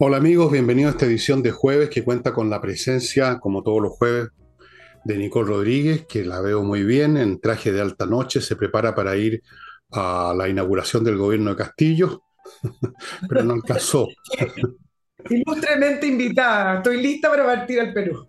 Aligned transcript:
Hola 0.00 0.18
amigos, 0.18 0.52
bienvenidos 0.52 0.92
a 0.92 0.96
esta 0.96 1.06
edición 1.06 1.42
de 1.42 1.50
jueves 1.50 1.90
que 1.90 2.04
cuenta 2.04 2.32
con 2.32 2.48
la 2.48 2.60
presencia, 2.60 3.40
como 3.40 3.64
todos 3.64 3.82
los 3.82 3.94
jueves, 3.94 4.28
de 5.04 5.18
Nicole 5.18 5.48
Rodríguez, 5.48 6.06
que 6.06 6.24
la 6.24 6.40
veo 6.40 6.62
muy 6.62 6.84
bien 6.84 7.16
en 7.16 7.40
traje 7.40 7.72
de 7.72 7.80
alta 7.80 8.06
noche, 8.06 8.40
se 8.40 8.54
prepara 8.54 8.94
para 8.94 9.16
ir 9.16 9.42
a 9.90 10.32
la 10.38 10.48
inauguración 10.48 11.02
del 11.02 11.16
gobierno 11.16 11.50
de 11.50 11.56
Castillo, 11.56 12.22
pero 13.28 13.42
no 13.42 13.54
alcanzó. 13.54 14.06
Ilustremente 15.30 16.06
invitada, 16.06 16.76
estoy 16.76 17.02
lista 17.02 17.28
para 17.28 17.44
partir 17.44 17.80
al 17.80 17.92
Perú. 17.92 18.28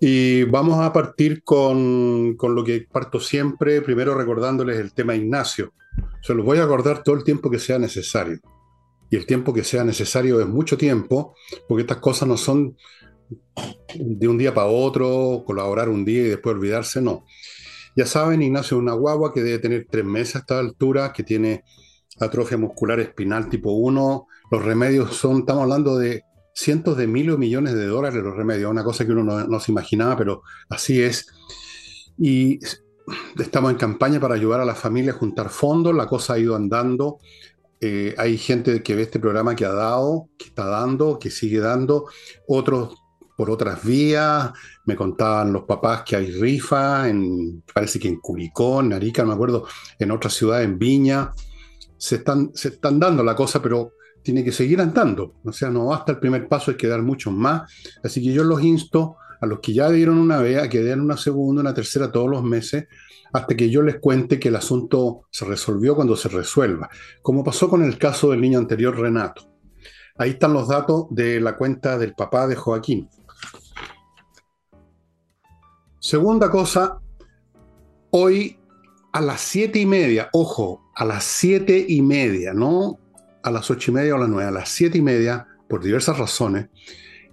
Y 0.00 0.44
vamos 0.44 0.80
a 0.80 0.90
partir 0.90 1.44
con, 1.44 2.34
con, 2.38 2.54
lo 2.54 2.64
que 2.64 2.86
parto 2.90 3.20
siempre, 3.20 3.82
primero 3.82 4.14
recordándoles 4.14 4.78
el 4.78 4.94
tema 4.94 5.14
Ignacio. 5.14 5.74
Se 6.22 6.32
los 6.32 6.46
voy 6.46 6.56
a 6.60 6.64
acordar 6.64 7.02
todo 7.02 7.14
el 7.14 7.24
tiempo 7.24 7.50
que 7.50 7.58
sea 7.58 7.78
necesario 7.78 8.40
y 9.10 9.16
el 9.16 9.26
tiempo 9.26 9.52
que 9.52 9.64
sea 9.64 9.84
necesario 9.84 10.40
es 10.40 10.46
mucho 10.46 10.76
tiempo, 10.76 11.34
porque 11.68 11.82
estas 11.82 11.98
cosas 11.98 12.28
no 12.28 12.36
son 12.36 12.76
de 13.94 14.28
un 14.28 14.38
día 14.38 14.52
para 14.54 14.66
otro, 14.66 15.44
colaborar 15.46 15.88
un 15.88 16.04
día 16.04 16.22
y 16.22 16.28
después 16.28 16.56
olvidarse, 16.56 17.00
no. 17.00 17.24
Ya 17.96 18.06
saben, 18.06 18.42
Ignacio 18.42 18.76
es 18.76 18.82
una 18.82 18.94
guagua 18.94 19.32
que 19.32 19.42
debe 19.42 19.58
tener 19.60 19.86
tres 19.88 20.04
meses 20.04 20.36
a 20.36 20.38
esta 20.40 20.58
altura, 20.58 21.12
que 21.12 21.22
tiene 21.22 21.62
atrofia 22.18 22.56
muscular 22.56 22.98
espinal 23.00 23.48
tipo 23.48 23.72
1. 23.72 24.26
Los 24.50 24.64
remedios 24.64 25.16
son, 25.16 25.38
estamos 25.38 25.62
hablando 25.62 25.96
de 25.96 26.24
cientos 26.54 26.96
de 26.96 27.06
miles 27.06 27.34
o 27.34 27.38
millones 27.38 27.74
de 27.74 27.86
dólares 27.86 28.22
los 28.22 28.36
remedios, 28.36 28.70
una 28.70 28.84
cosa 28.84 29.04
que 29.04 29.12
uno 29.12 29.24
no, 29.24 29.46
no 29.46 29.60
se 29.60 29.72
imaginaba, 29.72 30.16
pero 30.16 30.42
así 30.68 31.00
es. 31.02 31.26
Y 32.18 32.58
estamos 33.38 33.70
en 33.70 33.76
campaña 33.76 34.20
para 34.20 34.34
ayudar 34.34 34.60
a 34.60 34.64
la 34.64 34.74
familia 34.74 35.12
a 35.12 35.16
juntar 35.16 35.50
fondos, 35.50 35.94
la 35.94 36.06
cosa 36.06 36.34
ha 36.34 36.38
ido 36.38 36.56
andando. 36.56 37.18
Eh, 37.80 38.14
hay 38.16 38.38
gente 38.38 38.82
que 38.82 38.94
ve 38.94 39.02
este 39.02 39.20
programa 39.20 39.54
que 39.54 39.64
ha 39.64 39.72
dado, 39.72 40.28
que 40.38 40.46
está 40.46 40.66
dando, 40.66 41.18
que 41.18 41.30
sigue 41.30 41.60
dando, 41.60 42.06
otros 42.46 42.94
por 43.36 43.50
otras 43.50 43.84
vías. 43.84 44.52
Me 44.84 44.96
contaban 44.96 45.52
los 45.52 45.64
papás 45.64 46.02
que 46.02 46.16
hay 46.16 46.30
rifa, 46.30 47.08
en, 47.08 47.62
parece 47.72 47.98
que 47.98 48.08
en 48.08 48.20
Curicó, 48.20 48.80
en 48.80 48.92
Arica, 48.92 49.22
no 49.22 49.28
me 49.28 49.34
acuerdo, 49.34 49.66
en 49.98 50.10
otra 50.10 50.30
ciudad, 50.30 50.62
en 50.62 50.78
Viña. 50.78 51.32
Se 51.96 52.16
están, 52.16 52.50
se 52.54 52.68
están 52.68 52.98
dando 52.98 53.22
la 53.22 53.34
cosa, 53.34 53.60
pero 53.62 53.92
tiene 54.22 54.42
que 54.42 54.52
seguir 54.52 54.80
andando. 54.80 55.34
O 55.44 55.52
sea, 55.52 55.70
no 55.70 55.86
basta 55.86 56.12
el 56.12 56.18
primer 56.18 56.48
paso, 56.48 56.70
hay 56.70 56.76
que 56.76 56.88
dar 56.88 57.02
muchos 57.02 57.32
más. 57.32 57.70
Así 58.02 58.22
que 58.22 58.32
yo 58.32 58.44
los 58.44 58.62
insto 58.62 59.16
a 59.40 59.46
los 59.46 59.60
que 59.60 59.74
ya 59.74 59.90
dieron 59.90 60.18
una 60.18 60.38
vez 60.38 60.58
a 60.58 60.68
que 60.68 60.80
den 60.80 61.00
una 61.00 61.16
segunda, 61.16 61.60
una 61.60 61.74
tercera 61.74 62.10
todos 62.10 62.30
los 62.30 62.42
meses, 62.42 62.86
hasta 63.34 63.56
que 63.56 63.68
yo 63.68 63.82
les 63.82 63.98
cuente 63.98 64.38
que 64.38 64.48
el 64.48 64.54
asunto 64.54 65.26
se 65.28 65.44
resolvió 65.44 65.96
cuando 65.96 66.14
se 66.14 66.28
resuelva, 66.28 66.88
como 67.20 67.42
pasó 67.42 67.68
con 67.68 67.82
el 67.82 67.98
caso 67.98 68.30
del 68.30 68.40
niño 68.40 68.60
anterior, 68.60 68.96
Renato. 68.96 69.50
Ahí 70.16 70.30
están 70.30 70.52
los 70.52 70.68
datos 70.68 71.06
de 71.10 71.40
la 71.40 71.56
cuenta 71.56 71.98
del 71.98 72.14
papá 72.14 72.46
de 72.46 72.54
Joaquín. 72.54 73.10
Segunda 75.98 76.48
cosa, 76.48 77.00
hoy 78.10 78.56
a 79.12 79.20
las 79.20 79.40
siete 79.40 79.80
y 79.80 79.86
media, 79.86 80.28
ojo, 80.32 80.92
a 80.94 81.04
las 81.04 81.24
siete 81.24 81.84
y 81.88 82.02
media, 82.02 82.54
no 82.54 83.00
a 83.42 83.50
las 83.50 83.68
ocho 83.68 83.90
y 83.90 83.94
media 83.94 84.14
o 84.14 84.18
a 84.18 84.20
las 84.20 84.28
nueve, 84.28 84.48
a 84.48 84.52
las 84.52 84.68
siete 84.68 84.98
y 84.98 85.02
media, 85.02 85.48
por 85.68 85.82
diversas 85.82 86.18
razones, 86.18 86.68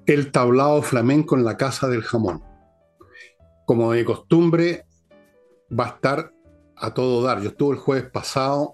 el 0.07 0.31
tablado 0.31 0.81
flamenco 0.81 1.38
en 1.38 1.45
la 1.45 1.57
Casa 1.57 1.88
del 1.88 2.02
Jamón. 2.02 2.44
Como 3.67 3.91
de 3.91 4.03
costumbre, 4.03 4.85
va 5.77 5.86
a 5.86 5.89
estar 5.89 6.31
a 6.75 6.94
todo 6.94 7.22
dar. 7.23 7.41
Yo 7.41 7.50
estuve 7.50 7.75
el 7.75 7.80
jueves 7.80 8.09
pasado 8.11 8.73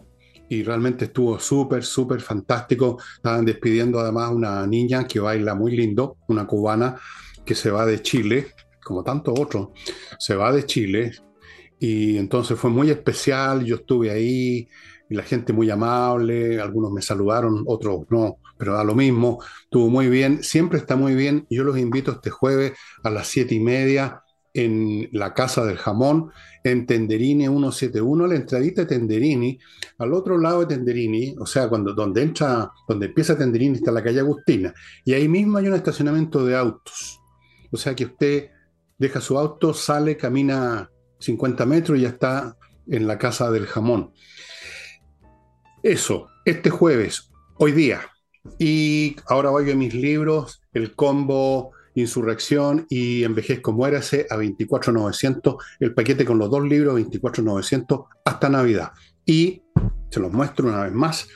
y 0.50 0.64
realmente 0.64 1.06
estuvo 1.06 1.40
súper, 1.40 1.84
súper 1.84 2.22
fantástico. 2.22 2.98
Estaban 3.16 3.46
despidiendo 3.46 4.00
además 4.00 4.32
una 4.32 4.66
niña 4.66 5.06
que 5.06 5.20
baila 5.20 5.56
muy 5.56 5.76
lindo, 5.76 6.18
una 6.28 6.48
cubana 6.48 6.96
que 7.46 7.56
se 7.56 7.70
va 7.70 7.86
de 7.86 8.02
Chile, 8.02 8.48
como 8.84 9.04
tanto 9.04 9.34
otro, 9.34 9.74
se 10.20 10.36
va 10.36 10.52
de 10.52 10.66
Chile. 10.66 11.12
Y 11.80 12.18
entonces 12.18 12.58
fue 12.58 12.70
muy 12.70 12.90
especial, 12.90 13.64
yo 13.64 13.76
estuve 13.76 14.10
ahí 14.10 14.68
y 15.10 15.16
la 15.16 15.24
gente 15.24 15.54
muy 15.54 15.70
amable, 15.70 16.60
algunos 16.60 16.92
me 16.92 17.02
saludaron, 17.02 17.64
otros 17.68 18.06
no, 18.10 18.38
pero 18.58 18.74
da 18.74 18.84
lo 18.84 18.96
mismo, 18.96 19.40
estuvo 19.64 19.90
muy 19.90 20.10
bien, 20.10 20.44
siempre 20.44 20.80
está 20.80 20.96
muy 20.96 21.16
bien. 21.16 21.46
Yo 21.50 21.64
los 21.64 21.78
invito 21.78 22.12
este 22.12 22.30
jueves 22.30 22.74
a 23.04 23.10
las 23.10 23.28
siete 23.28 23.56
y 23.56 23.60
media 23.60 24.24
en 24.58 25.08
la 25.12 25.36
Casa 25.36 25.64
del 25.64 25.78
Jamón, 25.78 26.32
en 26.64 26.88
Tenderini 26.88 27.46
171, 27.46 28.26
la 28.26 28.36
entradita 28.36 28.82
de 28.82 28.88
Tenderini, 28.88 29.60
al 30.00 30.14
otro 30.14 30.40
lado 30.40 30.62
de 30.62 30.76
Tenderini, 30.76 31.36
o 31.40 31.46
sea, 31.46 31.70
cuando, 31.70 31.94
donde 31.94 32.24
entra, 32.24 32.72
donde 32.88 33.06
empieza 33.06 33.38
Tenderini 33.38 33.78
está 33.78 33.92
la 33.92 34.04
calle 34.04 34.20
Agustina, 34.20 34.74
y 35.06 35.14
ahí 35.14 35.28
mismo 35.28 35.60
hay 35.60 35.68
un 35.68 35.76
estacionamiento 35.76 36.44
de 36.44 36.56
autos. 36.56 37.20
O 37.72 37.78
sea 37.78 37.96
que 37.96 38.06
usted 38.06 38.50
deja 38.98 39.22
su 39.22 39.38
auto, 39.38 39.76
sale, 39.76 40.18
camina 40.18 40.90
50 41.20 41.66
metros 41.68 42.00
y 42.00 42.02
ya 42.02 42.10
está 42.10 42.58
en 42.88 43.06
la 43.06 43.20
Casa 43.20 43.52
del 43.52 43.68
Jamón. 43.68 44.12
Eso, 45.84 46.30
este 46.46 46.72
jueves, 46.72 47.30
hoy 47.60 47.74
día. 47.74 48.02
Y 48.58 49.18
ahora 49.28 49.52
voy 49.52 49.70
a 49.70 49.76
mis 49.76 49.94
libros, 49.94 50.62
el 50.74 50.96
combo 50.96 51.74
Insurrección 52.02 52.86
y 52.90 53.24
Envejezco 53.24 53.74
Muérase 53.74 54.28
a 54.30 54.38
24.900, 54.38 55.58
el 55.80 55.94
paquete 55.94 56.26
con 56.26 56.38
los 56.38 56.50
dos 56.50 56.64
libros 56.64 57.00
24.900 57.00 58.06
hasta 58.24 58.50
Navidad. 58.50 58.92
Y 59.26 59.64
se 60.10 60.20
los 60.20 60.32
muestro 60.32 60.68
una 60.68 60.84
vez 60.84 60.94
más 60.94 61.28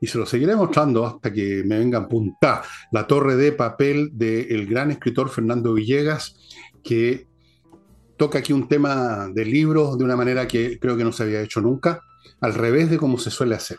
y 0.00 0.06
se 0.06 0.18
los 0.18 0.28
seguiré 0.28 0.56
mostrando 0.56 1.04
hasta 1.04 1.32
que 1.32 1.62
me 1.64 1.78
vengan 1.78 2.08
punta 2.08 2.62
la 2.92 3.06
torre 3.06 3.36
de 3.36 3.52
papel 3.52 4.10
del 4.12 4.66
gran 4.66 4.90
escritor 4.90 5.28
Fernando 5.28 5.74
Villegas, 5.74 6.36
que 6.82 7.26
toca 8.16 8.38
aquí 8.38 8.52
un 8.52 8.66
tema 8.66 9.28
de 9.32 9.44
libros 9.44 9.98
de 9.98 10.04
una 10.04 10.16
manera 10.16 10.48
que 10.48 10.78
creo 10.78 10.96
que 10.96 11.04
no 11.04 11.12
se 11.12 11.24
había 11.24 11.42
hecho 11.42 11.60
nunca, 11.60 12.02
al 12.40 12.54
revés 12.54 12.90
de 12.90 12.96
cómo 12.96 13.18
se 13.18 13.30
suele 13.30 13.56
hacer. 13.56 13.78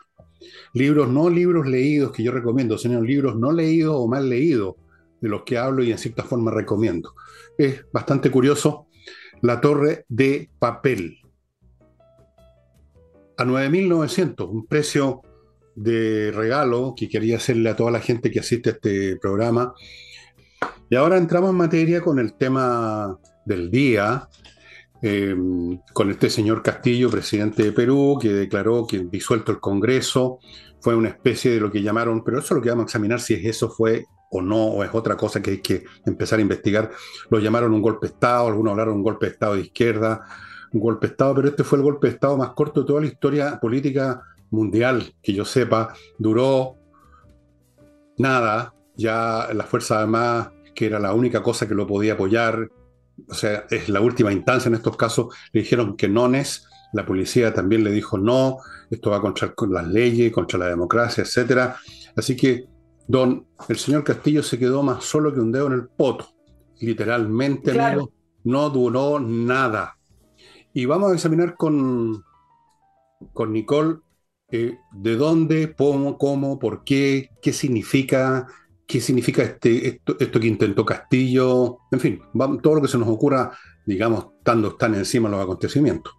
Libros, 0.73 1.09
no 1.09 1.29
libros 1.29 1.67
leídos 1.67 2.11
que 2.11 2.23
yo 2.23 2.31
recomiendo, 2.31 2.77
sino 2.77 3.01
libros 3.01 3.35
no 3.35 3.51
leídos 3.51 3.95
o 3.97 4.07
mal 4.07 4.29
leídos, 4.29 4.75
de 5.21 5.29
los 5.29 5.43
que 5.43 5.57
hablo 5.57 5.83
y 5.83 5.91
en 5.91 5.97
cierta 5.97 6.23
forma 6.23 6.51
recomiendo. 6.51 7.13
Es 7.57 7.85
bastante 7.91 8.31
curioso 8.31 8.87
la 9.41 9.61
torre 9.61 10.05
de 10.07 10.49
papel. 10.59 11.17
A 13.37 13.45
9.900, 13.45 14.49
un 14.49 14.65
precio 14.65 15.21
de 15.75 16.31
regalo 16.33 16.93
que 16.95 17.07
quería 17.07 17.37
hacerle 17.37 17.69
a 17.69 17.75
toda 17.75 17.91
la 17.91 18.01
gente 18.01 18.31
que 18.31 18.41
asiste 18.41 18.69
a 18.69 18.73
este 18.73 19.15
programa. 19.17 19.73
Y 20.89 20.95
ahora 20.95 21.17
entramos 21.17 21.51
en 21.51 21.55
materia 21.55 22.01
con 22.01 22.19
el 22.19 22.33
tema 22.33 23.17
del 23.45 23.71
día, 23.71 24.27
eh, 25.01 25.35
con 25.93 26.11
este 26.11 26.29
señor 26.29 26.61
Castillo, 26.61 27.09
presidente 27.09 27.63
de 27.63 27.71
Perú, 27.71 28.19
que 28.21 28.29
declaró 28.33 28.85
que 28.85 28.99
disuelto 28.99 29.53
el 29.53 29.59
Congreso 29.59 30.39
fue 30.81 30.95
una 30.95 31.09
especie 31.09 31.51
de 31.51 31.59
lo 31.59 31.71
que 31.71 31.81
llamaron, 31.81 32.23
pero 32.23 32.39
eso 32.39 32.47
es 32.47 32.57
lo 32.57 32.61
que 32.61 32.69
vamos 32.69 32.83
a 32.83 32.87
examinar 32.87 33.21
si 33.21 33.33
es 33.33 33.45
eso 33.45 33.69
fue 33.69 34.05
o 34.29 34.41
no, 34.41 34.65
o 34.65 34.83
es 34.83 34.89
otra 34.93 35.17
cosa 35.17 35.41
que 35.41 35.51
hay 35.51 35.61
que 35.61 35.83
empezar 36.05 36.39
a 36.39 36.41
investigar. 36.41 36.91
Lo 37.29 37.39
llamaron 37.39 37.73
un 37.73 37.81
golpe 37.81 38.07
de 38.07 38.13
Estado, 38.13 38.47
algunos 38.47 38.71
hablaron 38.71 38.95
un 38.95 39.03
golpe 39.03 39.25
de 39.25 39.31
Estado 39.33 39.55
de 39.55 39.61
izquierda, 39.61 40.25
un 40.71 40.79
golpe 40.79 41.07
de 41.07 41.11
Estado, 41.11 41.35
pero 41.35 41.47
este 41.47 41.63
fue 41.63 41.77
el 41.77 41.83
golpe 41.83 42.07
de 42.07 42.13
Estado 42.13 42.37
más 42.37 42.51
corto 42.51 42.81
de 42.81 42.87
toda 42.87 43.01
la 43.01 43.07
historia 43.07 43.59
política 43.59 44.21
mundial, 44.51 45.13
que 45.21 45.33
yo 45.33 45.45
sepa, 45.45 45.93
duró 46.17 46.75
nada, 48.17 48.73
ya 48.95 49.49
la 49.53 49.63
Fuerza 49.63 50.01
Armada, 50.01 50.53
que 50.75 50.85
era 50.85 50.99
la 50.99 51.13
única 51.13 51.41
cosa 51.41 51.67
que 51.67 51.75
lo 51.75 51.87
podía 51.87 52.13
apoyar, 52.13 52.69
o 53.27 53.33
sea, 53.33 53.65
es 53.69 53.89
la 53.89 54.01
última 54.01 54.31
instancia 54.31 54.69
en 54.69 54.75
estos 54.75 54.95
casos, 54.95 55.33
le 55.51 55.61
dijeron 55.61 55.95
que 55.95 56.07
no 56.07 56.33
es, 56.33 56.67
la 56.93 57.05
policía 57.05 57.53
también 57.53 57.83
le 57.83 57.91
dijo 57.91 58.17
no, 58.17 58.57
esto 58.89 59.11
va 59.11 59.21
contra 59.21 59.53
las 59.69 59.87
leyes, 59.87 60.31
contra 60.31 60.57
la 60.59 60.67
democracia, 60.67 61.23
etc. 61.23 61.75
Así 62.15 62.35
que 62.35 62.67
Don, 63.09 63.47
el 63.67 63.77
señor 63.77 64.03
Castillo 64.03 64.43
se 64.43 64.59
quedó 64.59 64.83
más 64.83 65.03
solo 65.03 65.33
que 65.33 65.39
un 65.39 65.51
dedo 65.51 65.65
en 65.65 65.73
el 65.73 65.87
poto. 65.87 66.27
Literalmente, 66.79 67.75
no 68.43 68.69
duró 68.69 69.19
nada. 69.19 69.97
Y 70.75 70.85
vamos 70.85 71.11
a 71.11 71.15
examinar 71.15 71.55
con, 71.55 72.23
con 73.33 73.51
Nicole 73.51 73.97
eh, 74.51 74.77
de 74.91 75.15
dónde, 75.15 75.73
cómo, 75.75 76.19
cómo, 76.19 76.59
por 76.59 76.83
qué, 76.83 77.31
qué 77.41 77.51
significa, 77.51 78.45
qué 78.85 79.01
significa 79.01 79.41
este, 79.41 79.87
esto, 79.87 80.15
esto 80.19 80.39
que 80.39 80.47
intentó 80.47 80.85
Castillo, 80.85 81.79
en 81.91 81.99
fin, 81.99 82.21
todo 82.61 82.75
lo 82.75 82.81
que 82.83 82.87
se 82.87 82.99
nos 82.99 83.09
ocurra, 83.09 83.51
digamos, 83.87 84.27
estando 84.37 84.75
tan 84.75 84.93
encima 84.93 85.29
de 85.29 85.35
los 85.35 85.43
acontecimientos. 85.43 86.13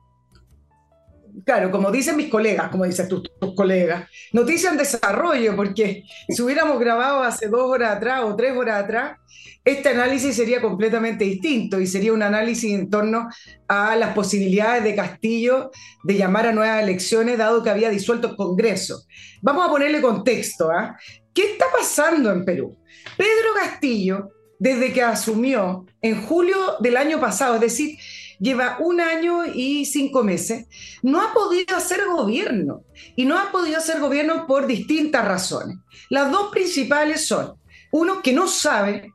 Claro, 1.44 1.70
como 1.70 1.90
dicen 1.90 2.16
mis 2.16 2.28
colegas, 2.28 2.68
como 2.70 2.84
dicen 2.84 3.08
tus, 3.08 3.22
colegas, 3.54 4.08
noticia 4.32 4.70
en 4.70 4.76
desarrollo, 4.76 5.56
porque 5.56 6.04
si 6.28 6.42
hubiéramos 6.42 6.78
grabado 6.78 7.22
hace 7.22 7.48
dos 7.48 7.62
horas 7.62 7.96
atrás 7.96 8.22
o 8.24 8.36
tres 8.36 8.56
horas 8.56 8.84
atrás, 8.84 9.18
este 9.64 9.90
análisis 9.90 10.36
sería 10.36 10.60
completamente 10.60 11.24
distinto 11.24 11.80
y 11.80 11.86
sería 11.86 12.12
un 12.12 12.22
análisis 12.22 12.72
en 12.72 12.88
torno 12.88 13.28
a 13.68 13.94
las 13.96 14.14
posibilidades 14.14 14.82
de 14.84 14.94
Castillo 14.94 15.70
de 16.02 16.16
llamar 16.16 16.46
a 16.46 16.52
nuevas 16.52 16.82
elecciones, 16.82 17.36
dado 17.36 17.62
que 17.62 17.70
había 17.70 17.90
disuelto 17.90 18.28
el 18.28 18.36
Congreso. 18.36 19.04
Vamos 19.42 19.66
a 19.66 19.70
ponerle 19.70 20.00
contexto. 20.00 20.70
¿ah? 20.70 20.96
¿Qué 21.34 21.52
está 21.52 21.66
pasando 21.76 22.32
en 22.32 22.44
Perú? 22.44 22.76
Pedro 23.16 23.54
Castillo, 23.54 24.30
desde 24.58 24.92
que 24.92 25.02
asumió 25.02 25.84
en 26.00 26.22
julio 26.22 26.76
del 26.80 26.96
año 26.96 27.20
pasado, 27.20 27.56
es 27.56 27.60
decir, 27.60 27.98
lleva 28.40 28.78
un 28.80 29.00
año 29.00 29.44
y 29.46 29.84
cinco 29.84 30.24
meses, 30.24 30.66
no 31.02 31.20
ha 31.20 31.32
podido 31.32 31.76
hacer 31.76 32.00
gobierno. 32.06 32.84
Y 33.16 33.24
no 33.24 33.38
ha 33.38 33.52
podido 33.52 33.78
hacer 33.78 34.00
gobierno 34.00 34.46
por 34.46 34.66
distintas 34.66 35.24
razones. 35.24 35.76
Las 36.08 36.30
dos 36.32 36.50
principales 36.50 37.26
son, 37.26 37.54
uno, 37.92 38.22
que 38.22 38.32
no 38.32 38.48
sabe 38.48 39.12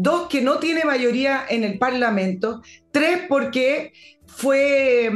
Dos, 0.00 0.28
que 0.28 0.40
no 0.40 0.60
tiene 0.60 0.84
mayoría 0.84 1.44
en 1.48 1.64
el 1.64 1.76
Parlamento. 1.76 2.62
Tres, 2.92 3.22
porque 3.28 3.92
fue 4.28 5.10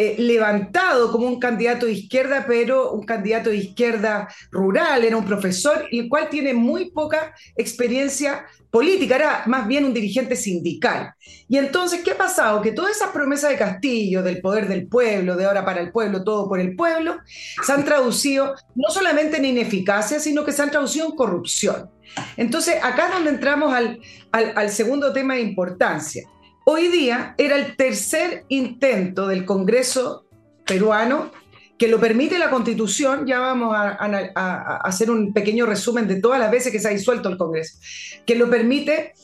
eh, 0.00 0.14
levantado 0.16 1.10
como 1.10 1.26
un 1.26 1.40
candidato 1.40 1.86
de 1.86 1.92
izquierda, 1.92 2.44
pero 2.46 2.92
un 2.92 3.04
candidato 3.04 3.50
de 3.50 3.56
izquierda 3.56 4.28
rural, 4.52 5.02
era 5.02 5.16
un 5.16 5.24
profesor, 5.24 5.88
el 5.90 6.08
cual 6.08 6.28
tiene 6.28 6.54
muy 6.54 6.92
poca 6.92 7.34
experiencia 7.56 8.46
política, 8.70 9.16
era 9.16 9.42
más 9.46 9.66
bien 9.66 9.84
un 9.84 9.92
dirigente 9.92 10.36
sindical. 10.36 11.14
Y 11.48 11.58
entonces, 11.58 12.02
¿qué 12.04 12.12
ha 12.12 12.16
pasado? 12.16 12.62
Que 12.62 12.70
todas 12.70 12.94
esas 12.94 13.10
promesas 13.10 13.50
de 13.50 13.56
Castillo, 13.56 14.22
del 14.22 14.40
poder 14.40 14.68
del 14.68 14.86
pueblo, 14.86 15.34
de 15.34 15.46
ahora 15.46 15.64
para 15.64 15.80
el 15.80 15.90
pueblo, 15.90 16.22
todo 16.22 16.48
por 16.48 16.60
el 16.60 16.76
pueblo, 16.76 17.16
se 17.66 17.72
han 17.72 17.84
traducido 17.84 18.54
no 18.76 18.90
solamente 18.90 19.38
en 19.38 19.46
ineficacia, 19.46 20.20
sino 20.20 20.44
que 20.44 20.52
se 20.52 20.62
han 20.62 20.70
traducido 20.70 21.06
en 21.06 21.16
corrupción. 21.16 21.90
Entonces, 22.36 22.76
acá 22.84 23.08
es 23.08 23.14
donde 23.14 23.30
entramos 23.30 23.74
al, 23.74 24.00
al, 24.30 24.70
segundo 24.70 25.12
tema 25.12 25.34
de 25.34 25.40
importancia. 25.40 26.22
Hoy 26.70 26.88
día 26.88 27.34
era 27.38 27.56
el 27.56 27.76
tercer 27.76 28.44
intento 28.48 29.26
del 29.26 29.46
Congreso 29.46 30.26
peruano 30.66 31.30
que 31.78 31.88
lo 31.88 31.98
permite 31.98 32.38
la 32.38 32.50
Constitución, 32.50 33.26
ya 33.26 33.38
vamos 33.38 33.74
a, 33.74 34.76
hacer 34.84 35.10
un 35.10 35.32
pequeño 35.32 35.64
resumen 35.64 36.06
de 36.06 36.20
todas 36.20 36.38
las 36.38 36.50
veces 36.50 36.70
que 36.70 36.78
se 36.78 36.88
ha 36.88 36.90
disuelto 36.90 37.30
el 37.30 37.38
Congreso, 37.38 37.78
que 38.26 38.34
lo 38.34 38.50
permite 38.50 39.14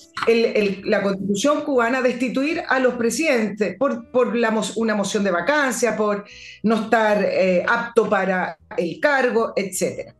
la 0.85 1.02
Constitución 1.02 1.67
cubana 1.67 2.00
destituir 2.00 2.62
a 2.67 2.79
los 2.81 2.94
presidentes 2.94 3.76
por, 3.76 4.11
por 4.11 4.32
una 4.76 4.94
moción 4.94 5.23
de 5.23 5.31
vacancia, 5.31 5.99
por 5.99 6.25
no 6.62 6.85
estar 6.85 7.23
eh, 7.23 7.62
apto 7.69 8.08
para 8.08 8.56
el 8.79 8.99
cargo, 9.00 9.52
etc. 9.55 10.14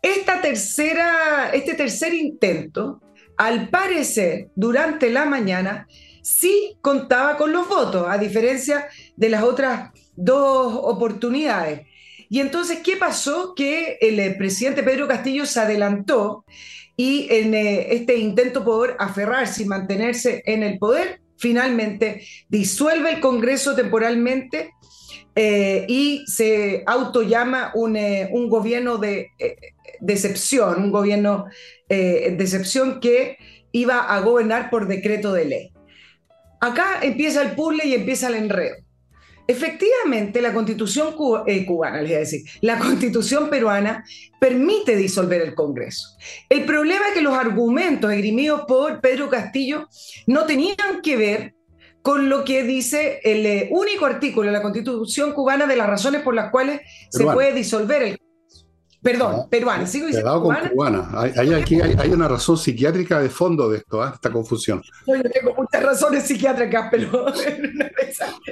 Esta 0.00 0.40
tercera, 0.40 1.50
este 1.52 1.74
tercer 1.74 2.14
intento, 2.14 3.00
al 3.36 3.68
parecer, 3.68 4.50
durante 4.54 5.10
la 5.10 5.24
mañana, 5.24 5.88
sí 6.28 6.76
contaba 6.82 7.36
con 7.38 7.52
los 7.52 7.68
votos, 7.68 8.06
a 8.06 8.18
diferencia 8.18 8.86
de 9.16 9.30
las 9.30 9.42
otras 9.42 9.90
dos 10.14 10.78
oportunidades. 10.82 11.86
Y 12.28 12.40
entonces, 12.40 12.80
¿qué 12.84 12.96
pasó? 12.96 13.54
Que 13.54 13.96
el 14.00 14.20
eh, 14.20 14.34
presidente 14.36 14.82
Pedro 14.82 15.08
Castillo 15.08 15.46
se 15.46 15.60
adelantó 15.60 16.44
y 16.96 17.28
en 17.30 17.54
eh, 17.54 17.94
este 17.94 18.16
intento 18.18 18.62
por 18.62 18.94
aferrarse 18.98 19.62
y 19.62 19.66
mantenerse 19.66 20.42
en 20.44 20.62
el 20.62 20.78
poder, 20.78 21.22
finalmente 21.38 22.22
disuelve 22.48 23.10
el 23.10 23.20
Congreso 23.20 23.74
temporalmente 23.74 24.74
eh, 25.34 25.86
y 25.88 26.24
se 26.26 26.82
autollama 26.86 27.72
un, 27.74 28.50
gobierno 28.50 28.98
de 28.98 29.30
decepción, 30.00 30.82
un 30.82 30.90
gobierno 30.90 31.46
de 31.88 32.36
excepción 32.38 33.00
que 33.00 33.38
iba 33.72 34.00
a 34.00 34.20
gobernar 34.20 34.68
por 34.68 34.88
decreto 34.88 35.32
de 35.32 35.44
ley. 35.44 35.77
Acá 36.60 36.98
empieza 37.02 37.42
el 37.42 37.52
puzzle 37.52 37.86
y 37.86 37.94
empieza 37.94 38.28
el 38.28 38.34
enredo. 38.34 38.76
Efectivamente, 39.46 40.42
la 40.42 40.52
constitución 40.52 41.14
eh, 41.46 41.64
cubana, 41.64 42.02
les 42.02 42.10
voy 42.10 42.16
a 42.16 42.18
decir, 42.18 42.42
la 42.60 42.78
constitución 42.78 43.48
peruana 43.48 44.04
permite 44.38 44.94
disolver 44.94 45.40
el 45.40 45.54
Congreso. 45.54 46.06
El 46.50 46.66
problema 46.66 47.08
es 47.08 47.14
que 47.14 47.22
los 47.22 47.32
argumentos 47.32 48.12
esgrimidos 48.12 48.66
por 48.68 49.00
Pedro 49.00 49.30
Castillo 49.30 49.88
no 50.26 50.44
tenían 50.44 51.00
que 51.02 51.16
ver 51.16 51.54
con 52.02 52.28
lo 52.28 52.44
que 52.44 52.62
dice 52.62 53.20
el 53.24 53.46
eh, 53.46 53.68
único 53.70 54.04
artículo 54.04 54.48
de 54.48 54.52
la 54.52 54.62
constitución 54.62 55.32
cubana 55.32 55.66
de 55.66 55.76
las 55.76 55.88
razones 55.88 56.20
por 56.20 56.34
las 56.34 56.50
cuales 56.50 56.82
se 57.08 57.24
puede 57.24 57.54
disolver 57.54 58.02
el 58.02 58.18
Perdón, 59.00 59.48
peruana. 59.48 59.86
Sigo 59.86 60.06
diciendo 60.06 60.42
cubana. 60.42 60.70
cubana. 60.70 61.08
Hay, 61.14 61.54
aquí 61.54 61.80
hay, 61.80 62.10
una 62.10 62.26
razón 62.26 62.58
psiquiátrica 62.58 63.20
de 63.20 63.28
fondo 63.28 63.68
de 63.68 63.78
esto, 63.78 64.04
¿eh? 64.04 64.10
esta 64.12 64.30
confusión. 64.30 64.82
Yo 65.06 65.22
tengo 65.22 65.54
muchas 65.54 65.82
razones 65.82 66.24
psiquiátricas, 66.24 66.88
pero 66.90 67.26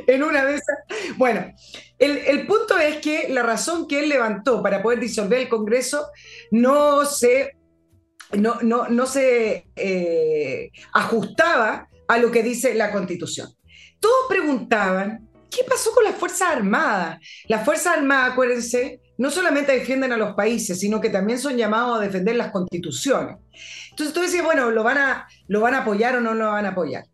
en 0.07 0.23
una 0.23 0.45
de 0.45 0.55
esas. 0.55 0.79
Bueno, 1.17 1.53
el, 1.99 2.47
punto 2.47 2.79
es 2.79 2.99
que 2.99 3.29
la 3.29 3.43
razón 3.43 3.89
que 3.89 4.01
él 4.01 4.09
levantó 4.09 4.63
para 4.63 4.83
poder 4.83 5.01
disolver 5.01 5.41
el 5.41 5.49
Congreso 5.49 6.07
no 6.53 7.05
se, 7.05 7.57
no, 8.33 8.59
no, 8.63 8.89
no 8.89 9.07
se 9.07 9.67
eh, 9.75 10.71
ajustaba 10.93 11.89
a 12.07 12.19
lo 12.19 12.31
que 12.31 12.45
dice 12.45 12.75
la 12.75 12.93
Constitución. 12.93 13.49
Todos 13.99 14.27
preguntaban, 14.29 15.29
¿qué 15.51 15.65
pasó 15.65 15.91
con 15.93 16.05
las 16.05 16.15
Fuerzas 16.15 16.51
Armadas? 16.53 17.19
Las 17.49 17.65
Fuerzas 17.65 17.97
Armadas, 17.97 18.33
acuérdense, 18.33 19.01
no 19.19 19.31
solamente 19.31 19.73
defienden 19.73 20.13
a 20.13 20.17
los 20.17 20.35
países, 20.35 20.79
sino 20.79 21.01
que 21.01 21.11
también 21.11 21.39
son 21.39 21.57
llamados 21.57 21.99
a 21.99 22.03
defender 22.03 22.37
las 22.37 22.51
constituciones. 22.51 23.37
Entonces 23.91 24.15
tú 24.15 24.21
decías, 24.21 24.45
bueno, 24.45 24.71
¿lo 24.71 24.83
van 24.83 24.99
a, 24.99 25.29
lo 25.49 25.61
van 25.61 25.75
a 25.75 25.79
apoyar 25.79 26.17
o 26.17 26.21
no 26.21 26.35
lo 26.35 26.49
van 26.49 26.67
a 26.67 26.71
apoyar? 26.71 27.05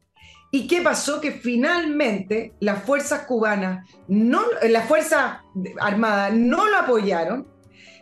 ¿Y 0.50 0.66
qué 0.66 0.82
pasó? 0.82 1.20
Que 1.20 1.32
finalmente 1.32 2.52
las 2.60 2.84
fuerzas 2.84 3.22
cubanas, 3.22 3.88
no, 4.08 4.42
las 4.68 4.86
fuerzas 4.86 5.38
armadas 5.80 6.34
no 6.34 6.68
lo 6.68 6.76
apoyaron 6.76 7.48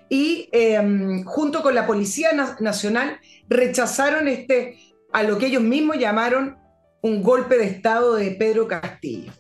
y 0.08 0.49
em, 0.50 1.23
junto 1.23 1.62
con 1.62 1.75
la 1.75 1.87
Policía 1.87 2.31
Nacional 2.58 3.20
rechazaron 3.49 4.26
este, 4.26 4.79
a 5.12 5.23
lo 5.23 5.38
que 5.38 5.47
ellos 5.47 5.62
mismos 5.62 5.99
llamaron 5.99 6.58
un 7.02 7.23
golpe 7.23 7.56
de 7.56 7.67
Estado 7.67 8.17
de 8.17 8.32
Pedro 8.32 8.67
Castillo. 8.67 9.32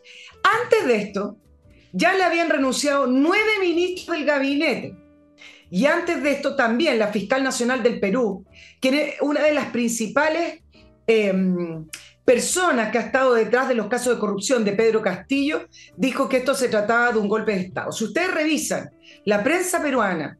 Antes 0.62 0.86
de 0.86 0.96
esto, 0.96 1.36
ya 1.92 2.14
le 2.14 2.24
habían 2.24 2.50
renunciado 2.50 3.06
nueve 3.06 3.58
ministros 3.60 4.16
del 4.16 4.26
gabinete. 4.26 4.96
Y 5.70 5.86
antes 5.86 6.22
de 6.22 6.32
esto 6.32 6.56
también 6.56 6.98
la 6.98 7.08
fiscal 7.08 7.44
nacional 7.44 7.82
del 7.82 8.00
Perú, 8.00 8.44
que 8.80 8.88
es 8.88 9.20
una 9.20 9.42
de 9.42 9.52
las 9.52 9.66
principales 9.66 10.62
em, 11.06 11.86
personas 12.24 12.90
que 12.90 12.98
ha 12.98 13.02
estado 13.02 13.34
detrás 13.34 13.68
de 13.68 13.74
los 13.74 13.86
casos 13.86 14.14
de 14.14 14.20
corrupción 14.20 14.64
de 14.64 14.72
Pedro 14.72 15.00
Castillo, 15.00 15.68
dijo 15.96 16.28
que 16.28 16.38
esto 16.38 16.54
se 16.54 16.68
trataba 16.68 17.12
de 17.12 17.18
un 17.18 17.28
golpe 17.28 17.54
de 17.54 17.60
Estado. 17.62 17.92
Si 17.92 18.04
ustedes 18.04 18.32
revisan 18.32 18.90
la 19.24 19.42
prensa 19.42 19.80
peruana 19.80 20.38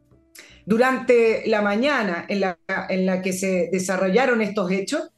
durante 0.65 1.43
la 1.47 1.61
mañana 1.61 2.25
en 2.27 2.41
la, 2.41 2.57
en 2.89 3.05
la 3.05 3.21
que 3.21 3.33
se 3.33 3.69
desarrollaron 3.71 4.41
estos 4.41 4.69
hechos, 4.71 5.11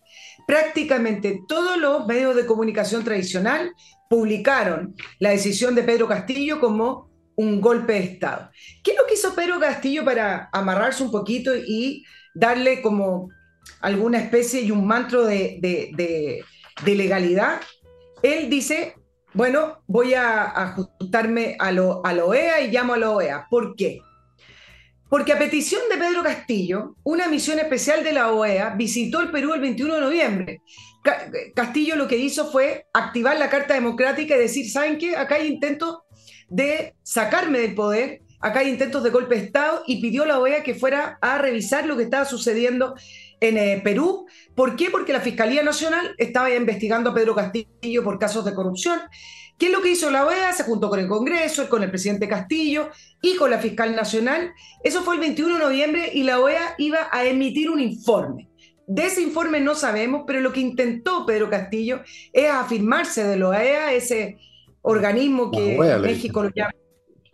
prácticamente 0.47 1.41
todos 1.47 1.77
los 1.77 2.05
medios 2.05 2.35
de 2.35 2.45
comunicación 2.45 3.03
tradicional 3.03 3.73
publicaron 4.09 4.95
la 5.19 5.31
decisión 5.31 5.75
de 5.75 5.83
Pedro 5.83 6.07
Castillo 6.07 6.59
como 6.59 7.09
un 7.35 7.61
golpe 7.61 7.93
de 7.93 7.99
Estado. 7.99 8.49
¿Qué 8.83 8.91
es 8.91 8.97
lo 8.97 9.05
que 9.07 9.15
hizo 9.15 9.33
Pedro 9.33 9.59
Castillo 9.59 10.05
para 10.05 10.49
amarrarse 10.51 11.03
un 11.03 11.11
poquito 11.11 11.55
y 11.55 12.03
darle 12.35 12.81
como 12.81 13.29
alguna 13.81 14.19
especie 14.19 14.61
y 14.61 14.71
un 14.71 14.85
mantro 14.85 15.25
de, 15.25 16.43
legalidad? 16.85 17.59
Él 18.21 18.49
dice, 18.49 18.95
bueno, 19.33 19.83
voy 19.87 20.13
a 20.13 20.43
ajustarme 20.43 21.55
a, 21.59 21.71
lo, 21.71 22.05
a 22.05 22.13
la 22.13 22.25
OEA 22.25 22.61
y 22.61 22.71
llamo 22.71 22.93
a 22.93 22.97
la 22.97 23.09
OEA. 23.11 23.47
¿Por 23.49 23.75
qué? 23.75 23.99
Porque 25.13 25.31
a 25.31 25.37
petición 25.37 25.83
de 25.91 25.97
Pedro 25.99 26.23
Castillo, 26.23 26.95
una 27.03 27.27
misión 27.27 27.59
especial 27.59 28.03
de 28.03 28.13
la 28.13 28.31
OEA 28.31 28.71
visitó 28.71 29.21
el 29.21 29.29
Perú 29.29 29.53
el 29.53 29.61
21 29.61 29.93
de 29.93 30.01
noviembre 30.01 30.61
Castillo 31.53 31.95
lo 31.95 32.07
que 32.07 32.17
hizo 32.17 32.51
fue 32.51 32.87
activar 32.93 33.37
la 33.37 33.47
Carta 33.47 33.75
Democrática 33.75 34.35
y 34.35 34.39
decir, 34.39 34.67
¿saben 34.71 34.97
qué? 34.97 35.15
Acá 35.15 35.35
hay 35.35 35.45
intentos 35.45 35.99
de 36.49 36.95
sacarme 37.03 37.59
del 37.59 37.75
poder, 37.75 38.21
acá 38.39 38.61
hay 38.61 38.69
intentos 38.69 39.03
de 39.03 39.11
golpe 39.11 39.35
de 39.35 39.45
Estado 39.45 39.83
y 39.85 40.01
pidió 40.01 40.23
a 40.23 40.25
la 40.25 40.39
OEA 40.39 40.63
que 40.63 40.73
fuera 40.73 41.19
a 41.21 41.37
revisar 41.37 41.85
lo 41.85 41.95
que 41.95 42.03
estaba 42.03 42.25
sucediendo 42.25 42.95
en 43.39 43.57
eh, 43.57 43.81
Perú. 43.83 44.25
¿Por 44.55 44.75
qué? 44.75 44.89
Porque 44.89 45.13
la 45.13 45.21
Fiscalía 45.21 45.63
Nacional 45.63 46.15
estaba 46.17 46.53
investigando 46.53 47.09
a 47.09 47.13
Pedro 47.13 47.35
Castillo 47.35 48.03
por 48.03 48.19
casos 48.19 48.45
de 48.45 48.53
corrupción. 48.53 48.99
¿Qué 49.57 49.67
es 49.67 49.71
lo 49.71 49.81
que 49.81 49.91
hizo 49.91 50.09
la 50.09 50.25
OEA? 50.25 50.51
Se 50.51 50.63
juntó 50.63 50.89
con 50.89 50.99
el 50.99 51.07
Congreso, 51.07 51.69
con 51.69 51.83
el 51.83 51.89
presidente 51.89 52.27
Castillo 52.27 52.89
y 53.21 53.35
con 53.35 53.51
la 53.51 53.59
fiscal 53.59 53.95
nacional. 53.95 54.51
Eso 54.83 55.03
fue 55.03 55.15
el 55.15 55.21
21 55.21 55.55
de 55.55 55.63
noviembre 55.63 56.11
y 56.13 56.23
la 56.23 56.39
OEA 56.39 56.75
iba 56.77 57.07
a 57.11 57.23
emitir 57.25 57.69
un 57.69 57.79
informe. 57.79 58.49
De 58.87 59.05
ese 59.05 59.21
informe 59.21 59.59
no 59.61 59.75
sabemos, 59.75 60.23
pero 60.27 60.41
lo 60.41 60.51
que 60.51 60.59
intentó 60.59 61.25
Pedro 61.25 61.49
Castillo 61.49 62.01
es 62.33 62.49
afirmarse 62.49 63.23
de 63.23 63.37
la 63.37 63.49
OEA, 63.49 63.93
ese 63.93 64.37
organismo 64.81 65.51
que 65.51 65.77
México 66.01 66.43
lo 66.43 66.49
llama 66.53 66.73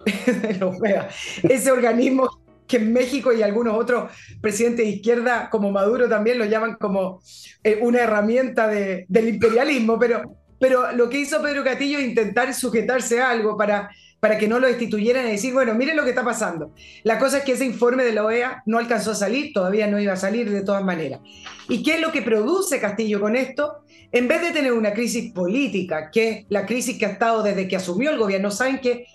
de 0.25 0.53
la 0.59 0.67
OEA. 0.67 1.09
Ese 1.43 1.71
organismo 1.71 2.38
que 2.69 2.77
en 2.77 2.93
México 2.93 3.33
y 3.33 3.41
algunos 3.41 3.75
otros 3.75 4.11
presidentes 4.39 4.85
de 4.85 4.91
izquierda, 4.91 5.49
como 5.49 5.71
Maduro, 5.71 6.07
también 6.07 6.37
lo 6.37 6.45
llaman 6.45 6.75
como 6.75 7.19
eh, 7.63 7.79
una 7.81 8.01
herramienta 8.01 8.67
de, 8.67 9.05
del 9.09 9.27
imperialismo, 9.27 9.97
pero, 9.97 10.37
pero 10.59 10.91
lo 10.91 11.09
que 11.09 11.19
hizo 11.19 11.41
Pedro 11.41 11.63
Castillo 11.63 11.97
es 11.97 12.05
intentar 12.05 12.53
sujetarse 12.53 13.21
a 13.21 13.31
algo 13.31 13.57
para, 13.57 13.89
para 14.19 14.37
que 14.37 14.47
no 14.47 14.59
lo 14.59 14.67
destituyeran 14.67 15.27
y 15.27 15.31
decir, 15.31 15.51
bueno, 15.51 15.73
miren 15.73 15.97
lo 15.97 16.03
que 16.03 16.11
está 16.11 16.23
pasando. 16.23 16.75
La 17.03 17.17
cosa 17.17 17.39
es 17.39 17.43
que 17.43 17.53
ese 17.53 17.65
informe 17.65 18.03
de 18.03 18.13
la 18.13 18.23
OEA 18.23 18.61
no 18.67 18.77
alcanzó 18.77 19.11
a 19.11 19.15
salir, 19.15 19.51
todavía 19.51 19.87
no 19.87 19.99
iba 19.99 20.13
a 20.13 20.17
salir 20.17 20.51
de 20.51 20.61
todas 20.61 20.83
maneras. 20.83 21.21
¿Y 21.67 21.81
qué 21.81 21.95
es 21.95 22.01
lo 22.01 22.11
que 22.11 22.21
produce 22.21 22.79
Castillo 22.79 23.19
con 23.19 23.35
esto? 23.35 23.83
En 24.11 24.27
vez 24.27 24.43
de 24.43 24.51
tener 24.51 24.73
una 24.73 24.93
crisis 24.93 25.33
política, 25.33 26.11
que 26.11 26.45
la 26.49 26.67
crisis 26.67 26.99
que 26.99 27.07
ha 27.07 27.11
estado 27.11 27.41
desde 27.41 27.67
que 27.67 27.77
asumió 27.77 28.11
el 28.11 28.19
gobierno, 28.19 28.51
saben 28.51 28.79
que 28.79 29.07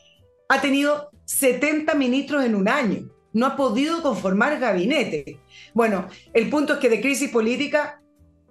ha 0.49 0.61
tenido 0.61 1.11
70 1.27 1.95
ministros 1.95 2.45
en 2.45 2.57
un 2.57 2.69
año 2.69 3.14
no 3.35 3.47
ha 3.47 3.57
podido 3.57 4.03
conformar 4.03 4.59
gabinete. 4.59 5.41
Bueno, 5.75 6.09
el 6.33 6.49
punto 6.49 6.75
es 6.75 6.79
que 6.79 6.89
de 6.89 7.01
crisis 7.01 7.31
política 7.31 8.01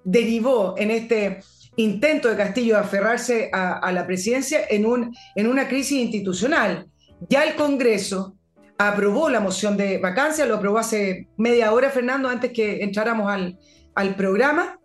derivó 0.04 0.76
en 0.78 0.92
este 0.92 1.40
intento 1.78 2.30
de 2.30 2.38
Castillo 2.38 2.76
de 2.76 2.82
aferrarse 2.82 3.50
a, 3.52 3.92
la 3.92 4.06
presidencia 4.06 4.60
en, 4.70 4.86
un, 4.86 5.16
en 5.36 5.48
una 5.48 5.68
crisis 5.68 6.00
institucional. 6.00 6.88
Ya 7.30 7.44
el 7.44 7.56
Congreso 7.56 8.36
aprobó 8.78 9.30
la 9.30 9.40
moción 9.40 9.78
de 9.78 9.98
vacancia, 9.98 10.46
lo 10.46 10.56
aprobó 10.56 10.78
hace 10.78 11.28
media 11.38 11.72
hora, 11.74 11.90
Fernando, 11.90 12.30
antes 12.30 12.52
que 12.52 12.84
entráramos 12.84 13.32
al, 13.32 13.58
al 13.96 14.16
programa, 14.16 14.80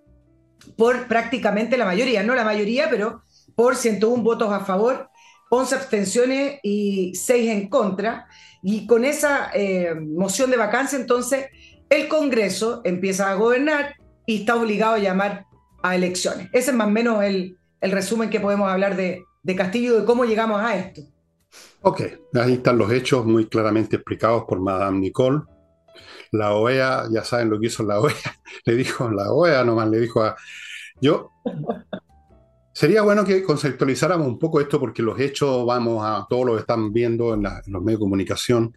por 0.76 1.08
prácticamente 1.08 1.76
la 1.76 1.84
mayoría, 1.84 2.22
no 2.22 2.34
la 2.34 2.44
mayoría, 2.44 2.88
pero 2.88 3.22
por 3.54 3.74
101 3.74 4.22
votos 4.22 4.52
a 4.52 4.60
favor, 4.60 5.10
11 5.50 5.74
abstenciones 5.74 6.60
y 6.62 7.14
6 7.14 7.50
en 7.50 7.68
contra. 7.68 8.26
Y 8.62 8.86
con 8.86 9.04
esa 9.04 9.50
eh, 9.54 9.94
moción 9.94 10.50
de 10.50 10.56
vacancia, 10.56 10.98
entonces, 10.98 11.46
el 11.88 12.08
Congreso 12.08 12.82
empieza 12.84 13.30
a 13.30 13.34
gobernar 13.34 13.94
y 14.26 14.40
está 14.40 14.56
obligado 14.56 14.94
a 14.94 14.98
llamar 14.98 15.46
a 15.82 15.94
elecciones. 15.94 16.48
Ese 16.52 16.70
es 16.70 16.76
más 16.76 16.88
o 16.88 16.90
menos 16.90 17.22
el, 17.24 17.56
resumen 17.80 18.30
que 18.30 18.40
podemos 18.40 18.68
hablar 18.68 18.96
de, 18.96 19.22
de 19.42 19.56
Castillo, 19.56 19.98
de 20.00 20.04
cómo 20.04 20.24
llegamos 20.24 20.60
a 20.60 20.76
esto. 20.76 21.02
Ok, 21.82 22.02
ahí 22.34 22.54
están 22.54 22.76
los 22.76 22.90
hechos 22.92 23.24
muy 23.24 23.46
claramente 23.46 23.96
explicados 23.96 24.44
por 24.44 24.60
Madame 24.60 24.98
Nicole. 24.98 25.42
La 26.32 26.54
OEA, 26.54 27.04
ya 27.10 27.24
saben 27.24 27.48
lo 27.48 27.58
que 27.58 27.68
hizo 27.68 27.84
la 27.84 28.00
OEA, 28.00 28.14
le 28.64 28.74
dijo, 28.74 29.10
la 29.10 29.32
OEA 29.32 29.64
nomás 29.64 29.88
le 29.88 30.00
dijo 30.00 30.22
a... 30.22 30.36
Yo 31.00 31.30
Sería 32.78 33.02
bueno 33.02 33.24
que 33.24 33.42
conceptualizáramos 33.42 34.28
un 34.28 34.38
poco 34.38 34.60
esto 34.60 34.78
porque 34.78 35.02
los 35.02 35.18
hechos, 35.18 35.66
vamos 35.66 36.00
a 36.06 36.24
todos 36.30 36.46
lo 36.46 36.54
que 36.54 36.60
están 36.60 36.92
viendo 36.92 37.34
en, 37.34 37.42
los 37.42 37.82
medios 37.82 37.98
de 37.98 38.04
comunicación. 38.04 38.72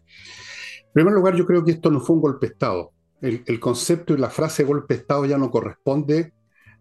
En 0.79 0.91
primer 0.91 1.13
lugar, 1.13 1.35
yo 1.35 1.45
creo 1.45 1.63
que 1.63 1.69
esto 1.69 1.91
no 1.91 1.99
fue 1.99 2.15
un 2.15 2.23
golpe 2.23 2.47
de 2.47 2.53
Estado. 2.53 2.93
El, 3.21 3.59
concepto 3.59 4.15
y 4.15 4.17
la 4.17 4.31
frase 4.31 4.63
golpe 4.63 4.95
de 4.95 5.01
Estado 5.01 5.25
ya 5.25 5.37
no 5.37 5.51
corresponde, 5.51 6.33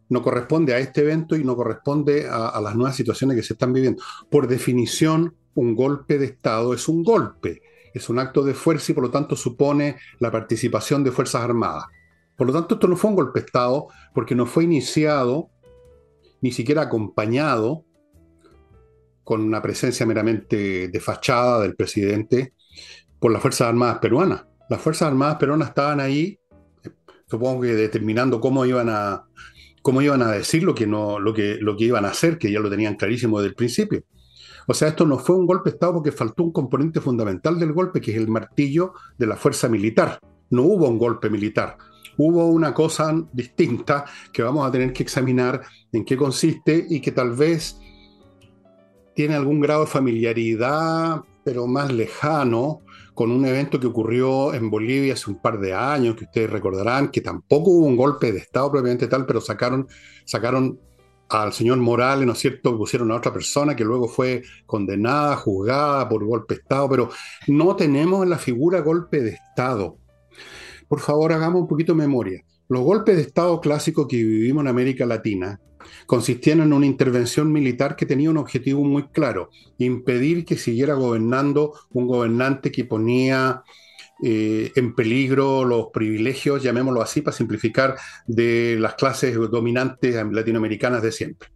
no 0.08 0.22
corresponde 0.22 0.72
a 0.72 0.78
este 0.78 1.02
evento 1.02 1.36
y 1.36 1.44
no 1.44 1.56
corresponde 1.56 2.26
a, 2.26 2.48
a 2.48 2.60
las 2.62 2.74
nuevas 2.74 2.96
situaciones 2.96 3.36
que 3.36 3.42
se 3.42 3.52
están 3.52 3.74
viviendo. 3.74 4.02
Por 4.30 4.48
definición, 4.48 5.34
un 5.54 5.76
golpe 5.76 6.16
de 6.16 6.24
Estado 6.24 6.72
es 6.72 6.88
un 6.88 7.04
golpe, 7.04 7.60
es 7.92 8.08
un 8.08 8.18
acto 8.18 8.42
de 8.44 8.54
fuerza 8.54 8.92
y 8.92 8.94
por 8.94 9.04
lo 9.04 9.10
tanto 9.10 9.36
supone 9.36 9.96
la 10.20 10.30
participación 10.30 11.04
de 11.04 11.12
Fuerzas 11.12 11.42
Armadas. 11.42 11.84
Por 12.34 12.46
lo 12.46 12.54
tanto, 12.54 12.76
esto 12.76 12.88
no 12.88 12.96
fue 12.96 13.10
un 13.10 13.16
golpe 13.16 13.40
de 13.40 13.44
Estado 13.44 13.88
porque 14.14 14.34
no 14.34 14.46
fue 14.46 14.64
iniciado 14.64 15.50
ni 16.40 16.52
siquiera 16.52 16.82
acompañado 16.82 17.84
con 19.24 19.42
una 19.42 19.62
presencia 19.62 20.06
meramente 20.06 20.88
de 20.88 21.00
fachada 21.00 21.60
del 21.60 21.76
presidente 21.76 22.54
por 23.18 23.30
las 23.30 23.42
Fuerzas 23.42 23.68
Armadas 23.68 23.98
peruanas. 23.98 24.44
Las 24.68 24.80
Fuerzas 24.80 25.08
Armadas 25.08 25.36
peruanas 25.36 25.68
estaban 25.68 26.00
ahí, 26.00 26.38
supongo 27.26 27.62
que 27.62 27.74
determinando 27.74 28.40
cómo 28.40 28.64
iban 28.64 28.88
a, 28.88 29.24
cómo 29.82 30.02
iban 30.02 30.22
a 30.22 30.32
decir 30.32 30.62
lo 30.62 30.74
que, 30.74 30.86
no, 30.86 31.18
lo, 31.18 31.32
que, 31.32 31.58
lo 31.60 31.76
que 31.76 31.84
iban 31.84 32.04
a 32.04 32.08
hacer, 32.08 32.38
que 32.38 32.50
ya 32.50 32.60
lo 32.60 32.70
tenían 32.70 32.96
clarísimo 32.96 33.38
desde 33.38 33.50
el 33.50 33.54
principio. 33.54 34.02
O 34.66 34.74
sea, 34.74 34.88
esto 34.88 35.06
no 35.06 35.18
fue 35.18 35.36
un 35.36 35.46
golpe 35.46 35.70
de 35.70 35.74
Estado 35.74 35.94
porque 35.94 36.12
faltó 36.12 36.42
un 36.42 36.52
componente 36.52 37.00
fundamental 37.00 37.58
del 37.58 37.72
golpe, 37.72 38.00
que 38.00 38.12
es 38.12 38.16
el 38.16 38.28
martillo 38.28 38.92
de 39.18 39.26
la 39.26 39.36
fuerza 39.36 39.68
militar. 39.68 40.20
No 40.50 40.62
hubo 40.62 40.88
un 40.88 40.98
golpe 40.98 41.30
militar, 41.30 41.76
hubo 42.22 42.48
una 42.48 42.74
cosa 42.74 43.14
distinta 43.32 44.04
que 44.30 44.42
vamos 44.42 44.68
a 44.68 44.70
tener 44.70 44.92
que 44.92 45.02
examinar 45.02 45.62
en 45.90 46.04
qué 46.04 46.18
consiste 46.18 46.86
y 46.90 47.00
que 47.00 47.12
tal 47.12 47.34
vez 47.34 47.78
tiene 49.14 49.34
algún 49.34 49.58
grado 49.58 49.86
de 49.86 49.86
familiaridad, 49.86 51.22
pero 51.42 51.66
más 51.66 51.90
lejano, 51.90 52.82
con 53.14 53.30
un 53.30 53.46
evento 53.46 53.80
que 53.80 53.86
ocurrió 53.86 54.52
en 54.52 54.68
Bolivia 54.68 55.14
hace 55.14 55.30
un 55.30 55.40
par 55.40 55.60
de 55.60 55.72
años, 55.72 56.14
que 56.14 56.24
ustedes 56.24 56.50
recordarán, 56.50 57.10
que 57.10 57.22
tampoco 57.22 57.70
hubo 57.70 57.86
un 57.86 57.96
golpe 57.96 58.32
de 58.32 58.40
Estado 58.40 58.70
propiamente 58.70 59.08
tal, 59.08 59.24
pero 59.24 59.40
sacaron, 59.40 59.88
sacaron 60.26 60.78
al 61.30 61.54
señor 61.54 61.78
Morales, 61.78 62.26
¿no 62.26 62.34
es 62.34 62.38
cierto?, 62.38 62.76
pusieron 62.76 63.10
a 63.12 63.16
otra 63.16 63.32
persona 63.32 63.74
que 63.74 63.84
luego 63.84 64.08
fue 64.08 64.42
condenada, 64.66 65.36
juzgada 65.36 66.06
por 66.06 66.22
golpe 66.24 66.54
de 66.54 66.60
Estado, 66.60 66.88
pero 66.90 67.08
no 67.46 67.76
tenemos 67.76 68.22
en 68.24 68.30
la 68.30 68.38
figura 68.38 68.80
golpe 68.80 69.22
de 69.22 69.30
Estado 69.30 69.99
por 70.90 70.98
favor 70.98 71.32
hagamos 71.32 71.62
un 71.62 71.68
poquito 71.68 71.92
de 71.92 71.98
memoria. 71.98 72.44
Los 72.68 72.82
golpes 72.82 73.14
de 73.14 73.22
Estado 73.22 73.60
clásicos 73.60 74.08
que 74.08 74.16
vivimos 74.16 74.62
en 74.62 74.68
América 74.68 75.06
Latina 75.06 75.60
consistían 76.04 76.62
en 76.62 76.72
una 76.72 76.84
intervención 76.84 77.52
militar 77.52 77.94
que 77.94 78.06
tenía 78.06 78.28
un 78.28 78.38
objetivo 78.38 78.82
muy 78.82 79.06
claro, 79.10 79.50
impedir 79.78 80.44
que 80.44 80.56
siguiera 80.58 80.94
gobernando 80.94 81.74
un 81.90 82.08
gobernante 82.08 82.72
que 82.72 82.84
ponía 82.84 83.62
eh, 84.24 84.72
en 84.74 84.96
peligro 84.96 85.64
los 85.64 85.90
privilegios, 85.92 86.60
llamémoslo 86.60 87.02
así 87.02 87.22
para 87.22 87.36
simplificar, 87.36 87.94
de 88.26 88.76
las 88.80 88.94
clases 88.94 89.36
dominantes 89.36 90.16
latinoamericanas 90.32 91.02
de 91.02 91.12
siempre. 91.12 91.50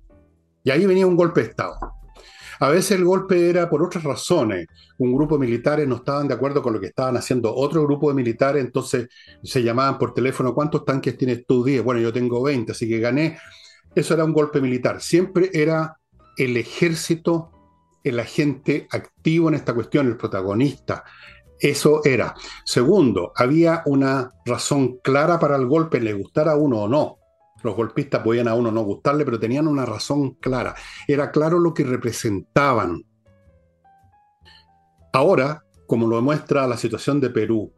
Y 0.62 0.70
ahí 0.70 0.86
venía 0.86 1.08
un 1.08 1.16
golpe 1.16 1.40
de 1.42 1.48
Estado. 1.48 1.76
A 2.60 2.68
veces 2.68 2.92
el 2.92 3.04
golpe 3.04 3.48
era 3.48 3.68
por 3.68 3.82
otras 3.82 4.04
razones. 4.04 4.66
Un 4.98 5.14
grupo 5.14 5.36
de 5.36 5.46
militares 5.46 5.86
no 5.88 5.96
estaban 5.96 6.28
de 6.28 6.34
acuerdo 6.34 6.62
con 6.62 6.72
lo 6.72 6.80
que 6.80 6.86
estaban 6.86 7.16
haciendo 7.16 7.54
otro 7.54 7.82
grupo 7.82 8.08
de 8.08 8.14
militares, 8.14 8.64
entonces 8.64 9.08
se 9.42 9.62
llamaban 9.62 9.98
por 9.98 10.14
teléfono, 10.14 10.54
¿cuántos 10.54 10.84
tanques 10.84 11.16
tienes 11.16 11.46
tú? 11.46 11.64
10. 11.64 11.82
Bueno, 11.82 12.00
yo 12.00 12.12
tengo 12.12 12.42
20, 12.42 12.72
así 12.72 12.88
que 12.88 13.00
gané. 13.00 13.38
Eso 13.94 14.14
era 14.14 14.24
un 14.24 14.32
golpe 14.32 14.60
militar. 14.60 15.00
Siempre 15.00 15.50
era 15.52 15.98
el 16.36 16.56
ejército 16.56 17.50
el 18.04 18.20
agente 18.20 18.86
activo 18.90 19.48
en 19.48 19.54
esta 19.54 19.74
cuestión, 19.74 20.06
el 20.06 20.16
protagonista. 20.16 21.04
Eso 21.58 22.02
era. 22.04 22.34
Segundo, 22.64 23.32
había 23.34 23.82
una 23.86 24.30
razón 24.44 24.98
clara 25.02 25.38
para 25.40 25.56
el 25.56 25.66
golpe, 25.66 26.00
le 26.00 26.12
gustara 26.12 26.52
a 26.52 26.56
uno 26.56 26.82
o 26.82 26.88
no. 26.88 27.18
Los 27.64 27.74
golpistas 27.74 28.22
podían 28.22 28.46
a 28.46 28.54
uno 28.54 28.70
no 28.70 28.82
gustarle, 28.82 29.24
pero 29.24 29.40
tenían 29.40 29.66
una 29.66 29.86
razón 29.86 30.34
clara. 30.34 30.74
Era 31.08 31.30
claro 31.30 31.58
lo 31.58 31.72
que 31.72 31.82
representaban. 31.82 33.02
Ahora, 35.14 35.64
como 35.86 36.06
lo 36.06 36.16
demuestra 36.16 36.66
la 36.66 36.76
situación 36.76 37.20
de 37.22 37.30
Perú, 37.30 37.72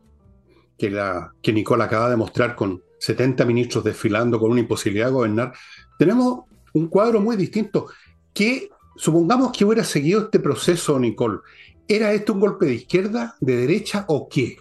que, 0.77 0.91
la, 0.91 1.33
que 1.41 1.53
Nicola 1.53 1.85
acaba 1.85 2.11
de 2.11 2.17
mostrar 2.17 2.57
con 2.57 2.83
70 2.99 3.45
ministros 3.45 3.85
desfilando 3.85 4.41
con 4.41 4.51
una 4.51 4.61
imposibilidad 4.61 5.07
de 5.07 5.13
gobernar, 5.13 5.53
tenemos 5.97 6.41
un 6.75 6.89
cuadro 6.89 7.21
muy 7.21 7.37
distinto. 7.37 7.87
Que 8.35 8.69
supongamos 8.97 9.53
que 9.57 9.65
hubiera 9.65 9.85
seguido 9.85 10.23
este 10.23 10.41
proceso, 10.41 10.99
Nicole, 10.99 11.39
¿era 11.87 12.13
esto 12.13 12.33
un 12.33 12.41
golpe 12.41 12.67
de 12.67 12.75
izquierda, 12.75 13.37
de 13.41 13.57
derecha 13.57 14.05
o 14.09 14.29
qué? 14.29 14.57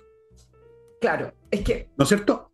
Claro, 1.02 1.34
es 1.50 1.62
que. 1.62 1.90
¿No 1.98 2.04
es 2.04 2.10
cierto? 2.10 2.52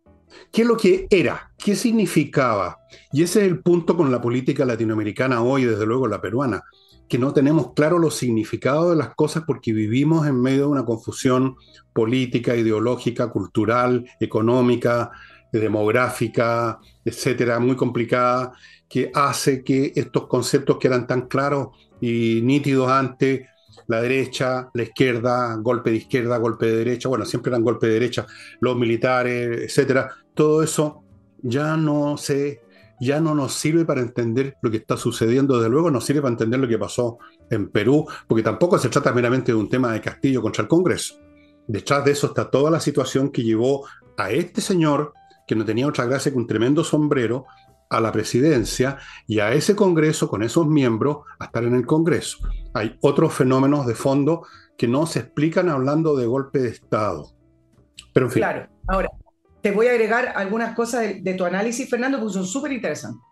¿Qué 0.52 0.62
es 0.62 0.68
lo 0.68 0.76
que 0.76 1.06
era? 1.10 1.52
¿Qué 1.56 1.76
significaba? 1.76 2.78
Y 3.12 3.22
ese 3.22 3.40
es 3.40 3.48
el 3.48 3.60
punto 3.60 3.96
con 3.96 4.10
la 4.10 4.20
política 4.20 4.64
latinoamericana 4.64 5.42
hoy, 5.42 5.64
desde 5.64 5.86
luego 5.86 6.06
la 6.06 6.20
peruana, 6.20 6.62
que 7.08 7.18
no 7.18 7.32
tenemos 7.32 7.72
claro 7.74 7.98
los 7.98 8.16
significados 8.16 8.90
de 8.90 8.96
las 8.96 9.14
cosas 9.14 9.44
porque 9.46 9.72
vivimos 9.72 10.26
en 10.26 10.40
medio 10.40 10.62
de 10.62 10.66
una 10.66 10.84
confusión 10.84 11.56
política, 11.92 12.56
ideológica, 12.56 13.28
cultural, 13.28 14.04
económica, 14.18 15.10
demográfica, 15.52 16.78
etcétera, 17.04 17.58
muy 17.60 17.76
complicada, 17.76 18.52
que 18.88 19.10
hace 19.14 19.62
que 19.62 19.92
estos 19.94 20.26
conceptos 20.26 20.78
que 20.78 20.88
eran 20.88 21.06
tan 21.06 21.28
claros 21.28 21.68
y 22.00 22.40
nítidos 22.42 22.90
antes 22.90 23.46
la 23.92 24.02
derecha, 24.02 24.70
la 24.72 24.82
izquierda, 24.82 25.54
golpe 25.56 25.90
de 25.90 25.96
izquierda, 25.96 26.38
golpe 26.38 26.66
de 26.66 26.76
derecha, 26.76 27.08
bueno, 27.08 27.24
siempre 27.24 27.50
eran 27.50 27.62
golpe 27.62 27.86
de 27.86 27.94
derecha, 27.94 28.26
los 28.60 28.76
militares, 28.76 29.62
etcétera, 29.62 30.10
todo 30.34 30.62
eso 30.62 31.04
ya 31.42 31.76
no 31.76 32.16
se 32.16 32.62
ya 33.00 33.20
no 33.20 33.34
nos 33.34 33.54
sirve 33.54 33.84
para 33.84 34.00
entender 34.00 34.56
lo 34.62 34.70
que 34.70 34.76
está 34.76 34.96
sucediendo, 34.96 35.56
desde 35.56 35.68
luego 35.68 35.90
nos 35.90 36.04
sirve 36.04 36.22
para 36.22 36.32
entender 36.32 36.60
lo 36.60 36.68
que 36.68 36.78
pasó 36.78 37.18
en 37.50 37.68
Perú, 37.68 38.06
porque 38.28 38.44
tampoco 38.44 38.78
se 38.78 38.88
trata 38.88 39.12
meramente 39.12 39.50
de 39.50 39.58
un 39.58 39.68
tema 39.68 39.92
de 39.92 40.00
Castillo 40.00 40.40
contra 40.40 40.62
el 40.62 40.68
Congreso. 40.68 41.16
Detrás 41.66 42.04
de 42.04 42.12
eso 42.12 42.28
está 42.28 42.48
toda 42.48 42.70
la 42.70 42.78
situación 42.78 43.30
que 43.30 43.42
llevó 43.42 43.86
a 44.16 44.30
este 44.30 44.60
señor, 44.60 45.14
que 45.48 45.56
no 45.56 45.64
tenía 45.64 45.88
otra 45.88 46.04
gracia 46.04 46.30
que 46.30 46.38
un 46.38 46.46
tremendo 46.46 46.84
sombrero, 46.84 47.46
a 47.92 48.00
la 48.00 48.10
presidencia 48.10 48.98
y 49.26 49.40
a 49.40 49.52
ese 49.52 49.76
Congreso 49.76 50.28
con 50.28 50.42
esos 50.42 50.66
miembros 50.66 51.18
a 51.38 51.44
estar 51.44 51.64
en 51.64 51.74
el 51.74 51.86
Congreso. 51.86 52.38
hay 52.74 52.96
otros 53.02 53.34
fenómenos 53.34 53.86
de 53.86 53.94
fondo 53.94 54.46
que 54.76 54.88
no 54.88 55.06
se 55.06 55.20
explican 55.20 55.68
hablando 55.68 56.16
de 56.16 56.26
golpe 56.26 56.58
de 56.58 56.70
Estado. 56.70 57.30
Pero 58.12 58.26
en 58.26 58.32
fin. 58.32 58.40
Claro, 58.40 58.68
ahora, 58.88 59.10
te 59.60 59.70
voy 59.70 59.86
a 59.86 59.90
agregar 59.90 60.32
algunas 60.34 60.74
cosas 60.74 61.22
de, 61.22 61.34
tu 61.34 61.44
análisis, 61.44 61.88
Fernando, 61.88 62.18
porque 62.18 62.34
son 62.34 62.46
súper 62.46 62.72
interesantes. 62.72 63.22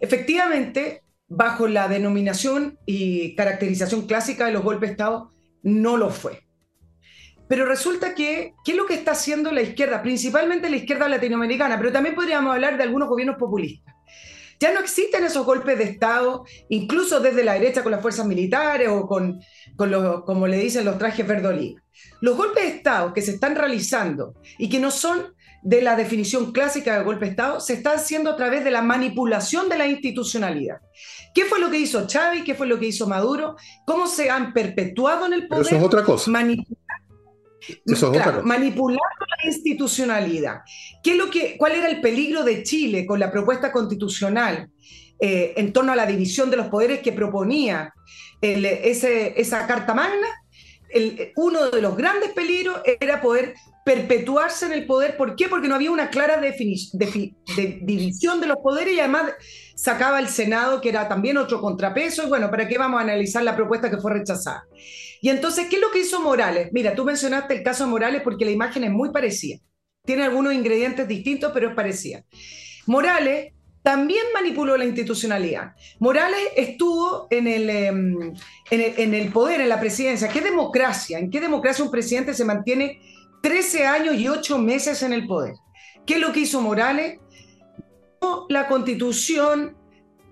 Efectivamente, 0.00 1.02
bajo 1.28 1.68
la 1.68 1.88
denominación 1.88 2.78
y 2.86 3.34
caracterización 3.36 4.06
clásica 4.06 4.46
de 4.46 4.52
los 4.52 4.62
golpes 4.62 4.88
de 4.88 4.92
Estado, 4.92 5.32
no 5.62 5.96
lo 5.96 6.10
fue. 6.10 6.46
Pero 7.48 7.66
resulta 7.66 8.14
que, 8.14 8.54
¿qué 8.64 8.72
es 8.72 8.76
lo 8.76 8.86
que 8.86 8.94
está 8.94 9.12
haciendo 9.12 9.52
la 9.52 9.62
izquierda? 9.62 10.02
Principalmente 10.02 10.68
la 10.68 10.76
izquierda 10.76 11.08
latinoamericana, 11.08 11.78
pero 11.78 11.92
también 11.92 12.14
podríamos 12.14 12.52
hablar 12.52 12.76
de 12.76 12.82
algunos 12.82 13.08
gobiernos 13.08 13.36
populistas. 13.36 13.94
Ya 14.58 14.72
no 14.72 14.80
existen 14.80 15.24
esos 15.24 15.44
golpes 15.44 15.78
de 15.78 15.84
Estado, 15.84 16.44
incluso 16.68 17.20
desde 17.20 17.44
la 17.44 17.54
derecha 17.54 17.82
con 17.82 17.92
las 17.92 18.02
fuerzas 18.02 18.26
militares 18.26 18.88
o 18.88 19.06
con, 19.06 19.40
con 19.76 20.22
como 20.22 20.46
le 20.46 20.58
dicen 20.58 20.84
los 20.84 20.98
trajes 20.98 21.26
verdolí. 21.26 21.76
Los 22.20 22.36
golpes 22.36 22.64
de 22.64 22.70
Estado 22.70 23.12
que 23.12 23.22
se 23.22 23.32
están 23.32 23.54
realizando 23.54 24.34
y 24.58 24.68
que 24.68 24.78
no 24.78 24.90
son 24.90 25.34
de 25.62 25.82
la 25.82 25.96
definición 25.96 26.52
clásica 26.52 26.96
de 26.96 27.04
golpe 27.04 27.24
de 27.24 27.32
Estado, 27.32 27.60
se 27.60 27.72
están 27.72 27.96
haciendo 27.96 28.30
a 28.30 28.36
través 28.36 28.62
de 28.62 28.70
la 28.70 28.82
manipulación 28.82 29.68
de 29.68 29.76
la 29.76 29.88
institucionalidad. 29.88 30.76
¿Qué 31.34 31.44
fue 31.44 31.58
lo 31.58 31.70
que 31.70 31.78
hizo 31.78 32.06
Chávez? 32.06 32.44
¿Qué 32.44 32.54
fue 32.54 32.68
lo 32.68 32.78
que 32.78 32.86
hizo 32.86 33.08
Maduro? 33.08 33.56
¿Cómo 33.84 34.06
se 34.06 34.30
han 34.30 34.52
perpetuado 34.52 35.26
en 35.26 35.32
el 35.32 35.48
poder? 35.48 35.66
eso 35.66 35.76
es 35.76 35.82
otra 35.82 36.04
cosa. 36.04 36.30
Eso 37.84 38.12
es. 38.12 38.44
Manipulando 38.44 39.02
la 39.42 39.50
institucionalidad. 39.50 40.60
¿Qué 41.02 41.12
es 41.12 41.16
lo 41.16 41.30
que, 41.30 41.56
¿Cuál 41.56 41.72
era 41.72 41.88
el 41.88 42.00
peligro 42.00 42.42
de 42.44 42.62
Chile 42.62 43.06
con 43.06 43.20
la 43.20 43.30
propuesta 43.30 43.72
constitucional 43.72 44.70
eh, 45.20 45.54
en 45.56 45.72
torno 45.72 45.92
a 45.92 45.96
la 45.96 46.06
división 46.06 46.50
de 46.50 46.56
los 46.56 46.68
poderes 46.68 47.00
que 47.00 47.12
proponía 47.12 47.92
ese, 48.40 49.40
esa 49.40 49.66
Carta 49.66 49.94
Magna? 49.94 50.28
uno 51.36 51.68
de 51.70 51.82
los 51.82 51.96
grandes 51.96 52.30
peligros 52.30 52.80
era 53.00 53.20
poder 53.20 53.54
perpetuarse 53.86 54.66
en 54.66 54.72
el 54.72 54.84
poder. 54.84 55.16
¿Por 55.16 55.36
qué? 55.36 55.48
Porque 55.48 55.68
no 55.68 55.76
había 55.76 55.92
una 55.92 56.10
clara 56.10 56.40
de, 56.40 56.50
división 57.82 58.40
de 58.40 58.48
los 58.48 58.56
poderes 58.56 58.94
y 58.94 58.98
además 58.98 59.30
sacaba 59.76 60.18
el 60.18 60.26
Senado, 60.26 60.80
que 60.80 60.88
era 60.88 61.06
también 61.06 61.36
otro 61.36 61.60
contrapeso. 61.60 62.24
Y 62.24 62.28
bueno, 62.28 62.50
¿para 62.50 62.66
qué 62.66 62.78
vamos 62.78 62.98
a 62.98 63.04
analizar 63.04 63.44
la 63.44 63.54
propuesta 63.54 63.88
que 63.88 63.98
fue 63.98 64.12
rechazada? 64.12 64.64
Y 65.20 65.28
entonces, 65.30 65.66
¿qué 65.68 65.76
es 65.76 65.82
lo 65.82 65.90
que 65.90 66.00
hizo 66.00 66.20
Morales? 66.20 66.70
Mira, 66.72 66.94
tú 66.94 67.04
mencionaste 67.04 67.54
el 67.54 67.62
caso 67.62 67.84
de 67.84 67.90
Morales 67.90 68.22
porque 68.22 68.44
la 68.44 68.50
imagen 68.50 68.84
es 68.84 68.90
muy 68.90 69.10
parecida. 69.10 69.58
Tiene 70.04 70.24
algunos 70.24 70.54
ingredientes 70.54 71.08
distintos, 71.08 71.50
pero 71.52 71.68
es 71.68 71.74
parecida. 71.74 72.24
Morales 72.86 73.52
también 73.82 74.24
manipuló 74.34 74.76
la 74.76 74.84
institucionalidad. 74.84 75.74
Morales 76.00 76.40
estuvo 76.56 77.28
en 77.30 77.46
el, 77.46 77.70
em, 77.70 78.34
en 78.70 79.14
el, 79.14 79.30
poder, 79.30 79.60
en 79.60 79.68
la 79.68 79.78
presidencia. 79.78 80.28
¿Qué 80.28 80.40
democracia? 80.40 81.20
¿En 81.20 81.30
qué 81.30 81.40
democracia 81.40 81.84
un 81.84 81.90
presidente 81.92 82.34
se 82.34 82.44
mantiene 82.44 83.00
13 83.42 83.86
años 83.86 84.16
y 84.16 84.26
8 84.26 84.58
meses 84.58 85.04
en 85.04 85.12
el 85.12 85.26
poder? 85.26 85.54
¿Qué 86.04 86.14
es 86.14 86.20
lo 86.20 86.32
que 86.32 86.40
hizo 86.40 86.60
Morales? 86.60 87.20
La 88.48 88.66
constitución. 88.66 89.76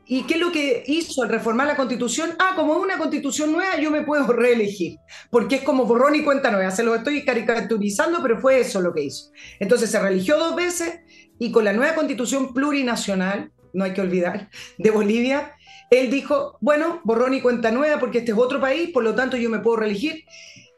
¿Y 0.07 0.25
qué 0.25 0.35
es 0.35 0.41
lo 0.41 0.53
que 0.53 0.85
hizo 0.87 1.23
al 1.23 1.31
reformar 1.31 1.67
la 1.67 1.77
constitución? 1.77 2.31
Ah, 2.39 2.53
como 2.55 2.75
una 2.75 2.99
constitución 2.99 3.53
nueva, 3.53 3.79
yo 3.79 3.91
me 3.91 4.03
puedo 4.03 4.27
reelegir, 4.33 4.99
porque 5.31 5.57
es 5.57 5.63
como 5.63 5.87
borrón 5.87 6.15
y 6.15 6.23
cuenta 6.23 6.51
nueva. 6.51 6.71
Se 6.71 6.83
lo 6.83 6.95
estoy 6.95 7.25
caricaturizando, 7.25 8.21
pero 8.23 8.39
fue 8.39 8.61
eso 8.61 8.81
lo 8.81 8.93
que 8.93 9.05
hizo. 9.05 9.31
Entonces 9.61 9.91
se 9.91 9.99
religió 9.99 10.39
dos 10.39 10.55
veces 10.55 11.01
y 11.39 11.51
con 11.51 11.65
la 11.65 11.73
nueva 11.73 11.95
constitución 11.95 12.53
plurinacional, 12.53 13.51
no 13.73 13.85
hay 13.85 13.93
que 13.93 14.03
olvidar, 14.03 14.51
de 14.79 14.91
Bolivia, 14.91 15.53
él 15.91 16.11
dijo, 16.11 16.59
bueno, 16.61 17.01
borrón 17.05 17.35
y 17.35 17.41
cuenta 17.41 17.71
nueva 17.71 17.99
porque 17.99 18.19
este 18.19 18.33
es 18.33 18.39
otro 18.39 18.61
país, 18.61 18.91
por 18.91 19.05
lo 19.05 19.15
tanto 19.15 19.37
yo 19.37 19.51
me 19.51 19.61
puedo 19.61 19.79
reelegir, 19.79 20.25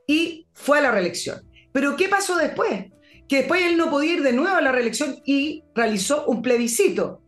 y 0.07 0.47
fue 0.55 0.79
a 0.79 0.83
la 0.83 0.91
reelección. 0.91 1.43
Pero 1.73 1.97
¿qué 1.97 2.09
pasó 2.09 2.37
después? 2.37 2.87
Que 3.29 3.39
después 3.39 3.63
él 3.63 3.77
no 3.77 3.91
podía 3.91 4.15
ir 4.15 4.23
de 4.23 4.33
nuevo 4.33 4.57
a 4.57 4.61
la 4.61 4.73
reelección 4.73 5.17
y 5.25 5.65
realizó 5.75 6.27
un 6.27 6.43
plebiscito, 6.43 7.21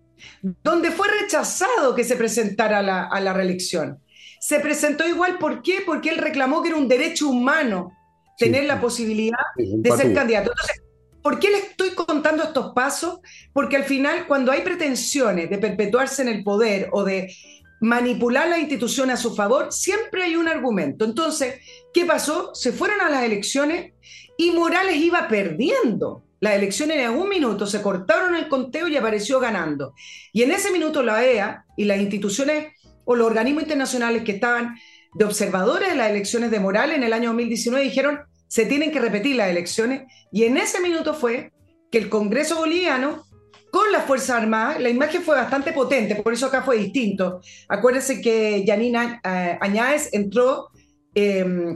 donde 0.63 0.91
fue 0.91 1.09
rechazado 1.23 1.95
que 1.95 2.05
se 2.05 2.17
presentara 2.17 2.79
a 2.79 2.83
la, 2.83 3.05
a 3.05 3.21
la 3.21 3.33
reelección. 3.33 3.99
Se 4.41 4.61
presentó 4.61 5.07
igual, 5.07 5.39
¿por 5.39 5.63
qué? 5.63 5.83
Porque 5.85 6.11
él 6.11 6.19
reclamó 6.19 6.63
que 6.63 6.69
era 6.69 6.79
un 6.79 6.89
derecho 6.89 7.29
humano 7.29 7.93
tener 8.39 8.65
la 8.65 8.81
posibilidad 8.81 9.39
de 9.57 9.90
ser 9.92 10.14
candidato. 10.14 10.53
Entonces, 10.53 10.83
¿Por 11.23 11.38
qué 11.40 11.51
le 11.51 11.59
estoy 11.59 11.90
contando 11.90 12.42
estos 12.42 12.73
pasos? 12.73 13.21
Porque 13.53 13.77
al 13.77 13.85
final, 13.85 14.27
cuando 14.27 14.53
hay 14.53 14.62
pretensiones 14.62 15.51
de 15.51 15.59
perpetuarse 15.59 16.23
en 16.23 16.29
el 16.29 16.45
poder 16.45 16.88
o 16.92 17.05
de 17.05 17.35
manipular 17.81 18.49
la 18.49 18.59
institución 18.59 19.11
a 19.11 19.16
su 19.16 19.35
favor, 19.35 19.73
siempre 19.73 20.23
hay 20.23 20.37
un 20.37 20.49
argumento. 20.49 21.05
Entonces, 21.05 21.57
¿qué 21.92 22.05
pasó? 22.05 22.55
Se 22.55 22.73
fueron 22.73 23.01
a 23.01 23.11
las 23.11 23.25
elecciones 23.25 23.92
y 24.37 24.53
Morales 24.53 24.97
iba 24.97 25.29
perdiendo. 25.29 26.25
Las 26.40 26.55
elecciones 26.55 26.98
en 26.98 27.11
un 27.11 27.29
minuto 27.29 27.66
se 27.66 27.83
cortaron 27.83 28.35
el 28.35 28.48
conteo 28.48 28.88
y 28.88 28.96
apareció 28.96 29.40
ganando. 29.40 29.94
Y 30.33 30.42
en 30.42 30.53
ese 30.53 30.70
minuto 30.70 31.03
la 31.03 31.24
EA 31.24 31.64
y 31.77 31.85
las 31.85 31.98
instituciones 31.98 32.74
o 33.05 33.16
los 33.16 33.27
organismos 33.27 33.62
internacionales 33.62 34.22
que 34.22 34.33
estaban 34.33 34.77
de 35.14 35.24
observadores 35.24 35.90
de 35.90 35.96
las 35.96 36.11
elecciones 36.11 36.51
de 36.51 36.61
Morales 36.61 36.96
en 36.96 37.03
el 37.03 37.12
año 37.12 37.31
2019 37.31 37.85
dijeron, 37.85 38.20
se 38.46 38.66
tienen 38.66 38.92
que 38.92 39.01
repetir 39.01 39.37
las 39.37 39.48
elecciones 39.48 40.03
y 40.31 40.44
en 40.44 40.57
ese 40.57 40.81
minuto 40.81 41.14
fue 41.14 41.53
que 41.90 41.98
el 41.98 42.09
Congreso 42.09 42.57
boliviano 42.57 43.24
con 43.70 43.92
las 43.92 44.05
Fuerzas 44.05 44.31
Armadas, 44.31 44.81
la 44.81 44.88
imagen 44.88 45.22
fue 45.22 45.37
bastante 45.37 45.72
potente, 45.72 46.16
por 46.16 46.33
eso 46.33 46.46
acá 46.46 46.62
fue 46.62 46.79
distinto. 46.79 47.40
Acuérdense 47.68 48.20
que 48.20 48.64
Yanina 48.64 49.20
eh, 49.22 49.59
Añáez 49.61 50.09
entró, 50.12 50.68
em, 51.14 51.74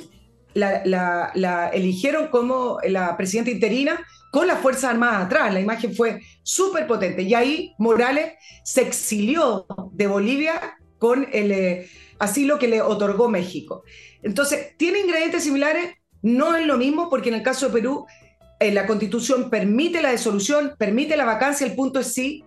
la, 0.54 1.70
eligieron 1.72 2.28
como 2.28 2.78
la 2.84 3.16
presidenta 3.16 3.50
interina 3.50 4.00
con 4.32 4.46
las 4.46 4.60
Fuerzas 4.60 4.84
Armadas 4.84 5.26
atrás, 5.26 5.52
la 5.52 5.60
imagen 5.60 5.94
fue 5.94 6.22
súper 6.42 6.86
potente. 6.86 7.20
Y 7.20 7.34
ahí 7.34 7.74
Morales 7.76 8.32
se 8.64 8.80
exilió 8.80 9.66
de 9.92 10.06
Bolivia 10.06 10.78
con 10.96 11.28
el 11.30 11.52
eh, 11.52 11.90
asilo 12.18 12.58
que 12.58 12.66
le 12.66 12.80
otorgó 12.80 13.28
México. 13.28 13.84
Entonces, 14.22 14.74
¿tiene 14.78 15.00
ingredientes 15.00 15.44
similares? 15.44 15.96
No 16.22 16.56
es 16.56 16.66
lo 16.66 16.78
mismo 16.78 17.10
porque 17.10 17.28
en 17.28 17.34
el 17.34 17.42
caso 17.42 17.66
de 17.66 17.74
Perú 17.74 18.06
eh, 18.58 18.72
la 18.72 18.86
constitución 18.86 19.50
permite 19.50 20.00
la 20.00 20.12
disolución, 20.12 20.76
permite 20.78 21.14
la 21.18 21.26
vacancia, 21.26 21.66
el 21.66 21.74
punto 21.74 22.00
es 22.00 22.14
sí. 22.14 22.42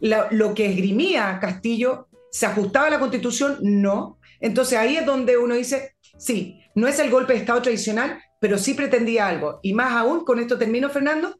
lo 0.00 0.54
que 0.54 0.66
esgrimía 0.66 1.38
Castillo, 1.40 2.08
¿se 2.32 2.46
ajustaba 2.46 2.88
a 2.88 2.90
la 2.90 2.98
constitución? 2.98 3.58
No. 3.60 4.18
Entonces 4.40 4.76
ahí 4.76 4.96
es 4.96 5.06
donde 5.06 5.36
uno 5.36 5.54
dice, 5.54 5.94
sí, 6.18 6.60
no 6.74 6.88
es 6.88 6.98
el 6.98 7.10
golpe 7.10 7.34
de 7.34 7.38
Estado 7.38 7.62
tradicional, 7.62 8.18
pero 8.40 8.58
sí 8.58 8.74
pretendía 8.74 9.28
algo. 9.28 9.60
Y 9.62 9.74
más 9.74 9.92
aún, 9.92 10.24
con 10.24 10.38
esto 10.38 10.58
termino, 10.58 10.90
Fernando, 10.90 11.36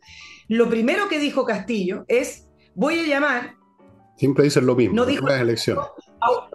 lo 0.48 0.68
primero 0.68 1.08
que 1.08 1.18
dijo 1.18 1.44
Castillo 1.44 2.04
es, 2.08 2.48
voy 2.74 3.00
a 3.00 3.06
llamar... 3.06 3.54
Siempre 4.16 4.44
dicen 4.44 4.66
lo 4.66 4.74
mismo, 4.74 4.96
no 4.96 5.06
dijo, 5.06 5.28
elecciones. 5.28 5.84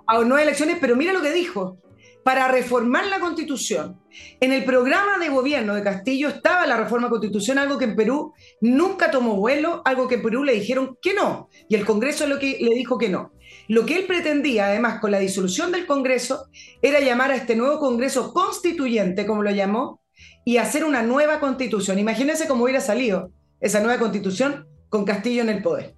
A, 0.08 0.18
a, 0.18 0.42
elecciones, 0.42 0.78
pero 0.82 0.98
mira 0.98 1.14
lo 1.14 1.22
que 1.22 1.32
dijo 1.32 1.80
para 2.24 2.48
reformar 2.48 3.06
la 3.08 3.20
constitución. 3.20 4.00
En 4.40 4.54
el 4.54 4.64
programa 4.64 5.18
de 5.20 5.30
gobierno 5.30 5.76
de 5.76 5.84
Castillo 5.84 6.30
estaba 6.30 6.66
la 6.66 6.78
reforma 6.78 7.10
constitucional, 7.10 7.66
algo 7.66 7.78
que 7.78 7.86
en 7.86 7.96
Perú 7.96 8.34
nunca 8.62 9.12
tomó 9.12 9.36
vuelo, 9.36 9.82
algo 9.86 10.08
que 10.08 10.16
en 10.16 10.24
Perú 10.24 10.44
le 10.44 10.54
dijeron 10.54 10.98
que 11.02 11.14
no, 11.14 11.50
y 11.68 11.76
el 11.76 11.86
Congreso 11.86 12.26
lo 12.26 12.40
que 12.40 12.58
le 12.60 12.76
dijo 12.76 12.98
que 12.98 13.10
no. 13.10 13.34
Lo 13.68 13.86
que 13.86 13.98
él 13.98 14.06
pretendía, 14.06 14.68
además, 14.68 15.00
con 15.00 15.12
la 15.12 15.20
disolución 15.20 15.72
del 15.72 15.86
Congreso, 15.86 16.48
era 16.82 17.00
llamar 17.00 17.32
a 17.32 17.36
este 17.36 17.56
nuevo 17.56 17.80
Congreso 17.80 18.34
constituyente, 18.34 19.26
como 19.26 19.44
lo 19.44 19.52
llamó, 19.52 20.03
y 20.46 20.58
hacer 20.58 20.84
una 20.84 21.04
nueva 21.04 21.40
constitución. 21.40 22.00
Imagínense 22.00 22.48
cómo 22.48 22.64
hubiera 22.64 22.82
salido 22.82 23.32
esa 23.60 23.80
nueva 23.80 24.00
constitución 24.00 24.68
con 24.90 25.06
Castillo 25.06 25.42
en 25.42 25.50
el 25.50 25.62
poder. 25.62 25.96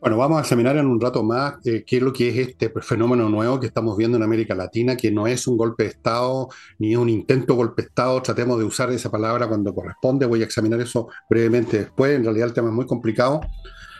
Bueno, 0.00 0.16
vamos 0.16 0.38
a 0.38 0.40
examinar 0.40 0.78
en 0.78 0.86
un 0.86 0.98
rato 0.98 1.22
más 1.22 1.56
eh, 1.66 1.84
qué 1.86 1.98
es 1.98 2.02
lo 2.02 2.10
que 2.10 2.30
es 2.30 2.48
este 2.48 2.72
fenómeno 2.80 3.28
nuevo 3.28 3.60
que 3.60 3.66
estamos 3.66 3.98
viendo 3.98 4.16
en 4.16 4.22
América 4.22 4.54
Latina, 4.54 4.96
que 4.96 5.10
no 5.10 5.26
es 5.26 5.46
un 5.46 5.58
golpe 5.58 5.82
de 5.82 5.90
Estado 5.90 6.48
ni 6.78 6.92
es 6.92 6.96
un 6.96 7.10
intento 7.10 7.54
golpe 7.54 7.82
de 7.82 7.88
Estado. 7.88 8.22
Tratemos 8.22 8.58
de 8.58 8.64
usar 8.64 8.90
esa 8.92 9.10
palabra 9.10 9.46
cuando 9.46 9.74
corresponde. 9.74 10.24
Voy 10.24 10.40
a 10.40 10.46
examinar 10.46 10.80
eso 10.80 11.08
brevemente 11.28 11.80
después. 11.80 12.16
En 12.16 12.24
realidad 12.24 12.48
el 12.48 12.54
tema 12.54 12.68
es 12.68 12.74
muy 12.74 12.86
complicado. 12.86 13.42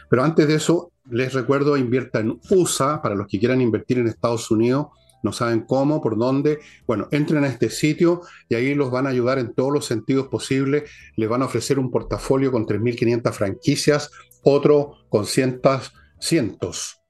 Pero 0.09 0.25
antes 0.25 0.49
de 0.49 0.55
eso, 0.55 0.90
les 1.11 1.35
recuerdo, 1.35 1.77
invierta 1.77 2.21
en 2.21 2.40
USA 2.49 3.03
para 3.03 3.14
los 3.14 3.27
que 3.27 3.38
quieran 3.38 3.61
invertir 3.61 3.99
en 3.99 4.07
Estados 4.07 4.51
Unidos. 4.51 4.87
No 5.22 5.33
saben 5.33 5.61
cómo, 5.61 6.00
por 6.00 6.18
dónde. 6.18 6.59
Bueno, 6.87 7.09
entren 7.11 7.44
a 7.44 7.48
este 7.48 7.70
sitio 7.70 8.22
y 8.48 8.54
ahí 8.54 8.74
los 8.74 8.90
van 8.90 9.06
a 9.06 9.11
ayudar 9.11 9.38
en 9.38 9.54
todos 9.54 9.72
los 9.72 9.87
sentidos 9.87 10.28
posibles. 10.28 10.90
Les 11.16 11.28
van 11.28 11.42
a 11.42 11.46
ofrecer 11.46 11.78
un 11.78 11.90
portafolio 11.90 12.50
con 12.50 12.66
3.500 12.66 13.33
franquicias 13.33 14.11
otro 14.42 14.96
con 15.09 15.26
cientos, 15.26 15.92
cientos 16.18 17.00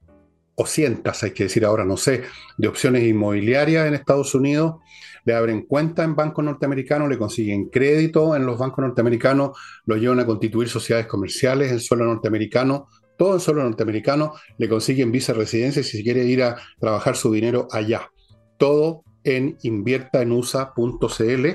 o 0.55 0.65
cientos, 0.65 1.23
hay 1.23 1.31
que 1.31 1.43
decir 1.43 1.65
ahora, 1.65 1.85
no 1.85 1.97
sé, 1.97 2.23
de 2.57 2.67
opciones 2.67 3.03
inmobiliarias 3.03 3.87
en 3.87 3.93
Estados 3.93 4.35
Unidos, 4.35 4.75
le 5.23 5.33
abren 5.33 5.63
cuenta 5.63 6.03
en 6.03 6.15
bancos 6.15 6.43
norteamericanos, 6.43 7.09
le 7.09 7.17
consiguen 7.17 7.69
crédito 7.69 8.35
en 8.35 8.45
los 8.45 8.59
bancos 8.59 8.83
norteamericanos, 8.83 9.57
lo 9.85 9.95
llevan 9.95 10.19
a 10.19 10.25
constituir 10.25 10.67
sociedades 10.67 11.07
comerciales 11.07 11.71
en 11.71 11.79
suelo 11.79 12.05
norteamericano, 12.05 12.87
todo 13.21 13.35
en 13.35 13.39
suelo 13.39 13.61
norteamericano, 13.61 14.33
le 14.57 14.67
consiguen 14.67 15.11
visa 15.11 15.31
residencia 15.31 15.83
si 15.83 16.03
quiere 16.03 16.25
ir 16.25 16.41
a 16.41 16.57
trabajar 16.79 17.15
su 17.15 17.31
dinero 17.31 17.67
allá. 17.69 18.09
Todo 18.57 19.03
en 19.23 19.59
inviertaenusa.cl. 19.61 21.47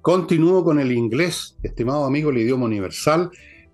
Continúo 0.00 0.62
con 0.62 0.78
el 0.78 0.92
inglés, 0.92 1.56
estimado 1.64 2.04
amigo, 2.04 2.30
el 2.30 2.38
idioma 2.38 2.66
universal. 2.66 3.28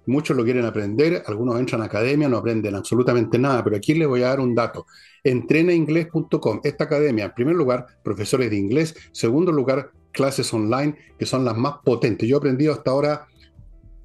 Muchos 0.07 0.35
lo 0.35 0.45
quieren 0.45 0.65
aprender, 0.65 1.25
algunos 1.27 1.61
entran 1.61 1.83
a 1.83 1.85
academia, 1.85 2.27
no 2.27 2.39
aprenden 2.39 2.75
absolutamente 2.75 3.39
nada, 3.39 3.63
pero 3.63 3.77
aquí 3.77 3.93
les 3.93 4.09
voy 4.09 4.23
a 4.23 4.29
dar 4.29 4.41
un 4.41 4.55
dato. 4.55 4.87
Entrenainglés.com, 5.25 6.61
esta 6.65 6.85
academia, 6.85 7.27
en 7.27 7.35
primer 7.35 7.55
lugar, 7.55 7.85
profesores 8.03 8.49
de 8.49 8.57
inglés, 8.57 8.95
segundo 9.13 9.53
lugar, 9.53 9.91
clases 10.11 10.55
online, 10.55 10.97
que 11.19 11.27
son 11.27 11.45
las 11.45 11.59
más 11.59 11.75
potentes. 11.85 12.27
Yo 12.27 12.37
he 12.37 12.39
aprendido 12.39 12.73
hasta 12.73 12.93
ahora 12.93 13.27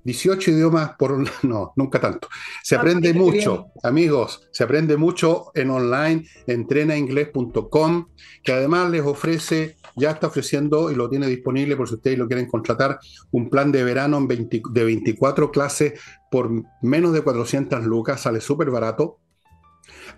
18 0.03 0.51
idiomas 0.51 0.91
por. 0.97 1.11
No, 1.43 1.73
nunca 1.75 1.99
tanto. 1.99 2.27
Se 2.63 2.75
ah, 2.75 2.79
aprende 2.79 3.13
mucho, 3.13 3.67
amigos, 3.83 4.47
se 4.51 4.63
aprende 4.63 4.95
mucho 4.95 5.51
en 5.53 5.69
online, 5.69 6.25
entrenainglés.com, 6.47 8.07
que 8.43 8.51
además 8.53 8.89
les 8.89 9.01
ofrece, 9.01 9.75
ya 9.95 10.11
está 10.11 10.27
ofreciendo 10.27 10.91
y 10.91 10.95
lo 10.95 11.09
tiene 11.09 11.27
disponible 11.27 11.75
por 11.75 11.87
si 11.87 11.95
ustedes 11.95 12.17
lo 12.17 12.27
quieren 12.27 12.47
contratar, 12.47 12.99
un 13.31 13.49
plan 13.49 13.71
de 13.71 13.83
verano 13.83 14.25
de 14.27 14.83
24 14.83 15.51
clases 15.51 15.99
por 16.29 16.51
menos 16.81 17.13
de 17.13 17.21
400 17.21 17.83
lucas, 17.85 18.21
sale 18.21 18.39
súper 18.39 18.69
barato. 18.69 19.19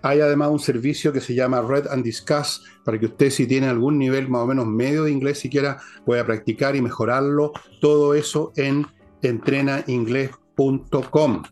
Hay 0.02 0.20
además 0.20 0.50
un 0.50 0.58
servicio 0.58 1.12
que 1.12 1.20
se 1.20 1.34
llama 1.34 1.62
Red 1.62 1.88
and 1.88 2.04
Discuss, 2.04 2.62
para 2.84 2.98
que 2.98 3.06
usted 3.06 3.30
si 3.30 3.46
tiene 3.46 3.68
algún 3.68 3.98
nivel 3.98 4.28
más 4.28 4.42
o 4.42 4.46
menos 4.46 4.66
medio 4.66 5.04
de 5.04 5.10
inglés 5.10 5.38
siquiera 5.38 5.78
pueda 6.04 6.24
practicar 6.24 6.76
y 6.76 6.82
mejorarlo. 6.82 7.52
Todo 7.80 8.14
eso 8.14 8.52
en 8.56 8.86
entrenainglés.com. 9.28 11.42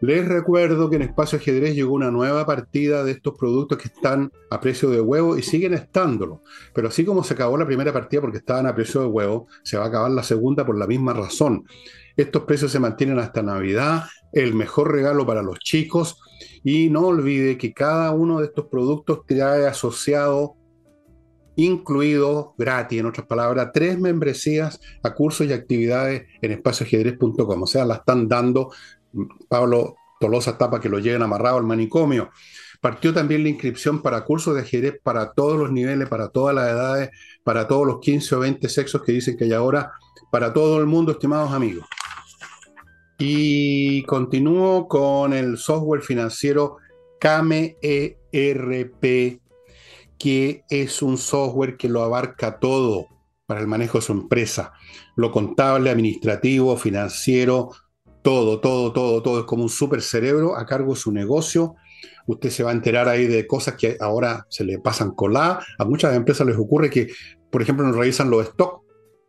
Les 0.00 0.26
recuerdo 0.26 0.88
que 0.88 0.96
en 0.96 1.02
Espacio 1.02 1.38
Ajedrez 1.38 1.74
llegó 1.74 1.92
una 1.92 2.10
nueva 2.10 2.46
partida 2.46 3.04
de 3.04 3.12
estos 3.12 3.34
productos 3.38 3.76
que 3.76 3.88
están 3.88 4.32
a 4.50 4.58
precio 4.58 4.88
de 4.88 5.02
huevo 5.02 5.36
y 5.36 5.42
siguen 5.42 5.74
estándolo. 5.74 6.42
Pero 6.74 6.88
así 6.88 7.04
como 7.04 7.22
se 7.22 7.34
acabó 7.34 7.58
la 7.58 7.66
primera 7.66 7.92
partida 7.92 8.22
porque 8.22 8.38
estaban 8.38 8.66
a 8.66 8.74
precio 8.74 9.02
de 9.02 9.08
huevo, 9.08 9.46
se 9.62 9.76
va 9.76 9.84
a 9.84 9.88
acabar 9.88 10.10
la 10.10 10.22
segunda 10.22 10.64
por 10.64 10.78
la 10.78 10.86
misma 10.86 11.12
razón. 11.12 11.64
Estos 12.16 12.44
precios 12.44 12.72
se 12.72 12.80
mantienen 12.80 13.18
hasta 13.18 13.42
Navidad, 13.42 14.04
el 14.32 14.54
mejor 14.54 14.90
regalo 14.90 15.26
para 15.26 15.42
los 15.42 15.58
chicos. 15.58 16.18
Y 16.64 16.88
no 16.88 17.06
olvide 17.06 17.58
que 17.58 17.74
cada 17.74 18.12
uno 18.12 18.40
de 18.40 18.46
estos 18.46 18.68
productos 18.68 19.26
trae 19.26 19.66
asociado 19.66 20.56
incluido 21.56 22.54
gratis, 22.56 23.00
en 23.00 23.06
otras 23.06 23.26
palabras, 23.26 23.70
tres 23.72 23.98
membresías 23.98 24.80
a 25.02 25.14
cursos 25.14 25.46
y 25.46 25.52
actividades 25.52 26.26
en 26.40 26.52
espacioajedrez.com. 26.52 27.62
O 27.62 27.66
sea, 27.66 27.84
la 27.84 27.96
están 27.96 28.28
dando. 28.28 28.70
Pablo 29.48 29.96
Tolosa 30.20 30.56
para 30.56 30.78
que 30.78 30.88
lo 30.88 30.98
lleguen 30.98 31.22
amarrado 31.22 31.56
al 31.56 31.64
manicomio. 31.64 32.30
Partió 32.80 33.12
también 33.12 33.42
la 33.42 33.48
inscripción 33.48 34.02
para 34.02 34.24
cursos 34.24 34.54
de 34.54 34.60
ajedrez 34.62 35.00
para 35.02 35.32
todos 35.32 35.58
los 35.58 35.72
niveles, 35.72 36.08
para 36.08 36.28
todas 36.28 36.54
las 36.54 36.70
edades, 36.70 37.10
para 37.42 37.66
todos 37.66 37.86
los 37.86 38.00
15 38.00 38.34
o 38.36 38.40
20 38.40 38.68
sexos 38.68 39.02
que 39.02 39.12
dicen 39.12 39.36
que 39.36 39.44
hay 39.44 39.52
ahora, 39.52 39.92
para 40.30 40.52
todo 40.52 40.78
el 40.78 40.86
mundo, 40.86 41.12
estimados 41.12 41.52
amigos. 41.52 41.86
Y 43.18 44.02
continúo 44.04 44.88
con 44.88 45.32
el 45.32 45.58
software 45.58 46.02
financiero 46.02 46.76
KMERP 47.18 47.80
que 50.20 50.64
es 50.68 51.00
un 51.00 51.16
software 51.16 51.78
que 51.78 51.88
lo 51.88 52.02
abarca 52.02 52.60
todo 52.60 53.06
para 53.46 53.62
el 53.62 53.66
manejo 53.66 53.98
de 53.98 54.02
su 54.02 54.12
empresa. 54.12 54.74
Lo 55.16 55.32
contable, 55.32 55.88
administrativo, 55.88 56.76
financiero, 56.76 57.70
todo, 58.22 58.60
todo, 58.60 58.92
todo, 58.92 59.22
todo. 59.22 59.40
Es 59.40 59.46
como 59.46 59.62
un 59.62 59.70
super 59.70 60.02
cerebro 60.02 60.56
a 60.56 60.66
cargo 60.66 60.92
de 60.92 61.00
su 61.00 61.10
negocio. 61.10 61.74
Usted 62.26 62.50
se 62.50 62.62
va 62.62 62.70
a 62.70 62.74
enterar 62.74 63.08
ahí 63.08 63.26
de 63.26 63.46
cosas 63.46 63.76
que 63.76 63.96
ahora 63.98 64.46
se 64.50 64.62
le 64.62 64.78
pasan 64.78 65.12
colá. 65.12 65.58
A 65.78 65.84
muchas 65.86 66.14
empresas 66.14 66.46
les 66.46 66.58
ocurre 66.58 66.90
que, 66.90 67.08
por 67.50 67.62
ejemplo, 67.62 67.86
nos 67.86 67.96
revisan 67.96 68.28
los 68.28 68.46
stocks. 68.46 68.86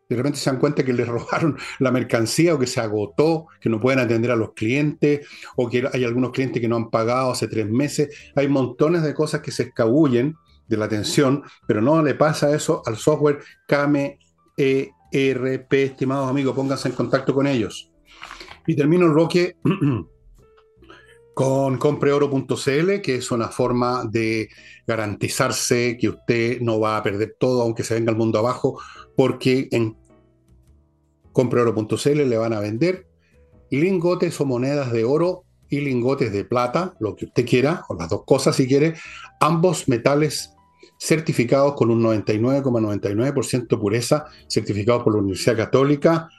De 0.10 0.18
repente 0.18 0.40
se 0.40 0.50
dan 0.50 0.60
cuenta 0.60 0.84
que 0.84 0.92
les 0.92 1.08
robaron 1.08 1.58
la 1.80 1.92
mercancía 1.92 2.54
o 2.54 2.60
que 2.60 2.68
se 2.68 2.82
agotó, 2.82 3.48
que 3.62 3.70
no 3.70 3.80
pueden 3.80 4.00
atender 4.00 4.30
a 4.32 4.36
los 4.36 4.52
clientes 4.52 5.26
o 5.56 5.70
que 5.70 5.88
hay 5.94 6.04
algunos 6.04 6.32
clientes 6.32 6.62
que 6.62 6.68
no 6.68 6.76
han 6.76 6.90
pagado 6.90 7.32
hace 7.32 7.48
tres 7.48 7.70
meses. 7.70 8.10
Hay 8.36 8.50
montones 8.50 9.04
de 9.04 9.14
cosas 9.14 9.40
que 9.40 9.52
se 9.52 9.64
escabullen 9.64 10.36
de 10.72 10.78
la 10.78 10.86
atención, 10.86 11.44
pero 11.68 11.82
no 11.82 12.02
le 12.02 12.16
pasa 12.16 12.56
eso 12.56 12.82
al 12.86 12.96
software 12.96 13.40
KMERP, 13.68 15.74
estimados 15.74 16.30
amigos, 16.30 16.56
pónganse 16.56 16.88
en 16.88 16.96
contacto 16.96 17.36
con 17.36 17.46
ellos. 17.46 17.92
Y 18.66 18.76
termino 18.76 19.06
el 19.06 19.12
bloque 19.12 19.58
con 21.34 21.78
compreoro.cl, 21.78 23.02
que 23.02 23.16
es 23.16 23.32
una 23.32 23.50
forma 23.50 24.06
de 24.06 24.48
garantizarse 24.88 25.98
que 26.00 26.08
usted 26.08 26.62
no 26.62 26.80
va 26.80 26.96
a 26.96 27.04
perder 27.04 27.36
todo, 27.38 27.62
aunque 27.62 27.84
se 27.84 27.96
venga 27.96 28.12
el 28.12 28.18
mundo 28.18 28.40
abajo, 28.40 28.80
porque 29.18 29.68
en 29.72 29.98
compreoro.cl 31.34 32.30
le 32.30 32.38
van 32.38 32.54
a 32.54 32.62
vender 32.62 33.08
lingotes 33.70 34.40
o 34.40 34.46
monedas 34.46 34.94
de 34.94 35.04
oro 35.04 35.44
y 35.70 35.80
lingotes 35.80 36.34
de 36.34 36.44
plata, 36.44 36.96
lo 37.00 37.16
que 37.16 37.26
usted 37.26 37.46
quiera, 37.46 37.86
o 37.88 37.96
las 37.96 38.10
dos 38.10 38.24
cosas 38.26 38.58
si 38.58 38.68
quiere, 38.68 38.96
ambos 39.40 39.88
metales 39.88 40.54
certificados 41.02 41.74
con 41.74 41.90
un 41.90 42.04
99,99% 42.04 43.80
pureza, 43.80 44.26
certificados 44.48 45.02
por 45.02 45.14
la 45.14 45.20
Universidad 45.20 45.58
Católica, 45.58 46.30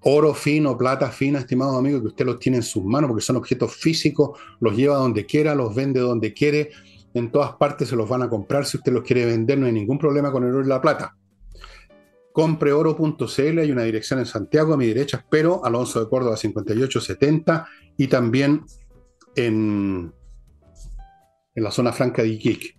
oro 0.00 0.34
fino, 0.34 0.76
plata 0.76 1.08
fina, 1.12 1.38
estimados 1.38 1.78
amigos, 1.78 2.00
que 2.00 2.08
usted 2.08 2.26
los 2.26 2.40
tiene 2.40 2.58
en 2.58 2.64
sus 2.64 2.82
manos 2.82 3.06
porque 3.08 3.22
son 3.22 3.36
objetos 3.36 3.76
físicos, 3.76 4.40
los 4.58 4.76
lleva 4.76 4.96
donde 4.96 5.24
quiera, 5.24 5.54
los 5.54 5.72
vende 5.72 6.00
donde 6.00 6.34
quiere, 6.34 6.70
en 7.14 7.30
todas 7.30 7.52
partes 7.52 7.88
se 7.88 7.94
los 7.94 8.08
van 8.08 8.22
a 8.22 8.28
comprar, 8.28 8.66
si 8.66 8.76
usted 8.76 8.92
los 8.92 9.04
quiere 9.04 9.24
vender 9.24 9.56
no 9.56 9.66
hay 9.66 9.72
ningún 9.72 9.98
problema 9.98 10.32
con 10.32 10.42
el 10.42 10.50
oro 10.50 10.64
y 10.64 10.68
la 10.68 10.80
plata. 10.80 11.16
Compreoro.cl, 12.32 13.58
hay 13.58 13.70
una 13.70 13.84
dirección 13.84 14.18
en 14.18 14.26
Santiago 14.26 14.74
a 14.74 14.76
mi 14.76 14.86
derecha, 14.86 15.24
pero 15.30 15.64
Alonso 15.64 16.00
de 16.00 16.08
Córdoba 16.08 16.36
5870 16.36 17.68
y 17.96 18.08
también 18.08 18.64
en, 19.36 20.12
en 21.54 21.62
la 21.62 21.70
zona 21.70 21.92
franca 21.92 22.22
de 22.22 22.30
Iquique. 22.30 22.76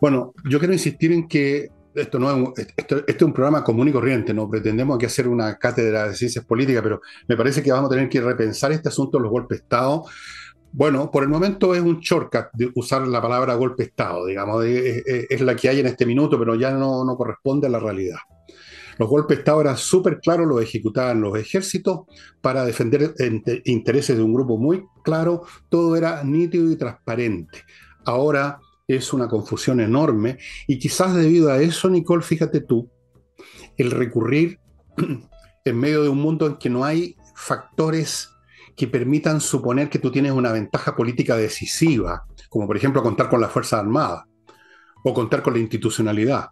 Bueno, 0.00 0.32
yo 0.48 0.58
quiero 0.58 0.72
insistir 0.72 1.12
en 1.12 1.28
que 1.28 1.68
esto 1.94 2.18
no 2.18 2.52
es 2.56 2.66
esto, 2.76 3.04
es 3.06 3.22
un 3.22 3.32
programa 3.32 3.62
común 3.62 3.88
y 3.88 3.92
corriente, 3.92 4.32
no 4.32 4.48
pretendemos 4.48 4.96
aquí 4.96 5.06
hacer 5.06 5.28
una 5.28 5.58
cátedra 5.58 6.08
de 6.08 6.14
ciencias 6.14 6.44
políticas, 6.44 6.82
pero 6.82 7.00
me 7.28 7.36
parece 7.36 7.62
que 7.62 7.70
vamos 7.70 7.90
a 7.90 7.94
tener 7.94 8.08
que 8.08 8.20
repensar 8.20 8.72
este 8.72 8.88
asunto 8.88 9.18
de 9.18 9.22
los 9.22 9.30
golpes 9.30 9.58
de 9.58 9.62
Estado. 9.64 10.04
Bueno, 10.72 11.10
por 11.10 11.22
el 11.22 11.28
momento 11.28 11.74
es 11.74 11.82
un 11.82 12.00
shortcut 12.00 12.46
de 12.54 12.70
usar 12.74 13.06
la 13.06 13.20
palabra 13.20 13.54
golpe 13.54 13.82
de 13.82 13.88
Estado, 13.90 14.24
digamos, 14.24 14.64
es, 14.64 15.40
la 15.42 15.54
que 15.54 15.68
hay 15.68 15.80
en 15.80 15.86
este 15.86 16.06
minuto, 16.06 16.38
pero 16.38 16.54
ya 16.54 16.70
no, 16.70 17.04
no 17.04 17.16
corresponde 17.16 17.66
a 17.66 17.70
la 17.70 17.78
realidad. 17.78 18.18
Los 18.98 19.08
golpes 19.08 19.36
de 19.36 19.40
Estado 19.40 19.60
eran 19.60 19.76
súper 19.76 20.20
claros, 20.20 20.46
los 20.46 20.62
ejecutaban 20.62 21.20
los 21.20 21.38
ejércitos 21.38 22.02
para 22.40 22.64
defender 22.64 23.14
intereses 23.64 24.16
de 24.16 24.22
un 24.22 24.32
grupo 24.32 24.56
muy 24.56 24.84
claro, 25.02 25.42
todo 25.68 25.96
era 25.96 26.22
nítido 26.24 26.70
y 26.70 26.76
transparente. 26.76 27.62
Ahora 28.04 28.58
es 28.96 29.12
una 29.12 29.28
confusión 29.28 29.80
enorme 29.80 30.38
y 30.66 30.78
quizás 30.78 31.14
debido 31.14 31.50
a 31.50 31.60
eso, 31.60 31.88
Nicole, 31.88 32.22
fíjate 32.22 32.60
tú, 32.60 32.90
el 33.76 33.90
recurrir 33.90 34.58
en 35.64 35.76
medio 35.78 36.02
de 36.02 36.08
un 36.08 36.18
mundo 36.18 36.46
en 36.46 36.56
que 36.56 36.70
no 36.70 36.84
hay 36.84 37.16
factores 37.34 38.30
que 38.76 38.88
permitan 38.88 39.40
suponer 39.40 39.88
que 39.88 39.98
tú 39.98 40.10
tienes 40.10 40.32
una 40.32 40.52
ventaja 40.52 40.96
política 40.96 41.36
decisiva, 41.36 42.26
como 42.48 42.66
por 42.66 42.76
ejemplo 42.76 43.02
contar 43.02 43.28
con 43.28 43.40
la 43.40 43.48
Fuerza 43.48 43.78
Armada 43.78 44.26
o 45.04 45.12
contar 45.12 45.42
con 45.42 45.54
la 45.54 45.60
institucionalidad. 45.60 46.48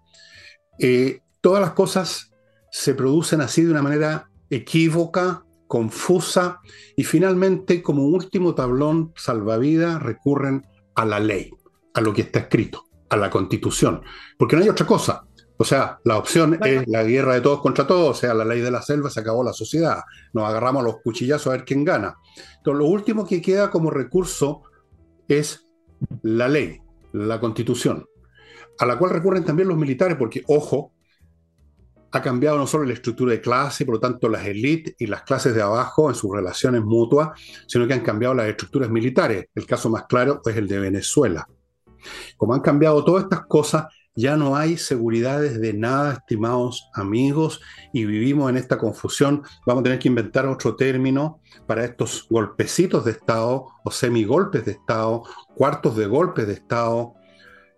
Eh, 0.79 1.21
todas 1.41 1.61
las 1.61 1.73
cosas 1.73 2.31
se 2.71 2.95
producen 2.95 3.41
así 3.41 3.63
de 3.63 3.71
una 3.71 3.83
manera 3.83 4.31
equívoca, 4.51 5.45
confusa 5.67 6.61
y 6.97 7.05
finalmente 7.05 7.83
como 7.83 8.05
último 8.05 8.55
tablón 8.55 9.13
salvavidas 9.17 10.03
recurren 10.03 10.67
a 10.95 11.05
la 11.05 11.21
ley 11.21 11.51
a 11.95 12.01
lo 12.01 12.13
que 12.13 12.23
está 12.23 12.41
escrito, 12.41 12.85
a 13.09 13.17
la 13.17 13.31
constitución, 13.31 14.03
porque 14.39 14.57
no 14.57 14.63
hay 14.63 14.69
otra 14.69 14.87
cosa. 14.87 15.25
O 15.57 15.65
sea, 15.65 15.99
la 16.05 16.17
opción 16.17 16.59
es 16.65 16.89
la 16.89 17.03
guerra 17.03 17.35
de 17.35 17.43
todos 17.43 17.61
contra 17.61 17.87
todos, 17.87 18.17
o 18.17 18.19
sea, 18.19 18.33
la 18.33 18.47
ley 18.47 18.61
de 18.61 18.71
la 18.71 18.81
selva, 18.81 19.11
se 19.11 19.21
acabó 19.21 19.45
la 19.45 19.53
sociedad, 19.53 20.01
nos 20.33 20.49
agarramos 20.49 20.81
a 20.81 20.87
los 20.87 21.03
cuchillazos 21.03 21.49
a 21.49 21.51
ver 21.51 21.67
quién 21.67 21.85
gana. 21.85 22.17
Entonces, 22.57 22.79
lo 22.79 22.87
último 22.87 23.27
que 23.27 23.43
queda 23.43 23.71
como 23.71 23.91
recurso 23.91 24.63
es 25.29 25.67
la 26.23 26.49
ley, 26.49 26.81
la 27.13 27.39
constitución, 27.41 28.07
a 28.79 28.87
la 28.87 28.97
cual 28.97 29.11
recurren 29.11 29.45
también 29.45 29.69
los 29.69 29.77
militares, 29.77 30.17
porque, 30.17 30.43
ojo, 30.47 30.95
ha 32.13 32.23
cambiado 32.23 32.57
no 32.59 32.67
solo 32.67 32.85
la 32.85 32.95
estructura 32.95 33.33
de 33.33 33.41
clase, 33.41 33.85
por 33.85 33.97
lo 33.97 34.01
tanto 34.01 34.29
las 34.29 34.47
élites 34.47 34.95
y 34.99 35.07
las 35.07 35.23
clases 35.23 35.55
de 35.55 35.63
abajo 35.63 36.09
en 36.09 36.17
sus 36.17 36.35
relaciones 36.35 36.83
mutuas, 36.83 37.39
sino 37.67 37.87
que 37.87 37.95
han 37.95 38.01
cambiado 38.01 38.35
las 38.35 38.49
estructuras 38.49 38.91
militares. 38.91 39.47
El 39.55 39.67
caso 39.67 39.91
más 39.91 40.05
claro 40.09 40.41
es 40.45 40.57
el 40.57 40.67
de 40.67 40.81
Venezuela. 40.81 41.47
Como 42.37 42.55
han 42.55 42.61
cambiado 42.61 43.05
todas 43.05 43.25
estas 43.25 43.47
cosas, 43.47 43.87
ya 44.15 44.37
no 44.37 44.57
hay 44.57 44.77
seguridades 44.77 45.61
de 45.61 45.73
nada, 45.73 46.15
estimados 46.15 46.91
amigos, 46.95 47.61
y 47.93 48.05
vivimos 48.05 48.51
en 48.51 48.57
esta 48.57 48.77
confusión. 48.77 49.43
Vamos 49.67 49.81
a 49.81 49.85
tener 49.85 49.99
que 49.99 50.09
inventar 50.09 50.47
otro 50.47 50.77
término 50.77 51.41
para 51.67 51.85
estos 51.85 52.27
golpecitos 52.29 53.05
de 53.05 53.13
Estado 53.13 53.67
o 53.85 53.91
semigolpes 53.91 54.65
de 54.65 54.73
Estado, 54.73 55.23
cuartos 55.55 55.97
de 55.97 56.07
golpes 56.07 56.47
de 56.47 56.55
Estado. 56.55 57.15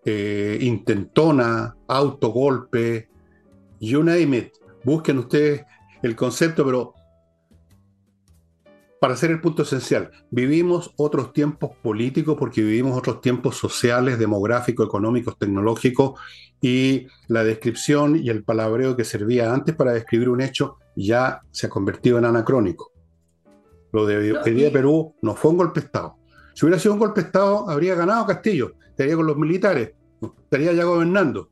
eh, 0.04 0.58
intentona, 0.60 1.76
autogolpe, 1.86 3.08
you 3.80 4.02
name 4.02 4.36
it. 4.36 4.52
Busquen 4.84 5.18
ustedes 5.18 5.64
el 6.02 6.16
concepto, 6.16 6.64
pero 6.64 6.94
para 9.02 9.14
hacer 9.14 9.32
el 9.32 9.40
punto 9.40 9.64
esencial, 9.64 10.12
vivimos 10.30 10.94
otros 10.96 11.32
tiempos 11.32 11.72
políticos 11.82 12.36
porque 12.38 12.62
vivimos 12.62 12.96
otros 12.96 13.20
tiempos 13.20 13.56
sociales, 13.56 14.16
demográficos, 14.16 14.86
económicos, 14.86 15.36
tecnológicos, 15.36 16.20
y 16.60 17.08
la 17.26 17.42
descripción 17.42 18.14
y 18.14 18.28
el 18.28 18.44
palabreo 18.44 18.96
que 18.96 19.02
servía 19.02 19.52
antes 19.52 19.74
para 19.74 19.90
describir 19.90 20.28
un 20.28 20.40
hecho 20.40 20.76
ya 20.94 21.40
se 21.50 21.66
ha 21.66 21.68
convertido 21.68 22.16
en 22.16 22.26
anacrónico. 22.26 22.92
Lo 23.90 24.06
de 24.06 24.18
hoy 24.18 24.54
día 24.54 24.66
de 24.66 24.70
Perú 24.70 25.16
no 25.20 25.34
fue 25.34 25.50
un 25.50 25.56
golpe 25.56 25.80
de 25.80 25.86
Estado. 25.86 26.18
Si 26.54 26.64
hubiera 26.64 26.78
sido 26.78 26.94
un 26.94 27.00
golpe 27.00 27.22
de 27.22 27.26
Estado, 27.26 27.68
habría 27.68 27.96
ganado 27.96 28.24
Castillo, 28.24 28.74
estaría 28.88 29.16
con 29.16 29.26
los 29.26 29.36
militares, 29.36 29.94
estaría 30.44 30.72
ya 30.74 30.84
gobernando. 30.84 31.50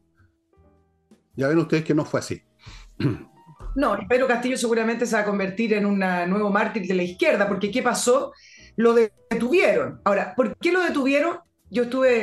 Ya 1.35 1.49
ven 1.49 1.59
ustedes 1.59 1.83
que 1.83 1.97
no 1.97 2.05
fue 2.05 2.21
así. 2.21 2.41
No, 3.75 3.97
Pedro 4.09 4.27
Castillo 4.27 4.57
seguramente 4.57 5.07
se 5.07 5.15
va 5.15 5.23
a 5.23 5.25
convertir 5.25 5.75
en 5.75 5.87
un 5.87 5.99
nuevo 5.99 6.51
mártir 6.51 6.87
de 6.87 6.95
la 6.95 7.03
izquierda, 7.03 7.49
porque 7.49 7.71
¿qué 7.71 7.83
pasó? 7.83 8.33
Lo 8.77 8.95
detuvieron. 8.95 10.01
Ahora, 10.05 10.35
¿por 10.35 10.57
qué 10.57 10.73
lo 10.73 10.81
detuvieron? 10.81 11.39
Yo 11.71 11.85
estuve 11.85 12.23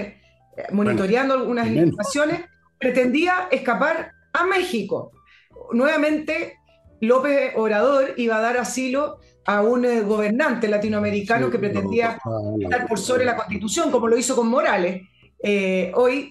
eh, 0.58 0.64
monitoreando 0.72 1.34
algunas 1.34 1.68
informaciones. 1.68 2.42
Pretendía 2.80 3.48
escapar 3.52 4.12
a 4.34 4.46
México. 4.46 5.12
Nuevamente, 5.72 6.58
López 7.02 7.54
Obrador 7.56 8.14
iba 8.18 8.38
a 8.38 8.42
dar 8.42 8.58
asilo 8.58 9.20
a 9.46 9.62
un 9.62 9.86
eh, 9.86 10.02
gobernante 10.02 10.68
latinoamericano 10.68 11.50
que 11.50 11.60
pretendía 11.60 12.20
estar 12.60 12.88
por 12.88 13.00
sobre 13.00 13.26
la 13.26 13.36
constitución, 13.36 13.92
como 13.92 14.08
lo 14.08 14.18
hizo 14.18 14.36
con 14.36 14.48
Morales. 14.48 15.04
Eh, 15.42 15.92
hoy 15.94 16.30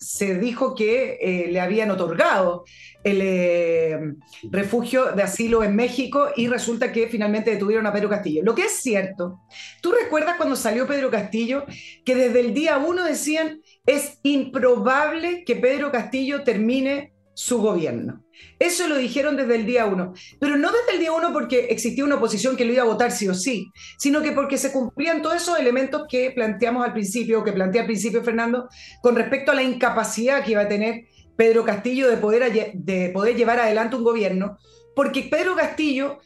se 0.00 0.38
dijo 0.38 0.74
que 0.74 1.18
eh, 1.20 1.48
le 1.50 1.60
habían 1.60 1.90
otorgado 1.90 2.64
el 3.06 4.16
refugio 4.50 5.12
de 5.12 5.22
asilo 5.22 5.62
en 5.62 5.76
México 5.76 6.28
y 6.34 6.48
resulta 6.48 6.90
que 6.92 7.06
finalmente 7.08 7.52
detuvieron 7.52 7.86
a 7.86 7.92
Pedro 7.92 8.08
Castillo. 8.08 8.42
Lo 8.42 8.54
que 8.54 8.62
es 8.62 8.72
cierto, 8.72 9.40
¿tú 9.80 9.92
recuerdas 9.92 10.36
cuando 10.36 10.56
salió 10.56 10.86
Pedro 10.86 11.10
Castillo 11.10 11.64
que 12.04 12.16
desde 12.16 12.40
el 12.40 12.52
día 12.52 12.78
uno 12.78 13.04
decían 13.04 13.60
es 13.86 14.18
improbable 14.24 15.44
que 15.44 15.54
Pedro 15.54 15.92
Castillo 15.92 16.42
termine 16.42 17.12
su 17.34 17.58
gobierno? 17.58 18.24
Eso 18.58 18.88
lo 18.88 18.96
dijeron 18.96 19.36
desde 19.36 19.54
el 19.54 19.66
día 19.66 19.86
uno, 19.86 20.12
pero 20.40 20.56
no 20.56 20.70
desde 20.70 20.94
el 20.94 21.00
día 21.00 21.12
uno 21.12 21.32
porque 21.32 21.66
existía 21.70 22.04
una 22.04 22.16
oposición 22.16 22.56
que 22.56 22.64
lo 22.64 22.72
iba 22.72 22.82
a 22.82 22.86
votar 22.86 23.12
sí 23.12 23.28
o 23.28 23.34
sí, 23.34 23.70
sino 23.98 24.20
que 24.20 24.32
porque 24.32 24.58
se 24.58 24.72
cumplían 24.72 25.22
todos 25.22 25.36
esos 25.36 25.58
elementos 25.58 26.02
que 26.08 26.32
planteamos 26.32 26.84
al 26.84 26.92
principio, 26.92 27.44
que 27.44 27.52
plantea 27.52 27.82
al 27.82 27.86
principio 27.86 28.22
Fernando, 28.24 28.68
con 29.00 29.14
respecto 29.14 29.52
a 29.52 29.54
la 29.54 29.62
incapacidad 29.62 30.44
que 30.44 30.52
iba 30.52 30.62
a 30.62 30.68
tener 30.68 31.06
Pedro 31.36 31.64
Castillo 31.64 32.08
de 32.08 32.16
poder, 32.16 32.72
de 32.74 33.10
poder 33.10 33.36
llevar 33.36 33.60
adelante 33.60 33.96
un 33.96 34.04
gobierno, 34.04 34.58
porque 34.94 35.28
Pedro 35.30 35.54
Castillo 35.54 36.18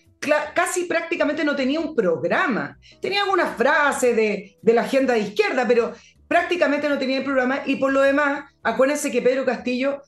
casi 0.54 0.84
prácticamente 0.84 1.44
no 1.44 1.56
tenía 1.56 1.80
un 1.80 1.94
programa, 1.94 2.78
tenía 3.00 3.22
algunas 3.22 3.56
frases 3.56 4.14
de, 4.14 4.58
de 4.60 4.72
la 4.72 4.82
agenda 4.82 5.14
de 5.14 5.20
izquierda, 5.20 5.66
pero 5.66 5.94
prácticamente 6.28 6.88
no 6.88 6.98
tenía 6.98 7.18
el 7.18 7.24
programa 7.24 7.62
y 7.66 7.76
por 7.76 7.92
lo 7.92 8.02
demás, 8.02 8.44
acuérdense 8.62 9.10
que 9.10 9.22
Pedro 9.22 9.44
Castillo 9.44 10.02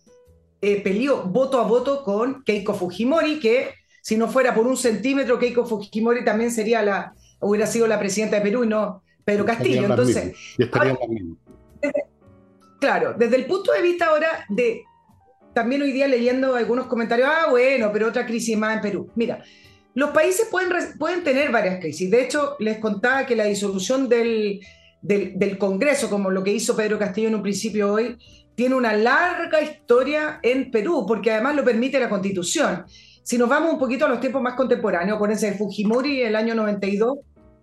eh, 0.61 0.81
peleó 0.81 1.25
voto 1.25 1.59
a 1.59 1.65
voto 1.65 2.05
con 2.05 2.45
Keiko 2.45 2.75
Fujimori, 2.75 3.41
que 3.41 3.75
si 4.01 4.17
no 4.17 4.29
fuera 4.29 4.55
por 4.55 4.67
un 4.67 4.77
centímetro, 4.77 5.37
Keiko 5.37 5.67
Fujimori 5.67 6.25
también 6.25 6.53
sería 6.53 6.81
la, 6.83 7.15
hubiera 7.41 7.67
sido 7.67 7.89
la 7.89 7.99
presidenta 7.99 8.37
de 8.37 8.43
Perú 8.43 8.63
y 8.63 8.69
no 8.69 9.03
Pedro 9.25 9.45
Castillo. 9.45 9.85
Entonces, 9.85 10.37
claro, 12.79 13.15
desde 13.19 13.35
el 13.35 13.47
punto 13.47 13.73
de 13.73 13.83
vista 13.83 14.07
ahora 14.07 14.45
de, 14.49 14.85
también 15.55 15.83
hoy 15.83 15.93
día 15.93 16.09
leyendo 16.09 16.55
algunos 16.55 16.87
comentarios, 16.87 17.29
ah, 17.31 17.47
bueno, 17.51 17.91
pero 17.93 18.09
otra 18.09 18.27
crisis 18.27 18.57
más 18.57 18.77
en 18.77 18.81
Perú. 18.83 19.11
Mira, 19.15 19.43
los 19.95 20.11
países 20.11 20.49
pueden, 20.51 20.71
pueden 20.99 21.23
tener 21.23 21.51
varias 21.51 21.79
crisis. 21.79 22.11
De 22.11 22.23
hecho, 22.23 22.57
les 22.59 22.79
contaba 22.79 23.27
que 23.27 23.37
la 23.37 23.45
disolución 23.45 24.09
del, 24.09 24.61
del, 25.03 25.59
Congreso, 25.59 26.09
como 26.09 26.31
lo 26.31 26.43
que 26.43 26.53
hizo 26.53 26.77
Pedro 26.77 26.99
Castillo 26.99 27.29
en 27.29 27.35
un 27.35 27.43
principio 27.43 27.93
hoy, 27.93 28.17
tiene 28.55 28.75
una 28.75 28.95
larga 28.95 29.61
historia 29.61 30.41
en 30.43 30.71
Perú, 30.71 31.05
porque 31.07 31.31
además 31.31 31.57
lo 31.57 31.65
permite 31.65 31.99
la 31.99 32.09
constitución. 32.09 32.85
Si 33.23 33.39
nos 33.39 33.49
vamos 33.49 33.73
un 33.73 33.79
poquito 33.79 34.07
a 34.07 34.09
los 34.09 34.21
tiempos 34.21 34.43
más 34.43 34.55
contemporáneos, 34.55 35.17
acuérdense 35.17 35.51
de 35.51 35.59
Fujimori 35.59 36.23
el 36.23 36.37
año 36.37 36.55
92, 36.55 37.19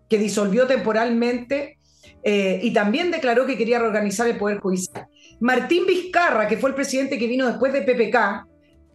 que 0.08 0.18
disolvió 0.18 0.68
temporalmente 0.68 1.78
eh, 2.24 2.60
y 2.62 2.74
también 2.74 3.12
declaró 3.12 3.46
que 3.46 3.58
quería 3.58 3.80
reorganizar 3.80 4.28
el 4.28 4.38
Poder 4.38 4.60
Judicial. 4.60 5.08
Martín 5.40 5.86
Vizcarra, 5.86 6.48
que 6.48 6.58
fue 6.58 6.70
el 6.70 6.76
presidente 6.76 7.18
que 7.18 7.28
vino 7.28 7.48
después 7.48 7.72
de 7.74 7.82
PPK, 7.82 8.46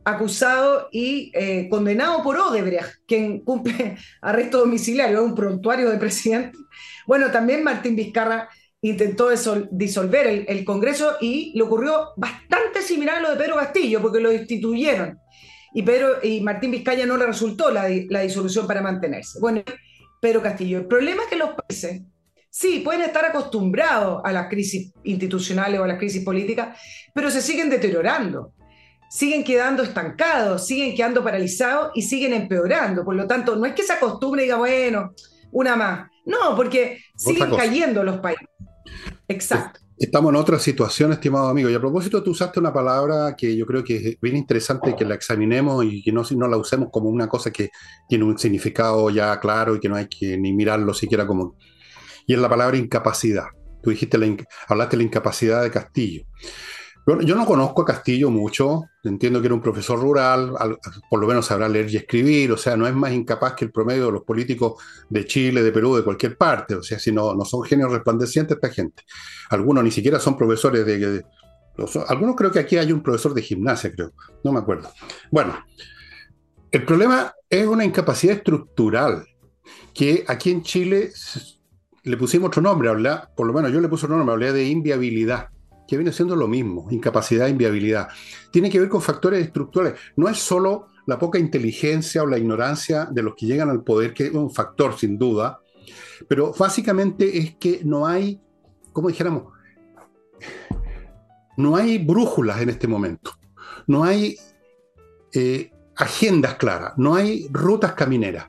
acusado 0.05 0.89
y 0.93 1.31
eh, 1.35 1.69
condenado 1.71 2.23
por 2.23 2.37
Odebrecht, 2.37 3.07
quien 3.07 3.41
cumple 3.41 3.97
arresto 4.23 4.59
domiciliario, 4.59 5.25
un 5.25 5.35
prontuario 5.35 5.91
de 5.91 5.99
presidente. 5.99 6.59
Bueno, 7.07 7.31
también 7.31 7.65
Martín 7.65 7.97
Vizcarra 7.97 8.49
intentó 8.83 9.31
disolver 9.71 10.45
el, 10.47 10.65
Congreso 10.65 11.17
y 11.19 11.53
le 11.55 11.63
ocurrió 11.63 12.11
bastante 12.17 12.83
similar 12.83 13.17
a 13.17 13.21
lo 13.21 13.31
de 13.31 13.37
Pedro 13.37 13.57
Castillo, 13.57 14.03
porque 14.03 14.21
lo 14.21 14.29
destituyeron. 14.29 15.19
Y, 15.73 15.83
Pedro, 15.83 16.19
y 16.23 16.43
Martín 16.43 16.71
Vizcaya 16.71 17.07
no 17.07 17.17
le 17.17 17.25
resultó 17.25 17.71
la, 17.71 17.87
disolución 17.87 18.67
para 18.67 18.83
mantenerse. 18.83 19.41
Bueno, 19.41 19.63
Pedro 20.21 20.43
Castillo. 20.43 20.79
El 20.79 20.87
problema 20.87 21.23
es 21.23 21.29
que 21.29 21.37
los 21.37 21.51
países, 21.55 22.03
sí, 22.55 22.79
pueden 22.85 23.03
estar 23.03 23.25
acostumbrados 23.25 24.21
a 24.25 24.31
las 24.31 24.49
crisis 24.49 24.93
institucionales 25.03 25.81
o 25.81 25.85
a 25.85 25.89
las 25.89 25.99
crisis 25.99 26.25
políticas, 26.25 26.79
pero 27.13 27.29
se 27.29 27.43
siguen 27.43 27.69
deteriorando. 27.69 28.53
Siguen 29.11 29.43
quedando 29.43 29.83
estancados, 29.83 30.65
siguen 30.65 30.95
quedando 30.95 31.25
paralizados 31.25 31.91
y 31.95 32.03
siguen 32.03 32.33
empeorando. 32.33 33.05
Por 33.05 33.17
lo 33.17 33.27
tanto, 33.27 33.57
no 33.57 33.67
es 33.67 33.75
que 33.75 33.83
se 33.83 33.93
acostumbre 33.93 34.43
y 34.43 34.45
diga, 34.45 34.57
bueno, 34.57 35.15
una 35.51 35.75
más. 35.75 36.11
No, 36.27 36.55
porque 36.55 37.01
siguen 37.17 37.51
cayendo 37.57 38.05
los 38.05 38.19
países. 38.19 38.47
Exacto. 39.27 39.81
Estamos 39.99 40.31
en 40.31 40.37
otra 40.37 40.59
situación, 40.61 41.13
estimado 41.13 41.49
amigo. 41.49 41.69
Y 41.71 41.75
a 41.75 41.81
propósito, 41.81 42.23
tú 42.23 42.31
usaste 42.33 42.61
una 42.61 42.73
palabra 42.73 43.35
que 43.37 43.57
yo 43.57 43.67
creo 43.67 43.83
que 43.83 43.97
es 43.97 44.21
bien 44.21 44.37
interesante 44.37 44.95
que 44.97 45.05
la 45.05 45.17
examinemos 45.17 45.85
y 45.85 46.03
que 46.05 46.13
no, 46.13 46.23
no 46.37 46.49
la 46.49 46.57
usemos 46.57 46.89
como 46.93 47.09
una 47.09 47.29
cosa 47.29 47.51
que 47.51 47.71
tiene 48.09 48.25
un 48.25 48.39
significado 48.39 49.11
ya 49.11 49.39
claro 49.41 49.75
y 49.75 49.81
que 49.81 49.89
no 49.89 49.97
hay 49.97 50.07
que 50.07 50.39
ni 50.39 50.53
mirarlo 50.53 50.95
siquiera 50.95 51.27
como... 51.27 51.57
Y 52.27 52.35
es 52.35 52.39
la 52.39 52.49
palabra 52.49 52.77
incapacidad. 52.77 53.47
Tú 53.83 53.91
dijiste, 53.91 54.19
la, 54.19 54.35
hablaste 54.69 54.97
de 54.97 55.03
la 55.03 55.07
incapacidad 55.07 55.63
de 55.63 55.71
Castillo. 55.71 56.25
Yo 57.07 57.37
no 57.37 57.45
conozco 57.45 57.83
a 57.83 57.85
Castillo 57.85 58.31
mucho, 58.31 58.85
entiendo 59.03 59.39
que 59.41 59.49
era 59.49 59.55
un 59.55 59.61
profesor 59.61 60.01
rural, 60.01 60.55
por 61.11 61.21
lo 61.21 61.27
menos 61.27 61.45
sabrá 61.45 61.69
leer 61.69 61.91
y 61.91 61.99
escribir, 61.99 62.51
o 62.51 62.57
sea, 62.57 62.79
no 62.79 62.87
es 62.87 62.95
más 62.95 63.13
incapaz 63.13 63.53
que 63.53 63.67
el 63.67 63.71
promedio 63.71 64.07
de 64.07 64.13
los 64.13 64.23
políticos 64.23 64.83
de 65.11 65.27
Chile, 65.27 65.63
de 65.63 65.71
Perú, 65.71 65.97
de 65.97 66.03
cualquier 66.03 66.39
parte, 66.39 66.75
o 66.77 66.83
sea, 66.83 66.99
si 66.99 67.13
no, 67.13 67.35
no 67.35 67.45
son 67.45 67.63
genios 67.65 67.93
resplandecientes 67.93 68.57
esta 68.57 68.71
gente. 68.71 69.03
Algunos 69.51 69.85
ni 69.85 69.91
siquiera 69.91 70.19
son 70.19 70.35
profesores 70.35 70.87
de... 70.87 71.23
algunos 72.09 72.37
creo 72.37 72.51
que 72.51 72.61
aquí 72.61 72.79
hay 72.79 72.91
un 72.91 73.03
profesor 73.03 73.35
de 73.35 73.43
gimnasia, 73.43 73.93
creo, 73.93 74.15
no 74.43 74.53
me 74.53 74.61
acuerdo. 74.61 74.91
Bueno, 75.31 75.63
el 76.71 76.87
problema 76.87 77.35
es 77.51 77.67
una 77.67 77.85
incapacidad 77.85 78.37
estructural 78.37 79.27
que 79.93 80.25
aquí 80.27 80.51
en 80.51 80.63
Chile 80.63 81.13
le 82.05 82.17
pusimos 82.17 82.49
otro 82.49 82.63
nombre, 82.63 82.91
por 83.35 83.47
lo 83.47 83.53
menos 83.53 83.73
yo 83.73 83.81
le 83.81 83.89
puse 83.89 84.07
otro 84.07 84.17
nombre, 84.17 84.35
hablé 84.35 84.53
de 84.53 84.67
inviabilidad 84.67 85.49
que 85.87 85.97
viene 85.97 86.13
siendo 86.13 86.37
lo 86.37 86.49
mismo, 86.49 86.87
incapacidad, 86.91 87.49
inviabilidad. 87.49 88.09
Tiene 88.51 88.71
que 88.71 88.81
ver 88.81 88.89
con 88.89 89.03
factores 89.03 89.45
estructurales. 89.45 89.99
No 90.17 90.29
es 90.29 90.39
solo 90.39 90.89
la 91.07 91.19
poca 91.19 91.39
inteligencia 91.39 92.23
o 92.23 92.27
la 92.27 92.39
ignorancia 92.39 93.07
de 93.11 93.23
los 93.23 93.35
que 93.35 93.47
llegan 93.47 93.69
al 93.69 93.83
poder, 93.83 94.15
que 94.15 94.27
es 94.27 94.33
un 94.33 94.51
factor 94.51 94.99
sin 94.99 95.19
duda, 95.19 95.61
pero 96.29 96.55
básicamente 96.59 97.39
es 97.39 97.57
que 97.57 97.81
no 97.85 98.07
hay, 98.07 98.41
como 98.93 99.09
dijéramos, 99.09 99.53
no 101.57 101.77
hay 101.77 101.99
brújulas 101.99 102.61
en 102.63 102.71
este 102.71 102.89
momento, 102.89 103.33
no 103.87 104.05
hay 104.05 104.37
eh, 105.33 105.71
agendas 105.97 106.55
claras, 106.55 106.95
no 106.97 107.15
hay 107.15 107.49
rutas 107.51 107.93
camineras, 107.93 108.49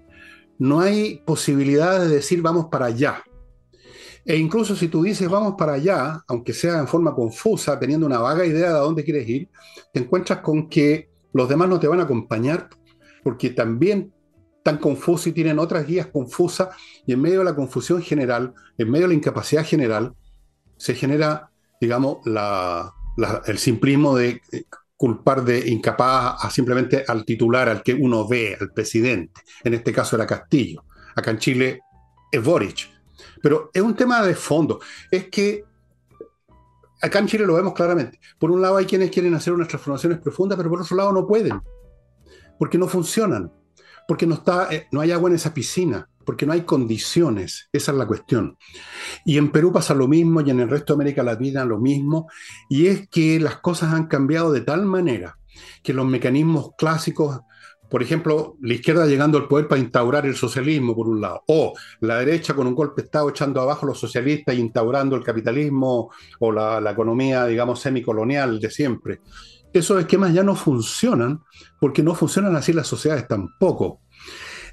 no 0.58 0.80
hay 0.80 1.22
posibilidades 1.26 2.10
de 2.10 2.15
decir 2.15 2.41
vamos 2.41 2.68
para 2.72 2.86
allá. 2.86 3.22
E 4.26 4.36
incluso 4.38 4.76
si 4.76 4.88
tú 4.88 5.04
dices 5.04 5.30
vamos 5.30 5.54
para 5.58 5.74
allá, 5.74 6.24
aunque 6.28 6.54
sea 6.54 6.80
en 6.80 6.88
forma 6.88 7.14
confusa, 7.14 7.80
teniendo 7.80 8.08
una 8.08 8.18
vaga 8.18 8.46
idea 8.46 8.70
de 8.70 8.76
a 8.76 8.80
dónde 8.80 9.04
quieres 9.04 9.30
ir, 9.30 9.50
te 9.94 10.00
encuentras 10.00 10.40
con 10.40 10.68
que 10.68 11.10
los 11.32 11.48
demás 11.48 11.70
no 11.70 11.80
te 11.80 11.88
van 11.88 12.00
a 12.00 12.04
acompañar 12.04 12.70
porque 13.24 13.52
también 13.52 14.14
están 14.58 14.78
confusos 14.80 15.28
y 15.28 15.32
tienen 15.32 15.60
otras 15.60 15.86
guías 15.86 16.08
confusas 16.08 16.70
y 17.06 17.14
en 17.14 17.22
medio 17.22 17.40
de 17.40 17.46
la 17.46 17.56
confusión 17.56 18.02
general, 18.02 18.54
en 18.80 18.90
medio 18.90 19.04
de 19.04 19.10
la 19.10 19.18
incapacidad 19.18 19.64
general, 19.64 20.16
se 20.76 20.96
genera, 20.96 21.52
digamos, 21.80 22.18
el 23.46 23.58
simplismo 23.60 24.16
de 24.16 24.42
eh, 24.52 24.64
culpar 24.96 25.44
de 25.44 25.70
incapaz 25.70 26.44
a 26.44 26.50
simplemente 26.50 27.04
al 27.08 27.26
titular, 27.26 27.70
al 27.70 27.84
que 27.84 27.94
uno 27.94 28.28
ve, 28.28 28.58
al 28.60 28.72
presidente. 28.72 29.42
En 29.64 29.76
este 29.76 29.94
caso 29.94 30.16
era 30.16 30.26
Castillo. 30.26 30.84
Acá 31.16 31.32
en 31.32 31.38
Chile 31.38 31.80
es 32.32 32.44
Boric. 32.44 32.94
Pero 33.41 33.69
es 33.74 33.82
un 33.82 33.95
tema 33.95 34.21
de 34.21 34.36
fondo. 34.36 34.80
Es 35.12 35.30
que 35.30 35.63
acá 37.02 37.19
en 37.19 37.28
Chile 37.28 37.45
lo 37.45 37.56
vemos 37.56 37.74
claramente. 37.74 38.19
Por 38.39 38.52
un 38.52 38.62
lado 38.62 38.78
hay 38.78 38.86
quienes 38.86 39.12
quieren 39.12 39.34
hacer 39.34 39.54
unas 39.54 39.67
transformaciones 39.67 40.19
profundas, 40.19 40.58
pero 40.58 40.69
por 40.69 40.82
otro 40.82 40.98
lado 40.98 41.12
no 41.12 41.28
pueden, 41.28 41.62
porque 42.58 42.78
no 42.78 42.88
funcionan, 42.88 43.52
porque 44.08 44.26
no, 44.26 44.36
está, 44.36 44.74
eh, 44.74 44.88
no 44.91 45.02
hay 45.02 45.12
agua 45.12 45.30
en 45.30 45.36
esa 45.36 45.54
piscina, 45.54 46.10
porque 46.26 46.45
no 46.45 46.54
hay 46.54 46.62
condiciones, 46.62 47.69
esa 47.71 47.91
es 47.91 47.98
la 47.98 48.08
cuestión. 48.08 48.58
Y 49.24 49.38
en 49.38 49.52
Perú 49.52 49.71
pasa 49.71 49.93
lo 49.93 50.08
mismo 50.08 50.41
y 50.41 50.50
en 50.50 50.60
el 50.60 50.69
resto 50.69 50.93
de 50.93 50.98
América 50.98 51.24
Latina 51.24 51.65
lo 51.65 51.80
mismo, 51.80 52.28
y 52.69 52.88
es 52.88 53.08
que 53.10 53.39
las 53.39 53.58
cosas 53.58 53.93
han 53.93 54.08
cambiado 54.08 54.52
de 54.52 54.62
tal 54.62 54.86
manera 54.86 55.38
que 55.84 55.93
los 55.93 56.06
mecanismos 56.06 56.71
clásicos 56.78 57.41
por 57.89 58.02
ejemplo, 58.02 58.58
la 58.62 58.74
izquierda 58.74 59.06
llegando 59.06 59.38
al 59.38 59.48
poder 59.48 59.67
para 59.67 59.82
instaurar 59.82 60.26
el 60.26 60.36
socialismo, 60.36 60.95
por 60.95 61.08
un 61.08 61.21
lado, 61.21 61.43
o 61.48 61.74
la 62.02 62.19
derecha 62.19 62.54
con 62.54 62.67
un 62.67 62.76
golpe 62.76 63.02
de 63.02 63.06
Estado 63.06 63.30
echando 63.30 63.62
abajo 63.62 63.86
a 63.86 63.89
los 63.89 64.00
socialistas 64.00 64.56
e 64.56 64.60
instaurando 64.60 65.15
el 65.15 65.24
capitalismo 65.24 66.12
o 66.39 66.52
la, 66.52 66.82
la 66.82 66.91
economía, 66.91 67.45
digamos, 67.45 67.80
semicolonial 67.80 68.60
de 68.60 68.69
siempre. 68.69 69.21
Esos 69.71 70.00
esquemas 70.00 70.34
ya 70.34 70.43
no 70.43 70.56
funcionan 70.56 71.41
porque 71.80 72.02
no 72.02 72.15
funcionan 72.15 72.56
así 72.56 72.74
las 72.74 72.88
sociedades 72.88 73.28
tampoco. 73.28 74.02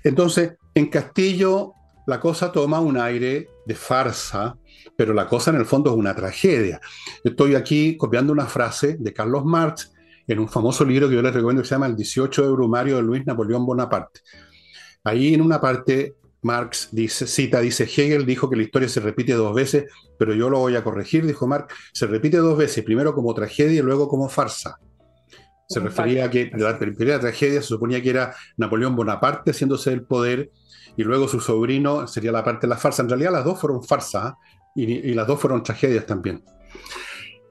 Entonces, 0.05 0.55
en 0.75 0.87
Castillo 0.87 1.75
la 2.07 2.18
cosa 2.18 2.51
toma 2.51 2.81
un 2.81 2.98
aire 2.98 3.48
de 3.64 3.75
farsa, 3.75 4.57
pero 4.96 5.14
la 5.14 5.29
cosa 5.29 5.51
en 5.51 5.57
el 5.57 5.66
fondo 5.66 5.90
es 5.90 5.96
una 5.96 6.14
tragedia. 6.14 6.81
Estoy 7.22 7.55
aquí 7.55 7.96
copiando 7.96 8.33
una 8.33 8.46
frase 8.46 8.96
de 8.98 9.12
Carlos 9.12 9.44
Marx 9.44 9.91
en 10.26 10.38
un 10.38 10.48
famoso 10.48 10.85
libro 10.85 11.08
que 11.08 11.14
yo 11.14 11.22
les 11.22 11.35
recomiendo 11.35 11.62
que 11.62 11.68
se 11.68 11.74
llama 11.74 11.87
El 11.87 11.96
18 11.96 12.42
de 12.42 12.50
Brumario 12.50 12.96
de 12.96 13.02
Luis 13.02 13.26
Napoleón 13.26 13.66
Bonaparte. 13.66 14.20
Ahí 15.04 15.35
en 15.35 15.40
una 15.40 15.61
parte 15.61 16.14
Marx 16.42 16.88
dice, 16.90 17.26
cita, 17.26 17.61
dice, 17.61 17.85
Hegel 17.85 18.26
dijo 18.26 18.50
que 18.50 18.56
la 18.56 18.62
historia 18.62 18.88
se 18.88 19.00
repite 19.00 19.32
dos 19.32 19.54
veces, 19.54 19.85
pero 20.18 20.35
yo 20.35 20.50
lo 20.50 20.58
voy 20.58 20.76
a 20.76 20.85
corregir, 20.85 21.24
dijo 21.24 21.46
Marx, 21.46 21.72
se 21.92 22.06
repite 22.06 22.37
dos 22.38 22.58
veces, 22.58 22.85
primero 22.85 23.14
como 23.14 23.32
tragedia 23.32 23.78
y 23.78 23.82
luego 23.82 24.08
como 24.08 24.28
farsa. 24.28 24.78
Se 25.68 25.80
refería 25.80 26.26
a 26.26 26.30
que 26.30 26.50
la 26.54 26.78
primera 26.78 27.18
tragedia 27.18 27.62
se 27.62 27.68
suponía 27.68 28.02
que 28.02 28.11
era 28.11 28.35
Napoleón 28.56 28.94
Bonaparte 28.94 29.52
haciéndose 29.52 29.92
el 29.92 30.02
poder 30.02 30.50
y 30.96 31.04
luego 31.04 31.28
su 31.28 31.40
sobrino 31.40 32.06
sería 32.06 32.32
la 32.32 32.44
parte 32.44 32.66
de 32.66 32.70
la 32.70 32.76
farsa. 32.76 33.02
En 33.02 33.08
realidad 33.08 33.32
las 33.32 33.44
dos 33.44 33.58
fueron 33.58 33.82
farsas 33.82 34.35
y, 34.74 34.85
y 34.85 35.14
las 35.14 35.26
dos 35.26 35.40
fueron 35.40 35.62
tragedias 35.62 36.04
también. 36.04 36.44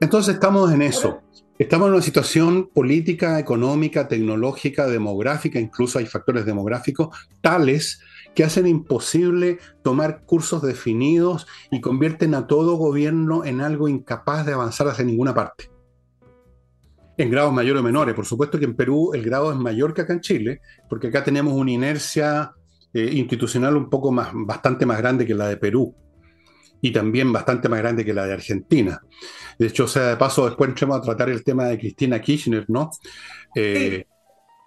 Entonces 0.00 0.34
estamos 0.34 0.70
en 0.72 0.82
eso. 0.82 1.22
Estamos 1.62 1.86
en 1.86 1.94
una 1.94 2.02
situación 2.02 2.70
política, 2.74 3.38
económica, 3.38 4.08
tecnológica, 4.08 4.88
demográfica, 4.88 5.60
incluso 5.60 6.00
hay 6.00 6.06
factores 6.06 6.44
demográficos 6.44 7.16
tales 7.40 8.00
que 8.34 8.42
hacen 8.42 8.66
imposible 8.66 9.58
tomar 9.84 10.24
cursos 10.24 10.60
definidos 10.60 11.46
y 11.70 11.80
convierten 11.80 12.34
a 12.34 12.48
todo 12.48 12.74
gobierno 12.74 13.44
en 13.44 13.60
algo 13.60 13.86
incapaz 13.86 14.44
de 14.44 14.54
avanzar 14.54 14.88
hacia 14.88 15.04
ninguna 15.04 15.34
parte. 15.34 15.70
En 17.16 17.30
grados 17.30 17.52
mayores 17.52 17.80
o 17.80 17.84
menores. 17.84 18.16
Por 18.16 18.26
supuesto 18.26 18.58
que 18.58 18.64
en 18.64 18.74
Perú 18.74 19.12
el 19.14 19.22
grado 19.22 19.52
es 19.52 19.56
mayor 19.56 19.94
que 19.94 20.00
acá 20.00 20.14
en 20.14 20.20
Chile, 20.20 20.62
porque 20.88 21.06
acá 21.06 21.22
tenemos 21.22 21.54
una 21.54 21.70
inercia 21.70 22.54
eh, 22.92 23.08
institucional 23.12 23.76
un 23.76 23.88
poco 23.88 24.10
más, 24.10 24.30
bastante 24.34 24.84
más 24.84 24.98
grande 24.98 25.24
que 25.24 25.34
la 25.36 25.46
de 25.46 25.58
Perú 25.58 25.94
y 26.84 26.90
también 26.90 27.32
bastante 27.32 27.68
más 27.68 27.78
grande 27.78 28.04
que 28.04 28.12
la 28.12 28.26
de 28.26 28.34
Argentina. 28.34 29.00
De 29.58 29.68
hecho, 29.68 29.84
o 29.84 29.88
sea, 29.88 30.08
de 30.08 30.16
paso, 30.16 30.46
después 30.46 30.68
entremos 30.68 30.98
a 30.98 31.00
tratar 31.00 31.30
el 31.30 31.44
tema 31.44 31.66
de 31.66 31.78
Cristina 31.78 32.20
Kirchner, 32.20 32.66
¿no? 32.68 32.90
Eh, 33.54 34.04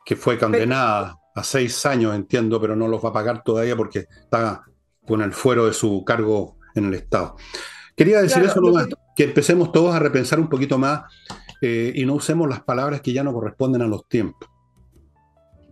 que 0.05 0.15
fue 0.15 0.39
condenada 0.39 1.19
a 1.35 1.43
seis 1.43 1.85
años, 1.85 2.15
entiendo, 2.15 2.59
pero 2.61 2.75
no 2.75 2.87
los 2.87 3.03
va 3.03 3.09
a 3.09 3.13
pagar 3.13 3.43
todavía 3.43 3.75
porque 3.75 4.07
está 4.23 4.63
con 5.05 5.21
el 5.21 5.33
fuero 5.33 5.65
de 5.65 5.73
su 5.73 6.03
cargo 6.05 6.57
en 6.73 6.85
el 6.85 6.93
Estado. 6.93 7.35
Quería 7.97 8.21
decir 8.21 8.43
eso 8.43 8.61
nomás, 8.61 8.87
que 9.15 9.25
empecemos 9.25 9.73
todos 9.73 9.93
a 9.93 9.99
repensar 9.99 10.39
un 10.39 10.47
poquito 10.47 10.77
más 10.77 11.03
eh, 11.61 11.91
y 11.95 12.05
no 12.05 12.13
usemos 12.15 12.47
las 12.47 12.61
palabras 12.61 13.01
que 13.01 13.11
ya 13.11 13.23
no 13.23 13.33
corresponden 13.33 13.81
a 13.81 13.87
los 13.87 14.07
tiempos. 14.07 14.49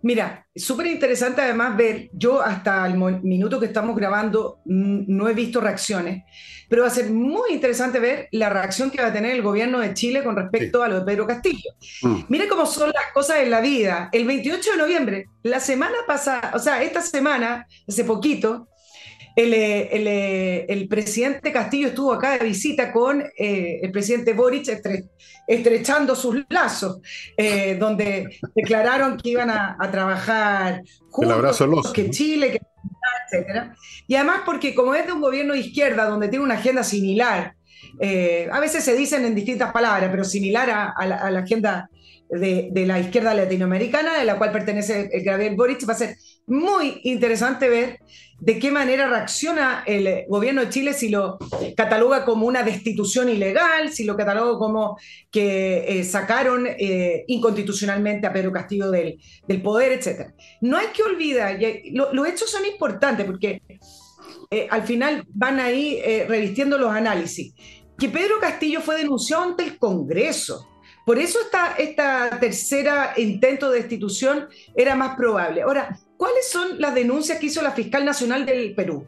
Mira, 0.04 0.46
súper 0.54 0.88
interesante 0.88 1.40
además 1.40 1.78
ver, 1.78 2.10
yo 2.12 2.42
hasta 2.42 2.86
el 2.86 2.94
minuto 3.22 3.58
que 3.58 3.64
estamos 3.64 3.96
grabando 3.96 4.60
no 4.66 5.26
he 5.30 5.32
visto 5.32 5.62
reacciones, 5.62 6.24
pero 6.68 6.82
va 6.82 6.88
a 6.88 6.90
ser 6.90 7.08
muy 7.08 7.52
interesante 7.52 7.98
ver 8.00 8.28
la 8.32 8.50
reacción 8.50 8.90
que 8.90 9.00
va 9.00 9.08
a 9.08 9.12
tener 9.14 9.32
el 9.32 9.40
gobierno 9.40 9.80
de 9.80 9.94
Chile 9.94 10.22
con 10.22 10.36
respecto 10.36 10.82
a 10.82 10.88
lo 10.88 11.00
de 11.00 11.06
Pedro 11.06 11.26
Castillo. 11.26 11.70
Mm. 12.02 12.20
Mire 12.28 12.48
cómo 12.48 12.66
son 12.66 12.90
las 12.90 13.12
cosas 13.14 13.38
en 13.38 13.50
la 13.50 13.62
vida. 13.62 14.10
El 14.12 14.26
28 14.26 14.72
de 14.72 14.76
noviembre, 14.76 15.26
la 15.42 15.58
semana 15.58 15.96
pasada, 16.06 16.52
o 16.52 16.58
sea, 16.58 16.82
esta 16.82 17.00
semana, 17.00 17.66
hace 17.88 18.04
poquito, 18.04 18.68
eh, 19.36 19.88
eh, 19.92 20.66
el, 20.68 20.86
presidente 20.86 21.50
Castillo 21.50 21.88
estuvo 21.88 22.12
acá 22.12 22.38
de 22.38 22.44
visita 22.44 22.92
con 22.92 23.20
eh, 23.20 23.80
el 23.82 23.90
presidente 23.90 24.32
Boric 24.32 24.68
estrechando 25.46 26.14
sus 26.14 26.44
lazos, 26.48 27.00
donde 27.78 28.38
declararon 28.54 29.16
que 29.16 29.30
iban 29.30 29.50
a, 29.50 29.76
trabajar 29.90 30.82
juntos, 31.10 31.92
que 31.92 32.10
Chile, 32.10 32.52
que 32.52 32.60
etcétera. 33.26 33.74
Y 34.06 34.14
además 34.14 34.42
porque 34.46 34.74
como 34.74 34.94
es 34.94 35.04
de 35.06 35.12
un 35.12 35.20
gobierno 35.20 35.54
de 35.54 35.60
izquierda 35.60 36.06
donde 36.06 36.28
tiene 36.28 36.44
una 36.44 36.54
agenda 36.54 36.84
similar, 36.84 37.56
a 38.52 38.60
veces 38.60 38.84
se 38.84 38.94
dicen 38.94 39.24
en 39.24 39.34
distintas 39.34 39.72
palabras, 39.72 40.10
pero 40.10 40.24
similar 40.24 40.70
a, 40.70 41.06
la, 41.06 41.38
agenda 41.40 41.90
de, 42.30 42.68
de, 42.72 42.86
la 42.86 43.00
izquierda 43.00 43.34
latinoamericana, 43.34 44.18
de 44.18 44.24
la 44.24 44.38
cual 44.38 44.52
pertenece 44.52 45.10
el 45.12 45.24
Gabriel 45.24 45.56
Boric, 45.56 45.86
va 45.88 45.92
a 45.92 45.96
ser 45.96 46.16
muy 46.46 47.00
interesante 47.04 47.68
ver 47.68 48.00
de 48.40 48.58
qué 48.58 48.70
manera 48.70 49.06
reacciona 49.06 49.84
el 49.86 50.26
gobierno 50.28 50.62
de 50.62 50.68
Chile 50.68 50.92
si 50.92 51.08
lo 51.08 51.38
cataloga 51.76 52.24
como 52.24 52.46
una 52.46 52.62
destitución 52.62 53.28
ilegal, 53.28 53.90
si 53.90 54.04
lo 54.04 54.16
cataloga 54.16 54.58
como 54.58 54.98
que 55.30 55.84
eh, 55.88 56.04
sacaron 56.04 56.66
eh, 56.66 57.24
inconstitucionalmente 57.28 58.26
a 58.26 58.32
Pedro 58.32 58.52
Castillo 58.52 58.90
del, 58.90 59.18
poder, 59.62 59.92
etc. 59.92 60.32
No 60.60 60.76
hay 60.76 60.88
que 60.88 61.02
olvidar, 61.02 61.58
los 61.92 62.28
hechos 62.28 62.50
son 62.50 62.66
importantes 62.66 63.24
porque 63.24 63.62
eh, 64.50 64.66
al 64.70 64.82
final 64.82 65.24
van 65.32 65.60
ahí 65.60 66.00
revistiendo 66.28 66.76
los 66.76 66.90
análisis, 66.90 67.54
que 67.96 68.08
Pedro 68.08 68.40
Castillo 68.40 68.80
fue 68.80 68.96
denunciado 68.96 69.44
ante 69.44 69.64
el 69.64 69.78
Congreso. 69.78 70.68
Por 71.06 71.18
eso 71.18 71.38
esta, 71.40 71.74
esta 71.76 72.40
tercera 72.40 73.12
intento 73.16 73.70
de 73.70 73.80
destitución 73.80 74.48
era 74.74 74.94
más 74.96 75.16
probable. 75.16 75.62
Ahora, 75.62 75.98
¿Cuáles 76.24 76.50
son 76.50 76.80
las 76.80 76.94
denuncias 76.94 77.38
que 77.38 77.48
hizo 77.48 77.60
la 77.60 77.72
fiscal 77.72 78.02
nacional 78.02 78.46
del 78.46 78.74
Perú? 78.74 79.06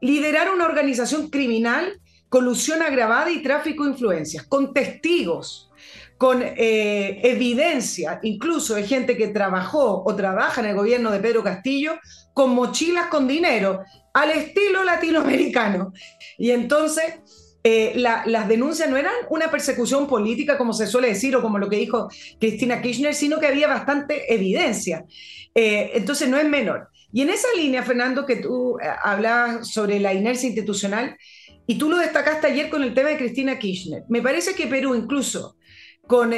Liderar 0.00 0.50
una 0.50 0.64
organización 0.64 1.28
criminal, 1.28 2.00
colusión 2.30 2.80
agravada 2.80 3.30
y 3.30 3.42
tráfico 3.42 3.84
de 3.84 3.90
influencias, 3.90 4.44
con 4.44 4.72
testigos, 4.72 5.70
con 6.16 6.42
eh, 6.42 7.20
evidencia, 7.24 8.20
incluso 8.22 8.74
de 8.74 8.84
gente 8.84 9.18
que 9.18 9.28
trabajó 9.28 10.02
o 10.02 10.16
trabaja 10.16 10.62
en 10.62 10.68
el 10.68 10.76
gobierno 10.76 11.10
de 11.10 11.20
Pedro 11.20 11.44
Castillo, 11.44 11.98
con 12.32 12.54
mochilas 12.54 13.08
con 13.08 13.28
dinero, 13.28 13.82
al 14.14 14.30
estilo 14.30 14.84
latinoamericano. 14.84 15.92
Y 16.38 16.52
entonces 16.52 17.16
eh, 17.70 17.92
las 17.96 18.48
denuncias 18.48 18.88
no 18.88 18.96
eran 18.96 19.12
una 19.28 19.50
persecución 19.50 20.06
política, 20.06 20.56
como 20.56 20.72
se 20.72 20.86
suele 20.86 21.08
decir, 21.08 21.36
o 21.36 21.42
como 21.42 21.58
lo 21.58 21.68
que 21.68 21.76
dijo 21.76 22.08
Cristina 22.40 22.80
Kirchner, 22.80 23.14
sino 23.14 23.38
que 23.38 23.46
había 23.46 23.68
bastante 23.68 24.32
evidencia. 24.32 25.04
Eh, 25.54 25.90
entonces 25.92 26.30
no 26.30 26.38
es 26.38 26.48
menor. 26.48 26.88
Y 27.12 27.20
en 27.20 27.28
esa 27.28 27.48
línea, 27.54 27.82
Fernando, 27.82 28.24
que 28.24 28.36
tú 28.36 28.78
eh, 28.78 28.86
hablabas 29.02 29.68
sobre 29.68 30.00
la 30.00 30.14
inercia 30.14 30.46
institucional, 30.46 31.14
y 31.66 31.74
tú 31.74 31.90
lo 31.90 31.98
destacaste 31.98 32.46
ayer 32.46 32.70
con 32.70 32.82
el 32.82 32.94
tema 32.94 33.10
de 33.10 33.18
Cristina 33.18 33.58
Kirchner, 33.58 34.04
me 34.08 34.22
parece 34.22 34.54
que 34.54 34.66
Perú 34.66 34.94
incluso 34.94 35.56
con 36.06 36.34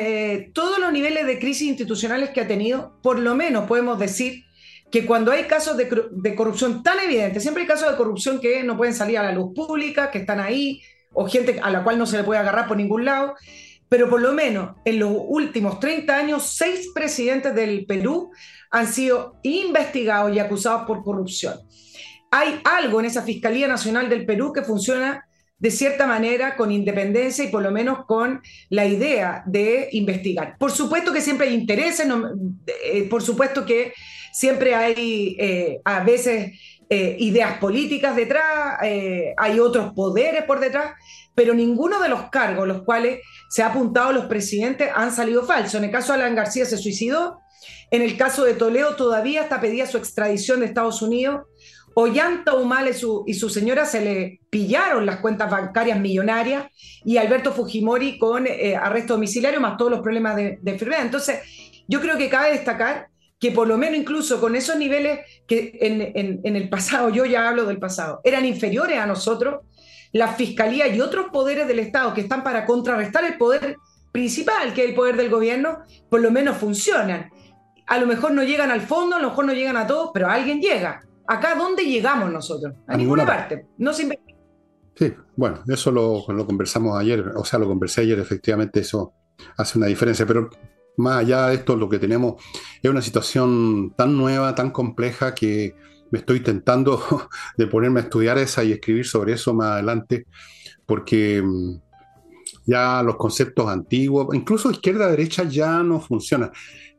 todos 0.53 0.81
los 0.81 0.93
niveles 0.93 1.29
de 1.29 1.39
crisis 1.39 1.69
institucionales 1.69 2.31
que 2.31 2.41
ha 2.41 2.49
tenido, 2.49 2.99
por 3.05 3.21
lo 3.21 3.37
menos 3.37 3.69
podemos 3.69 4.01
decir 4.01 4.43
que 4.91 5.07
cuando 5.07 5.31
hay 5.31 5.45
casos 5.45 5.77
de, 5.77 5.89
de, 6.11 6.35
corrupción 6.35 6.83
tan 6.83 6.99
evidentes, 6.99 7.45
siempre 7.45 7.63
hay 7.63 7.69
casos 7.69 7.89
de 7.89 7.97
corrupción 7.97 8.41
que 8.41 8.65
no 8.65 8.77
pueden 8.77 8.95
salir 8.95 9.19
a 9.19 9.23
la 9.23 9.31
luz 9.31 9.55
pública, 9.55 10.11
que 10.11 10.19
están 10.19 10.41
ahí, 10.41 10.83
o 11.13 11.27
gente 11.29 11.59
a 11.63 11.71
la 11.71 11.83
cual 11.83 11.99
no 11.99 12.07
se 12.07 12.17
le 12.17 12.25
puede 12.25 12.41
agarrar 12.41 12.69
por 12.69 12.77
ningún 12.77 13.05
lado, 13.05 13.35
pero 13.89 14.09
por 14.09 14.21
lo 14.21 14.33
menos 14.33 14.77
en 14.85 15.01
los 15.01 15.13
últimos 15.13 15.81
30 15.81 16.17
años, 16.17 16.55
seis 16.57 16.91
presidentes 16.95 17.55
del 17.55 17.87
Perú 17.87 18.31
han 18.71 18.87
sido 18.87 19.37
investigados 19.43 20.35
y 20.35 20.39
acusados 20.39 20.87
por 20.87 21.03
corrupción. 21.03 21.55
Hay 22.31 22.61
algo 22.65 23.01
en 23.01 23.07
esa 23.07 23.23
Fiscalía 23.23 23.67
Nacional 23.67 24.09
del 24.09 24.25
Perú 24.25 24.53
que 24.53 24.63
funciona 24.63 25.27
de 25.59 25.71
cierta 25.71 26.07
manera 26.07 26.57
con 26.57 26.73
independencia 26.73 27.45
y 27.45 27.49
por 27.49 27.63
lo 27.63 27.71
menos 27.71 28.07
con 28.07 28.41
la 28.71 28.87
idea 28.87 29.43
de 29.47 29.89
investigar. 29.93 30.57
Por 30.59 30.71
supuesto 30.71 31.13
que 31.13 31.21
siempre 31.21 31.49
hay 31.49 31.55
intereses, 31.55 32.09
eh, 32.85 33.09
por 33.11 33.23
supuesto 33.23 33.67
que 33.67 33.93
siempre 34.33 34.75
hay 34.75 35.37
eh, 35.39 35.81
a 35.85 36.03
veces 36.03 36.53
eh, 36.93 37.15
ideas 37.21 37.59
políticas 37.59 38.17
detrás, 38.17 38.79
eh, 38.83 39.33
hay 39.37 39.61
otros 39.61 39.93
poderes 39.95 40.43
por 40.43 40.59
detrás, 40.59 40.95
pero 41.37 41.55
ninguno 41.55 42.01
de 42.01 42.09
los 42.09 42.31
cargos 42.31 42.67
los 42.67 42.83
cuales 42.83 43.21
se 43.49 43.63
ha 43.63 43.69
apuntado 43.69 44.13
los 44.13 44.25
presidentes 44.25 44.91
han 44.93 45.13
salido 45.13 45.45
falsos. 45.45 45.77
En 45.77 45.85
el 45.85 45.93
caso 45.93 46.13
de 46.13 46.19
Alan 46.19 46.35
García 46.35 46.65
se 46.65 46.77
suicidó, 46.77 47.39
en 47.93 48.03
el 48.03 48.17
caso 48.17 48.43
de 48.45 48.55
Toledo 48.55 48.97
todavía 48.97 49.43
está 49.43 49.61
pedida 49.61 49.87
su 49.87 49.99
extradición 49.99 50.59
de 50.59 50.67
Estados 50.67 51.01
Unidos. 51.01 51.43
Ollanta 51.95 52.55
Humala 52.55 52.91
y 52.91 53.35
su, 53.35 53.51
señora 53.51 53.87
se 53.87 54.01
le 54.01 54.41
pillaron 54.51 55.07
las 55.07 55.21
cuentas 55.21 55.49
bancarias 55.49 56.01
millonarias 56.01 56.67
y 57.05 57.19
Alberto 57.19 57.53
Fujimori 57.53 58.19
con 58.19 58.49
eh, 58.49 58.75
arresto 58.75 59.15
domiciliario 59.15 59.61
más 59.61 59.77
todos 59.77 59.93
los 59.93 60.01
problemas 60.01 60.35
de, 60.35 60.59
enfermedad. 60.65 61.03
Entonces, 61.03 61.39
yo 61.87 62.01
creo 62.01 62.19
que 62.19 62.29
cabe 62.29 62.51
destacar 62.51 63.10
que 63.41 63.51
por 63.51 63.67
lo 63.67 63.79
menos 63.79 63.99
incluso 63.99 64.39
con 64.39 64.55
esos 64.55 64.77
niveles 64.77 65.21
que 65.47 65.79
en, 65.81 66.41
en, 66.45 66.57
el 66.57 66.69
pasado, 66.69 67.09
yo 67.09 67.25
ya 67.25 67.49
hablo 67.49 67.65
del 67.65 67.79
pasado, 67.79 68.21
eran 68.23 68.45
inferiores 68.45 68.99
a 68.99 69.07
nosotros, 69.07 69.63
la 70.13 70.29
Fiscalía 70.29 70.87
y 70.89 71.01
otros 71.01 71.29
poderes 71.33 71.67
del 71.67 71.79
Estado 71.79 72.13
que 72.13 72.21
están 72.21 72.45
para 72.45 72.67
contrarrestar 72.67 73.25
el 73.25 73.39
poder 73.39 73.77
principal, 74.13 74.75
que 74.75 74.83
es 74.83 74.91
el 74.91 74.95
poder 74.95 75.17
del 75.17 75.31
gobierno, 75.31 75.79
por 76.11 76.21
lo 76.21 76.31
menos 76.31 76.59
funcionan. 76.59 77.31
A 77.87 77.99
lo 77.99 78.07
mejor 78.07 78.33
no 78.33 78.43
llegan 78.43 78.71
al 78.71 78.83
fondo, 78.83 79.17
a 79.17 79.21
lo 79.21 79.31
mejor 79.31 79.47
no 79.47 79.55
llegan 79.55 79.79
a 79.79 79.87
todos, 79.87 80.11
pero 80.13 80.29
alguien 80.29 80.61
llega. 80.61 81.01
Acá, 81.27 81.55
¿dónde 81.55 81.85
llegamos 81.85 82.31
nosotros? 82.31 82.75
A, 82.87 82.97
ninguna, 82.97 83.25
parte. 83.25 83.67
No 83.79 83.95
se 83.95 84.21
Sí, 84.97 85.15
bueno, 85.35 85.63
eso 85.67 85.91
lo, 85.91 86.25
lo, 86.29 86.47
conversamos 86.47 86.99
ayer, 86.99 87.21
o 87.35 87.45
sea, 87.45 87.59
lo 87.59 87.67
conversé 87.67 88.03
ayer, 88.03 88.19
efectivamente 88.19 88.81
eso 88.81 89.15
hace 89.57 89.79
una 89.79 89.87
diferencia, 89.87 90.27
pero 90.27 90.51
más 91.01 91.19
allá 91.19 91.49
de 91.49 91.57
esto, 91.57 91.77
lo 91.77 91.89
que 91.89 91.99
tenemos 91.99 92.43
es 92.83 92.91
una 92.91 93.03
situación 93.03 93.95
tan 93.97 94.17
nueva, 94.17 94.55
tan 94.55 94.71
compleja, 94.71 95.35
que 95.35 95.75
me 96.11 96.19
estoy 96.21 96.41
tentando 96.41 97.03
de 97.57 97.67
ponerme 97.67 98.01
a 98.01 98.05
estudiar 98.05 98.39
esa 98.39 98.63
y 98.65 98.73
escribir 98.73 99.07
sobre 99.07 99.33
eso 99.33 99.55
más 99.55 99.73
adelante, 99.73 100.27
porque 100.87 101.43
mm, 101.43 101.77
ya 102.67 103.03
los 103.03 103.17
conceptos 103.17 103.69
antiguos, 103.69 104.35
incluso 104.35 104.71
izquierda-derecha 104.71 105.45
ya 105.45 105.83
no 105.83 106.01
funcionan. 106.01 106.51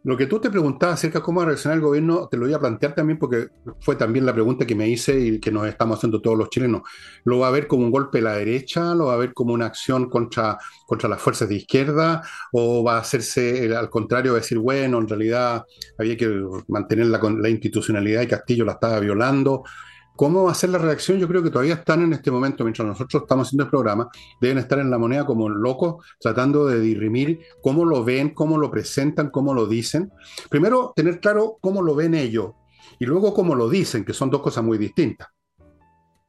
Lo 0.04 0.18
que 0.18 0.26
tú 0.26 0.40
te 0.40 0.50
preguntabas 0.50 0.96
acerca 0.96 1.20
de 1.20 1.24
cómo 1.24 1.46
reaccionar 1.46 1.78
el 1.78 1.84
gobierno, 1.84 2.28
te 2.28 2.36
lo 2.36 2.46
voy 2.46 2.54
a 2.54 2.60
plantear 2.60 2.96
también 2.96 3.20
porque 3.20 3.50
fue 3.82 3.96
también 3.96 4.26
la 4.26 4.34
pregunta 4.34 4.66
que 4.66 4.74
me 4.74 4.90
hice 4.90 5.20
y 5.20 5.40
que 5.40 5.52
nos 5.52 5.68
estamos 5.68 5.98
haciendo 5.98 6.22
todos 6.22 6.38
los 6.38 6.50
chilenos. 6.50 6.82
¿Lo 7.24 7.38
va 7.38 7.50
a 7.50 7.52
ver 7.52 7.68
como 7.68 7.86
un 7.86 7.92
golpe 7.92 8.18
a 8.18 8.22
la 8.22 8.34
derecha? 8.34 8.96
¿Lo 8.96 9.06
va 9.06 9.14
a 9.14 9.18
ver 9.18 9.34
como 9.34 9.54
una 9.54 9.68
acción 9.68 10.10
contra, 10.10 10.58
contra 10.88 11.08
las 11.08 11.22
fuerzas 11.22 11.50
de 11.50 11.56
izquierda? 11.56 12.24
¿O 12.52 12.84
va 12.84 12.96
a 12.96 13.02
hacerse 13.02 13.76
al 13.76 13.92
contrario, 13.92 14.34
decir, 14.34 14.58
bueno, 14.58 14.98
en 14.98 15.08
realidad 15.08 15.66
había 16.00 16.18
que 16.18 16.46
mantener 16.68 17.06
la, 17.06 17.20
la 17.20 17.50
institucionalidad 17.50 18.24
y 18.24 18.28
Castillo 18.28 18.66
la 18.66 18.74
estaba 18.74 19.00
violando? 19.00 19.64
¿Cómo 20.16 20.44
va 20.44 20.52
a 20.52 20.56
ser 20.56 20.70
la 20.70 20.78
reacción? 20.78 21.18
Yo 21.18 21.28
creo 21.28 21.42
que 21.42 21.50
todavía 21.50 21.76
están 21.76 22.04
en 22.04 22.14
este 22.14 22.32
momento, 22.32 22.64
mientras 22.64 22.88
nosotros 22.88 23.24
estamos 23.24 23.48
haciendo 23.48 23.64
el 23.64 23.70
programa, 23.70 24.10
deben 24.40 24.58
estar 24.58 24.80
en 24.80 24.92
la 24.92 24.98
moneda 24.98 25.26
como 25.26 25.50
locos, 25.50 26.06
tratando 26.20 26.68
de 26.68 26.80
dirimir 26.80 27.40
cómo 27.62 27.86
lo 27.86 28.04
ven, 28.04 28.34
cómo 28.34 28.58
lo 28.58 28.70
presentan, 28.70 29.30
cómo 29.30 29.54
lo 29.54 29.66
dicen. 29.66 30.12
Primero, 30.50 30.94
tener 30.96 31.20
claro 31.20 31.58
cómo 31.62 31.82
lo 31.82 31.96
ven 31.96 32.14
ellos 32.14 32.52
y 33.00 33.06
luego 33.06 33.34
cómo 33.34 33.56
lo 33.56 33.70
dicen, 33.70 34.06
que 34.06 34.14
son 34.14 34.30
dos 34.30 34.42
cosas 34.42 34.64
muy 34.64 34.78
distintas. 34.78 35.30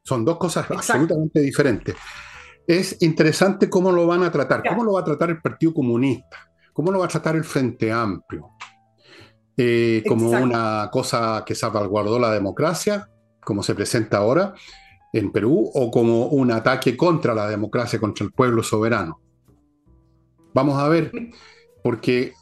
Son 0.05 0.25
dos 0.25 0.39
cosas 0.39 0.71
absolutamente 0.71 1.41
diferentes. 1.41 1.95
Es 2.67 3.03
interesante 3.03 3.69
cómo 3.69 3.93
lo 3.93 4.07
van 4.07 4.23
a 4.23 4.31
tratar, 4.31 4.63
cómo 4.67 4.85
lo 4.85 4.93
va 4.93 5.01
a 5.01 5.05
tratar 5.05 5.31
el 5.31 5.41
Partido 5.41 5.75
Comunista, 5.75 6.51
cómo 6.73 6.91
lo 6.91 7.01
va 7.01 7.07
a 7.07 7.09
tratar 7.09 7.37
el 7.37 7.45
Frente 7.45 7.93
Amplio. 7.93 8.51
Eh, 9.55 10.03
como 10.09 10.31
una 10.31 10.89
cosa 10.91 11.43
que 11.45 11.55
salvaguardó 11.55 12.19
la 12.19 12.33
democracia 12.33 13.07
como 13.45 13.63
se 13.63 13.75
presenta 13.75 14.19
ahora 14.19 14.55
en 15.13 15.31
Perú, 15.31 15.71
o 15.75 15.91
como 15.91 16.27
un 16.29 16.51
ataque 16.51 16.97
contra 16.97 17.35
la 17.35 17.49
democracia, 17.49 18.01
contra 18.01 18.25
el 18.25 18.33
pueblo 18.33 18.63
soberano. 18.63 19.21
Vamos 20.55 20.79
a 20.79 20.89
ver, 20.89 21.13
porque, 21.83 22.33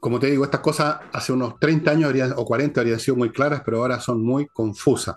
como 0.00 0.18
te 0.18 0.30
digo, 0.30 0.44
estas 0.44 0.60
cosas 0.60 1.00
hace 1.12 1.32
unos 1.32 1.58
30 1.58 1.90
años 1.90 2.12
o 2.36 2.44
40 2.44 2.80
habrían 2.80 3.00
sido 3.00 3.16
muy 3.16 3.30
claras, 3.30 3.62
pero 3.64 3.78
ahora 3.78 4.00
son 4.00 4.22
muy 4.22 4.46
confusas. 4.46 5.16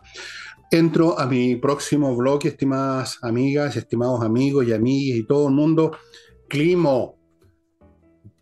Entro 0.70 1.18
a 1.18 1.26
mi 1.26 1.56
próximo 1.56 2.14
blog, 2.16 2.46
estimadas 2.46 3.20
amigas, 3.22 3.78
estimados 3.78 4.22
amigos 4.22 4.68
y 4.68 4.74
amigas 4.74 5.20
y 5.20 5.26
todo 5.26 5.48
el 5.48 5.54
mundo. 5.54 5.98
Climo. 6.50 7.16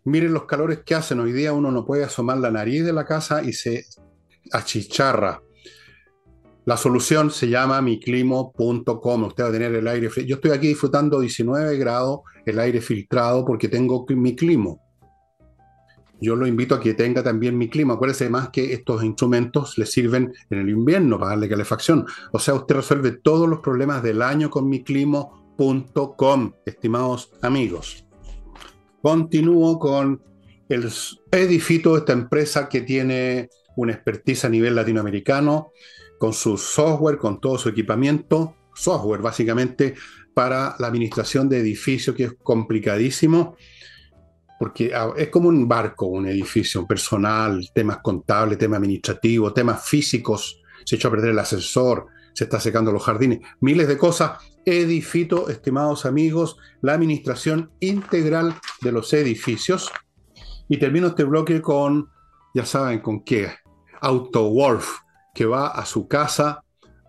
Miren 0.04 0.32
los 0.32 0.44
calores 0.44 0.80
que 0.84 0.96
hacen. 0.96 1.20
Hoy 1.20 1.32
día 1.32 1.52
uno 1.52 1.70
no 1.70 1.84
puede 1.84 2.02
asomar 2.02 2.38
la 2.38 2.50
nariz 2.50 2.84
de 2.84 2.92
la 2.92 3.04
casa 3.04 3.44
y 3.44 3.52
se 3.52 3.84
achicharra. 4.52 5.40
La 6.66 6.76
solución 6.76 7.30
se 7.30 7.48
llama 7.48 7.80
miclimo.com. 7.80 9.24
Usted 9.24 9.44
va 9.44 9.48
a 9.48 9.52
tener 9.52 9.72
el 9.72 9.86
aire. 9.86 10.10
Yo 10.26 10.34
estoy 10.34 10.50
aquí 10.50 10.66
disfrutando 10.66 11.20
19 11.20 11.78
grados, 11.78 12.22
el 12.44 12.58
aire 12.58 12.80
filtrado, 12.80 13.44
porque 13.44 13.68
tengo 13.68 14.04
mi 14.08 14.34
clima. 14.34 14.74
Yo 16.20 16.34
lo 16.34 16.44
invito 16.44 16.74
a 16.74 16.80
que 16.80 16.94
tenga 16.94 17.22
también 17.22 17.56
mi 17.56 17.68
clima. 17.68 17.94
Acuérdese 17.94 18.24
además 18.24 18.48
que 18.48 18.72
estos 18.72 19.04
instrumentos 19.04 19.78
le 19.78 19.86
sirven 19.86 20.32
en 20.50 20.58
el 20.58 20.68
invierno 20.68 21.20
para 21.20 21.30
darle 21.30 21.48
calefacción. 21.48 22.04
O 22.32 22.40
sea, 22.40 22.54
usted 22.54 22.74
resuelve 22.74 23.12
todos 23.12 23.48
los 23.48 23.60
problemas 23.60 24.02
del 24.02 24.20
año 24.20 24.50
con 24.50 24.68
miclimo.com, 24.68 26.52
estimados 26.64 27.30
amigos. 27.42 28.04
Continúo 29.02 29.78
con 29.78 30.20
el 30.68 30.90
Edifito, 31.30 31.96
esta 31.96 32.12
empresa 32.12 32.68
que 32.68 32.80
tiene 32.80 33.50
una 33.76 33.92
expertise 33.92 34.46
a 34.46 34.48
nivel 34.48 34.74
latinoamericano 34.74 35.70
con 36.18 36.32
su 36.32 36.56
software, 36.56 37.18
con 37.18 37.40
todo 37.40 37.58
su 37.58 37.68
equipamiento, 37.68 38.56
software 38.74 39.20
básicamente 39.20 39.94
para 40.34 40.76
la 40.78 40.88
administración 40.88 41.48
de 41.48 41.60
edificios, 41.60 42.14
que 42.14 42.24
es 42.24 42.32
complicadísimo, 42.42 43.56
porque 44.58 44.94
ah, 44.94 45.12
es 45.16 45.28
como 45.28 45.48
un 45.48 45.66
barco, 45.66 46.06
un 46.06 46.26
edificio, 46.26 46.86
personal, 46.86 47.70
temas 47.74 47.98
contables, 47.98 48.58
temas 48.58 48.78
administrativos, 48.78 49.54
temas 49.54 49.86
físicos, 49.86 50.60
se 50.84 50.96
echó 50.96 51.08
a 51.08 51.12
perder 51.12 51.30
el 51.30 51.38
ascensor, 51.38 52.06
se 52.32 52.44
está 52.44 52.60
secando 52.60 52.92
los 52.92 53.02
jardines, 53.02 53.40
miles 53.60 53.88
de 53.88 53.96
cosas. 53.96 54.32
Edifito, 54.66 55.48
estimados 55.48 56.04
amigos, 56.04 56.58
la 56.82 56.92
administración 56.92 57.70
integral 57.80 58.54
de 58.82 58.92
los 58.92 59.12
edificios. 59.12 59.90
Y 60.68 60.78
termino 60.78 61.08
este 61.08 61.24
bloque 61.24 61.62
con, 61.62 62.10
ya 62.52 62.66
saben 62.66 63.00
con 63.00 63.24
qué, 63.24 63.52
AutoWolf 64.00 65.05
que 65.36 65.44
va 65.44 65.66
a 65.66 65.84
su 65.84 66.08
casa 66.08 66.64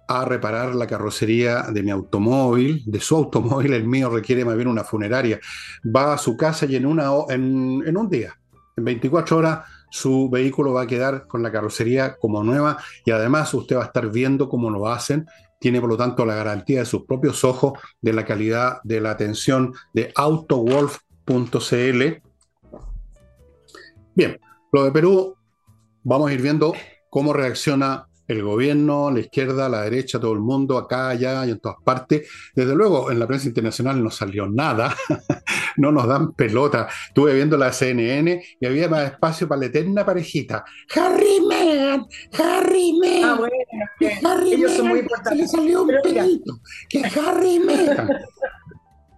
a 0.09 0.25
reparar 0.25 0.75
la 0.75 0.85
carrocería 0.85 1.63
de 1.63 1.81
mi 1.81 1.91
automóvil, 1.91 2.83
de 2.85 2.99
su 2.99 3.15
automóvil, 3.15 3.71
el 3.71 3.87
mío 3.87 4.09
requiere 4.09 4.43
más 4.43 4.57
bien 4.57 4.67
una 4.67 4.83
funeraria. 4.83 5.39
Va 5.83 6.13
a 6.13 6.17
su 6.17 6.35
casa 6.35 6.65
y 6.65 6.75
en, 6.75 6.85
en 6.89 7.97
un 7.97 8.09
día, 8.09 8.37
en 8.75 8.83
24 8.83 9.37
horas, 9.37 9.65
su 9.89 10.29
vehículo 10.29 10.73
va 10.73 10.81
a 10.81 10.87
quedar 10.87 11.25
con 11.25 11.41
la 11.41 11.53
carrocería 11.53 12.17
como 12.17 12.43
nueva 12.43 12.77
y 13.05 13.11
además 13.11 13.53
usted 13.53 13.77
va 13.77 13.83
a 13.83 13.85
estar 13.85 14.11
viendo 14.11 14.49
cómo 14.49 14.69
lo 14.69 14.89
hacen. 14.89 15.25
Tiene 15.57 15.79
por 15.79 15.89
lo 15.89 15.95
tanto 15.95 16.25
la 16.25 16.35
garantía 16.35 16.79
de 16.79 16.85
sus 16.85 17.05
propios 17.05 17.45
ojos 17.45 17.79
de 18.01 18.11
la 18.11 18.25
calidad 18.25 18.81
de 18.83 18.99
la 18.99 19.11
atención 19.11 19.73
de 19.93 20.11
autowolf.cl. 20.13 22.03
Bien, 24.15 24.37
lo 24.73 24.83
de 24.83 24.91
Perú, 24.91 25.37
vamos 26.03 26.29
a 26.29 26.33
ir 26.33 26.41
viendo 26.41 26.73
cómo 27.09 27.31
reacciona 27.33 28.07
el 28.27 28.43
gobierno, 28.43 29.11
la 29.11 29.19
izquierda, 29.19 29.69
la 29.69 29.83
derecha, 29.83 30.19
todo 30.19 30.33
el 30.33 30.39
mundo, 30.39 30.77
acá, 30.77 31.09
allá 31.09 31.45
y 31.45 31.51
en 31.51 31.59
todas 31.59 31.77
partes. 31.83 32.29
Desde 32.53 32.75
luego, 32.75 33.11
en 33.11 33.19
la 33.19 33.27
prensa 33.27 33.47
internacional 33.47 34.03
no 34.03 34.11
salió 34.11 34.47
nada, 34.47 34.95
no 35.77 35.91
nos 35.91 36.07
dan 36.07 36.33
pelota. 36.33 36.87
Estuve 37.07 37.33
viendo 37.33 37.57
la 37.57 37.71
CNN 37.71 38.43
y 38.59 38.65
había 38.65 38.89
más 38.89 39.11
espacio 39.11 39.47
para 39.47 39.61
la 39.61 39.67
eterna 39.67 40.05
parejita. 40.05 40.65
Harry 40.95 41.41
Meghan, 41.47 42.05
Harry 42.37 42.93
Meghan. 42.99 43.29
Ah, 43.29 43.35
bueno, 43.35 43.53
Harry 44.25 44.53
ellos 44.53 44.73
son 44.73 44.87
muy 44.87 44.99
importantes. 44.99 45.51
Se 45.51 45.57
le 45.57 45.63
salió 45.63 45.83
un 45.83 45.91
pelito, 46.03 46.59
que 46.89 47.03
Harry 47.05 47.59
Meghan. 47.59 48.09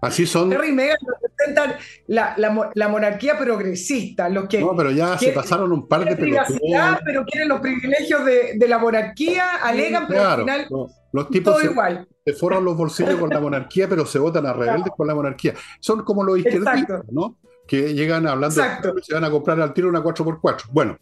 Así 0.01 0.25
son. 0.25 0.53
Harry 0.53 0.69
y 0.69 0.71
Meghan 0.71 0.97
representan 1.21 1.75
la, 2.07 2.33
la, 2.73 2.87
monarquía 2.87 3.37
progresista. 3.37 4.29
Los 4.29 4.47
que 4.47 4.61
no, 4.61 4.75
pero 4.75 4.91
ya 4.91 5.17
se 5.17 5.31
pasaron 5.31 5.71
un 5.71 5.87
par 5.87 6.05
de 6.05 6.15
privacidad, 6.15 6.99
pero 7.03 7.25
quieren 7.25 7.49
los 7.49 7.59
privilegios 7.59 8.23
de, 8.25 8.53
de 8.55 8.67
la 8.67 8.77
monarquía, 8.77 9.57
alegan, 9.61 10.07
pero 10.07 10.27
al 10.27 10.39
final. 10.39 10.67
los 11.11 11.29
tipos 11.29 11.53
todo 11.53 11.61
se, 11.61 11.71
igual. 11.71 12.07
se 12.25 12.33
forran 12.33 12.63
los 12.63 12.77
bolsillos 12.77 13.15
con 13.15 13.29
la 13.29 13.41
monarquía, 13.41 13.89
pero 13.89 14.05
se 14.05 14.19
votan 14.19 14.45
a 14.45 14.53
rebeldes 14.53 14.93
con 14.95 15.07
la 15.07 15.15
monarquía. 15.15 15.53
Son 15.79 16.03
como 16.03 16.23
los 16.23 16.37
izquierdistas, 16.39 17.03
¿no? 17.11 17.37
Que 17.67 17.93
llegan 17.93 18.25
hablando 18.25 18.61
y 18.97 19.03
se 19.03 19.13
van 19.13 19.25
a 19.25 19.29
comprar 19.29 19.59
al 19.61 19.73
tiro 19.73 19.89
una 19.89 20.01
4x4. 20.01 20.69
Bueno. 20.71 20.97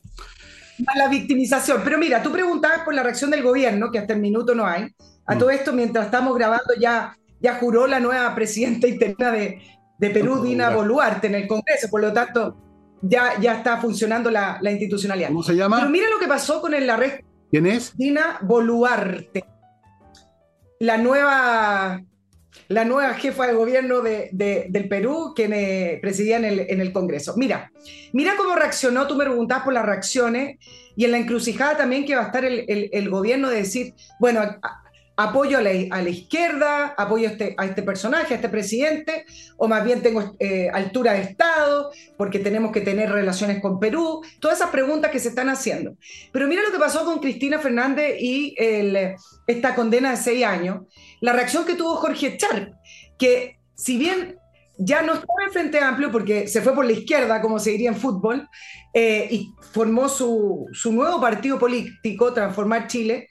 La 0.95 1.07
victimización. 1.07 1.81
Pero 1.83 1.97
mira, 1.97 2.21
tú 2.21 2.31
preguntabas 2.31 2.81
por 2.81 2.93
la 2.93 3.03
reacción 3.03 3.31
del 3.31 3.41
gobierno, 3.41 3.89
que 3.91 3.99
hasta 3.99 4.13
el 4.13 4.19
minuto 4.19 4.53
no 4.53 4.65
hay. 4.65 4.93
A 5.25 5.35
mm. 5.35 5.39
todo 5.39 5.49
esto, 5.49 5.73
mientras 5.73 6.05
estamos 6.05 6.35
grabando 6.35 6.73
ya 6.79 7.17
ya 7.39 7.55
juró 7.55 7.87
la 7.87 7.99
nueva 7.99 8.33
presidenta 8.35 8.87
interna 8.87 9.31
de, 9.31 9.61
Perú, 9.99 10.43
Dina 10.43 10.69
Boluarte, 10.69 11.27
en 11.27 11.35
el 11.35 11.47
Congreso, 11.47 11.89
por 11.89 12.01
lo 12.01 12.13
tanto, 12.13 12.55
ya, 13.01 13.39
ya 13.39 13.55
está 13.55 13.77
funcionando 13.77 14.29
la, 14.29 14.59
institucionalidad. 14.63 15.29
¿Cómo 15.29 15.43
se 15.43 15.55
llama? 15.55 15.77
Pero 15.77 15.89
mira 15.89 16.09
lo 16.09 16.19
que 16.19 16.27
pasó 16.27 16.61
con 16.61 16.73
el 16.73 16.89
arresto. 16.89 17.25
¿Quién 17.49 17.65
es? 17.65 17.95
Dina 17.97 18.39
Boluarte, 18.41 19.45
la 20.79 20.97
nueva 20.97 22.01
la 22.69 22.83
nueva 22.83 23.13
jefa 23.13 23.47
de 23.47 23.53
gobierno 23.53 24.01
de, 24.01 24.29
del 24.69 24.89
Perú, 24.89 25.33
que 25.35 25.99
presidía 26.01 26.37
en 26.37 26.45
el, 26.45 26.59
en 26.59 26.81
el, 26.81 26.91
Congreso. 26.91 27.35
Mira, 27.37 27.71
mira 28.13 28.33
cómo 28.35 28.55
reaccionó, 28.55 29.07
tú 29.07 29.15
me 29.15 29.25
preguntabas 29.25 29.63
por 29.63 29.73
las 29.73 29.85
reacciones, 29.85 30.57
y 30.95 31.05
en 31.05 31.11
la 31.11 31.17
encrucijada 31.17 31.77
también 31.77 32.05
que 32.05 32.15
va 32.15 32.23
a 32.23 32.25
estar 32.25 32.43
el, 32.43 32.65
el 32.67 33.09
gobierno 33.09 33.49
de 33.49 33.57
decir, 33.57 33.93
bueno, 34.19 34.41
apoyo 35.17 35.57
a 35.57 35.61
la, 35.61 36.09
izquierda, 36.09 36.93
apoyo 36.95 37.27
a 37.27 37.31
este, 37.31 37.55
a 37.57 37.65
este, 37.65 37.81
personaje, 37.81 38.33
a 38.33 38.37
este 38.37 38.49
presidente, 38.49 39.25
o 39.57 39.67
más 39.67 39.83
bien 39.83 40.03
tengo 40.03 40.35
eh, 40.39 40.69
altura 40.71 41.13
de 41.13 41.21
Estado, 41.21 41.91
porque 42.17 42.37
tenemos 42.37 42.71
que 42.71 42.81
tener 42.81 43.11
relaciones 43.11 43.59
con 43.59 43.79
Perú, 43.79 44.21
todas 44.39 44.59
esas 44.59 44.69
preguntas 44.69 45.09
que 45.09 45.19
se 45.19 45.29
están 45.29 45.49
haciendo. 45.49 45.97
Pero 46.31 46.47
mira 46.47 46.61
lo 46.61 46.71
que 46.71 46.77
pasó 46.77 47.03
con 47.03 47.17
Cristina 47.17 47.57
Fernández 47.57 48.15
y 48.19 48.55
esta 49.47 49.73
condena 49.73 50.11
de 50.11 50.17
seis 50.17 50.45
años, 50.45 50.81
la 51.19 51.33
reacción 51.33 51.65
que 51.65 51.73
tuvo 51.73 51.95
Jorge 51.95 52.37
Char, 52.37 52.73
que 53.17 53.57
si 53.73 53.97
bien 53.97 54.37
ya 54.77 55.01
no 55.01 55.13
estaba 55.13 55.43
en 55.47 55.51
Frente 55.51 55.79
Amplio 55.79 56.11
porque 56.11 56.47
se 56.47 56.61
fue 56.61 56.75
por 56.75 56.85
la 56.85 56.91
izquierda, 56.91 57.41
como 57.41 57.57
se 57.57 57.71
diría 57.71 57.89
en 57.89 57.95
fútbol, 57.95 58.47
eh, 58.93 59.27
y 59.31 59.51
formó 59.71 60.09
su, 60.09 60.67
su 60.73 60.91
nuevo 60.91 61.19
partido 61.19 61.57
político, 61.57 62.33
Transformar 62.33 62.85
Chile, 62.85 63.27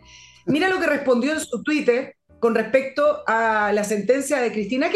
Mira 0.47 0.69
lo 0.69 0.79
que 0.79 0.87
respondió 0.87 1.33
en 1.33 1.41
su 1.41 1.63
Twitter 1.63 2.17
con 2.39 2.55
respecto 2.55 3.23
a 3.27 3.73
la 3.73 3.83
sentencia 3.83 4.41
de 4.41 4.53
Cristina 4.53 4.91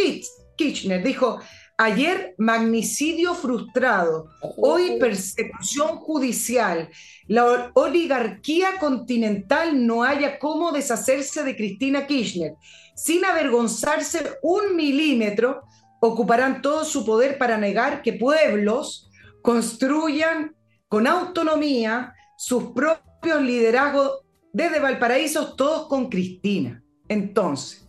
Kirchner. 0.57 1.03
Dijo, 1.03 1.41
ayer 1.77 2.35
magnicidio 2.39 3.35
frustrado, 3.35 4.31
hoy 4.59 4.99
persecución 5.01 5.97
judicial. 5.97 6.89
La 7.27 7.73
oligarquía 7.75 8.79
continental 8.79 9.87
no 9.87 10.05
haya 10.05 10.39
cómo 10.39 10.71
deshacerse 10.71 11.43
de 11.43 11.57
Cristina 11.57 12.07
Kirchner. 12.07 12.55
Sin 12.95 13.25
avergonzarse 13.25 14.39
un 14.43 14.77
milímetro, 14.77 15.63
ocuparán 16.01 16.63
todo 16.63 16.85
su 16.85 17.05
poder 17.05 17.39
para 17.39 17.57
negar 17.57 18.03
que 18.03 18.13
pueblos 18.13 19.11
construyan 19.43 20.55
con 20.87 21.07
autonomía 21.07 22.15
sus 22.37 22.73
propios 22.73 23.43
liderazgos 23.43 24.21
desde 24.53 24.81
Valparaíso, 24.81 25.55
todos 25.55 25.89
con 25.89 26.09
Cristina. 26.09 26.83
Entonces, 27.09 27.89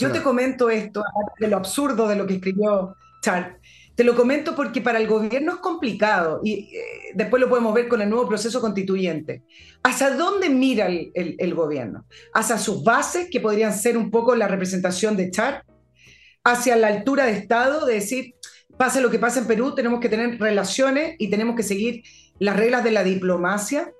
yo 0.00 0.12
te 0.12 0.22
comento 0.22 0.70
esto, 0.70 1.02
de 1.38 1.48
lo 1.48 1.56
absurdo 1.56 2.06
de 2.08 2.16
lo 2.16 2.26
que 2.26 2.34
escribió 2.34 2.96
Charles. 3.22 3.56
Te 3.94 4.04
lo 4.04 4.16
comento 4.16 4.54
porque 4.54 4.80
para 4.80 4.98
el 4.98 5.06
gobierno 5.06 5.52
es 5.52 5.58
complicado 5.58 6.40
y 6.42 6.74
eh, 6.74 7.12
después 7.14 7.40
lo 7.40 7.48
podemos 7.48 7.74
ver 7.74 7.88
con 7.88 8.00
el 8.00 8.08
nuevo 8.08 8.26
proceso 8.26 8.60
constituyente. 8.60 9.42
¿Hacia 9.82 10.16
dónde 10.16 10.48
mira 10.48 10.86
el, 10.86 11.54
gobierno? 11.54 12.06
¿Hacia 12.32 12.56
sus 12.56 12.82
bases, 12.82 13.28
que 13.30 13.40
podrían 13.40 13.74
ser 13.74 13.98
un 13.98 14.10
poco 14.10 14.34
la 14.34 14.48
representación 14.48 15.16
de 15.16 15.30
Char? 15.30 15.64
¿Hacia 16.42 16.74
la 16.76 16.88
altura 16.88 17.26
de 17.26 17.32
Estado, 17.32 17.84
de 17.84 17.94
decir, 17.94 18.34
pase 18.78 19.02
lo 19.02 19.10
que 19.10 19.18
pase 19.18 19.40
en 19.40 19.46
Perú, 19.46 19.74
tenemos 19.74 20.00
que 20.00 20.08
tener 20.08 20.40
relaciones 20.40 21.16
y 21.18 21.28
tenemos 21.28 21.54
que 21.54 21.62
seguir 21.62 22.02
las 22.38 22.56
reglas 22.56 22.84
de 22.84 22.92
la 22.92 23.04
diplomacia? 23.04 23.92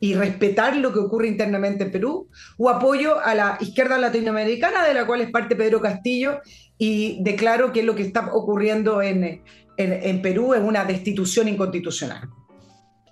Y 0.00 0.14
respetar 0.14 0.76
lo 0.76 0.92
que 0.92 1.00
ocurre 1.00 1.28
internamente 1.28 1.84
en 1.84 1.90
Perú, 1.90 2.28
o 2.56 2.70
apoyo 2.70 3.18
a 3.18 3.34
la 3.34 3.58
izquierda 3.60 3.98
latinoamericana, 3.98 4.84
de 4.86 4.94
la 4.94 5.06
cual 5.06 5.22
es 5.22 5.30
parte 5.30 5.56
Pedro 5.56 5.80
Castillo, 5.80 6.40
y 6.76 7.22
declaro 7.22 7.72
que 7.72 7.82
lo 7.82 7.94
que 7.94 8.02
está 8.02 8.32
ocurriendo 8.32 9.02
en, 9.02 9.42
en, 9.76 10.22
Perú 10.22 10.54
es 10.54 10.60
una 10.60 10.84
destitución 10.84 11.48
inconstitucional. 11.48 12.28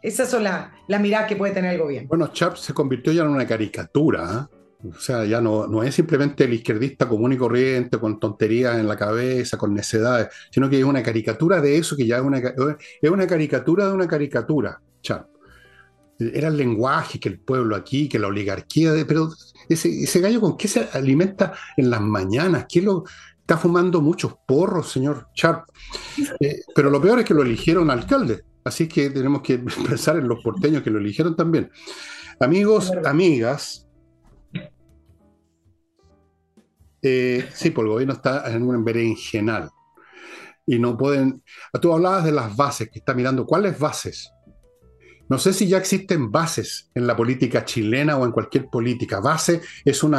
Esas 0.03 0.31
son 0.31 0.45
las 0.45 0.69
la 0.87 1.01
miradas 1.01 1.29
que 1.29 1.35
puede 1.35 1.53
tener 1.53 1.75
el 1.75 1.81
gobierno. 1.81 2.09
Bueno, 2.09 2.29
Chap 2.29 2.57
se 2.57 2.73
convirtió 2.73 3.13
ya 3.13 3.23
en 3.23 3.29
una 3.29 3.47
caricatura. 3.47 4.49
¿eh? 4.53 4.89
O 4.89 5.01
sea, 5.01 5.25
ya 5.25 5.41
no, 5.41 5.67
no 5.67 5.83
es 5.83 5.97
simplemente 5.97 6.45
el 6.45 6.55
izquierdista 6.55 7.09
común 7.09 7.33
y 7.33 7.37
corriente, 7.37 7.99
con 7.99 8.21
tonterías 8.21 8.79
en 8.79 8.87
la 8.87 8.95
cabeza, 8.95 9.59
con 9.59 9.75
necedades, 9.75 10.29
sino 10.53 10.71
que 10.71 10.79
es 10.79 10.85
una 10.85 11.03
caricatura 11.03 11.61
de 11.61 11.79
eso, 11.79 11.97
que 11.97 12.07
ya 12.07 12.19
es 12.19 12.23
una, 12.23 12.39
es 12.39 13.11
una 13.11 13.27
caricatura 13.27 13.89
de 13.89 13.93
una 13.93 14.07
caricatura, 14.07 14.81
Chap 15.03 15.36
era 16.19 16.49
el 16.49 16.57
lenguaje 16.57 17.21
que 17.21 17.29
el 17.29 17.41
pueblo 17.41 17.77
aquí, 17.77 18.09
que 18.09 18.19
la 18.19 18.29
oligarquía, 18.29 18.93
de, 18.93 19.05
pero 19.05 19.31
ese, 19.69 19.89
ese 20.03 20.21
gallo 20.21 20.41
con 20.41 20.57
qué 20.57 20.69
se 20.69 20.89
alimenta 20.93 21.55
en 21.77 21.91
las 21.91 22.01
mañanas, 22.01 22.67
¿Quién 22.69 22.87
lo 22.87 23.05
está 23.41 23.57
fumando 23.59 24.01
muchos 24.01 24.35
porros, 24.47 24.91
señor 24.91 25.29
Sharp? 25.35 25.69
Eh, 26.41 26.63
pero 26.75 26.91
lo 26.91 27.01
peor 27.01 27.21
es 27.21 27.25
que 27.25 27.35
lo 27.35 27.43
eligieron 27.43 27.91
alcalde, 27.91 28.45
así 28.65 28.89
que 28.89 29.11
tenemos 29.11 29.43
que 29.43 29.59
pensar 29.89 30.17
en 30.17 30.29
los 30.29 30.43
porteños 30.43 30.83
que 30.83 30.91
lo 30.91 30.99
eligieron 30.99 31.37
también. 31.37 31.71
Amigos, 32.41 32.93
amigas, 33.05 33.87
eh, 37.03 37.49
sí, 37.55 37.71
por 37.71 37.75
pues 37.75 37.85
el 37.85 37.93
gobierno 37.93 38.15
está 38.15 38.51
en 38.53 38.63
un 38.63 38.85
berenjenal 38.85 39.71
y 40.67 40.79
no 40.79 40.97
pueden. 40.97 41.43
Tú 41.81 41.93
hablabas 41.93 42.25
de 42.25 42.33
las 42.33 42.57
bases, 42.57 42.91
que 42.91 42.99
está 42.99 43.15
mirando, 43.15 43.47
¿cuáles 43.47 43.79
bases? 43.79 44.33
No 45.29 45.39
sé 45.39 45.53
si 45.53 45.67
ya 45.67 45.79
existen 45.79 46.31
bases 46.31 46.91
en 46.95 47.07
la 47.07 47.17
política 47.17 47.65
chilena 47.65 48.17
o 48.17 48.25
en 48.25 48.33
cualquier 48.33 48.67
política. 48.67 49.21
Base 49.21 49.61
es 49.85 50.03
un 50.05 50.17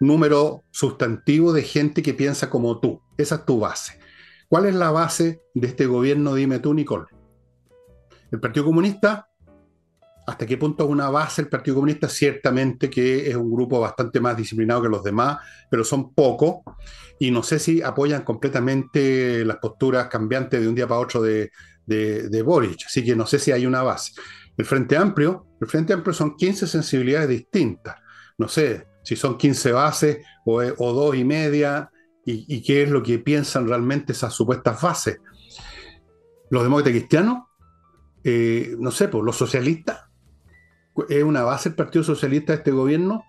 número 0.00 0.64
sustantivo 0.70 1.52
de 1.52 1.62
gente 1.62 2.02
que 2.02 2.14
piensa 2.14 2.50
como 2.50 2.78
tú. 2.78 3.00
Esa 3.16 3.36
es 3.36 3.44
tu 3.46 3.58
base. 3.58 3.98
¿Cuál 4.48 4.66
es 4.66 4.74
la 4.74 4.90
base 4.90 5.40
de 5.54 5.66
este 5.66 5.86
gobierno? 5.86 6.34
Dime 6.34 6.58
tú, 6.58 6.74
Nicole. 6.74 7.06
El 8.30 8.40
Partido 8.40 8.66
Comunista, 8.66 9.28
¿hasta 10.26 10.44
qué 10.44 10.56
punto 10.56 10.84
es 10.84 10.90
una 10.90 11.08
base 11.08 11.42
el 11.42 11.48
Partido 11.48 11.76
Comunista? 11.76 12.08
Ciertamente 12.08 12.90
que 12.90 13.30
es 13.30 13.36
un 13.36 13.50
grupo 13.50 13.80
bastante 13.80 14.20
más 14.20 14.36
disciplinado 14.36 14.82
que 14.82 14.88
los 14.88 15.02
demás, 15.02 15.38
pero 15.70 15.84
son 15.84 16.12
pocos. 16.12 16.56
Y 17.18 17.30
no 17.30 17.42
sé 17.42 17.58
si 17.58 17.80
apoyan 17.80 18.22
completamente 18.22 19.44
las 19.44 19.56
posturas 19.56 20.08
cambiantes 20.08 20.60
de 20.60 20.68
un 20.68 20.74
día 20.74 20.86
para 20.86 21.00
otro 21.00 21.22
de, 21.22 21.50
de, 21.86 22.28
de 22.28 22.42
Boric. 22.42 22.86
Así 22.86 23.04
que 23.04 23.16
no 23.16 23.26
sé 23.26 23.38
si 23.38 23.52
hay 23.52 23.66
una 23.66 23.82
base. 23.82 24.12
El 24.60 24.66
Frente 24.66 24.94
Amplio, 24.94 25.46
el 25.58 25.66
Frente 25.66 25.94
Amplio 25.94 26.12
son 26.12 26.36
15 26.36 26.66
sensibilidades 26.66 27.30
distintas. 27.30 27.96
No 28.36 28.46
sé 28.46 28.86
si 29.02 29.16
son 29.16 29.38
15 29.38 29.72
bases 29.72 30.18
o, 30.44 30.60
o 30.60 30.92
dos 30.92 31.16
y 31.16 31.24
media, 31.24 31.90
y, 32.26 32.62
qué 32.62 32.82
es 32.82 32.90
lo 32.90 33.02
que 33.02 33.18
piensan 33.18 33.66
realmente 33.66 34.12
esas 34.12 34.34
supuestas 34.34 34.82
bases. 34.82 35.18
Los 36.50 36.62
demócratas 36.62 36.92
cristianos, 36.92 37.44
eh, 38.22 38.76
no 38.78 38.90
sé, 38.90 39.08
pues 39.08 39.24
los 39.24 39.34
socialistas, 39.34 40.02
¿es 41.08 41.24
una 41.24 41.42
base 41.42 41.70
el 41.70 41.74
Partido 41.74 42.04
Socialista 42.04 42.52
de 42.52 42.58
este 42.58 42.70
gobierno? 42.70 43.24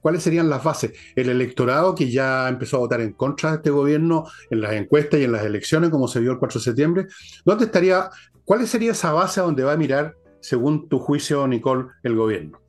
¿Cuáles 0.00 0.24
serían 0.24 0.50
las 0.50 0.64
bases? 0.64 0.94
El 1.14 1.28
electorado 1.28 1.94
que 1.94 2.10
ya 2.10 2.48
empezó 2.48 2.78
a 2.78 2.80
votar 2.80 3.00
en 3.02 3.12
contra 3.12 3.50
de 3.50 3.56
este 3.58 3.70
gobierno 3.70 4.26
en 4.50 4.62
las 4.62 4.72
encuestas 4.72 5.20
y 5.20 5.24
en 5.24 5.32
las 5.32 5.44
elecciones, 5.44 5.90
como 5.90 6.08
se 6.08 6.18
vio 6.18 6.32
el 6.32 6.38
4 6.38 6.58
de 6.58 6.64
septiembre. 6.64 7.06
¿Dónde 7.44 7.66
estaría, 7.66 8.10
cuál 8.44 8.66
sería 8.66 8.90
esa 8.90 9.12
base 9.12 9.38
a 9.38 9.44
donde 9.44 9.62
va 9.62 9.74
a 9.74 9.76
mirar 9.76 10.16
según 10.40 10.88
tu 10.88 10.98
juicio, 10.98 11.46
Nicole, 11.46 11.88
el 12.02 12.16
gobierno? 12.16 12.60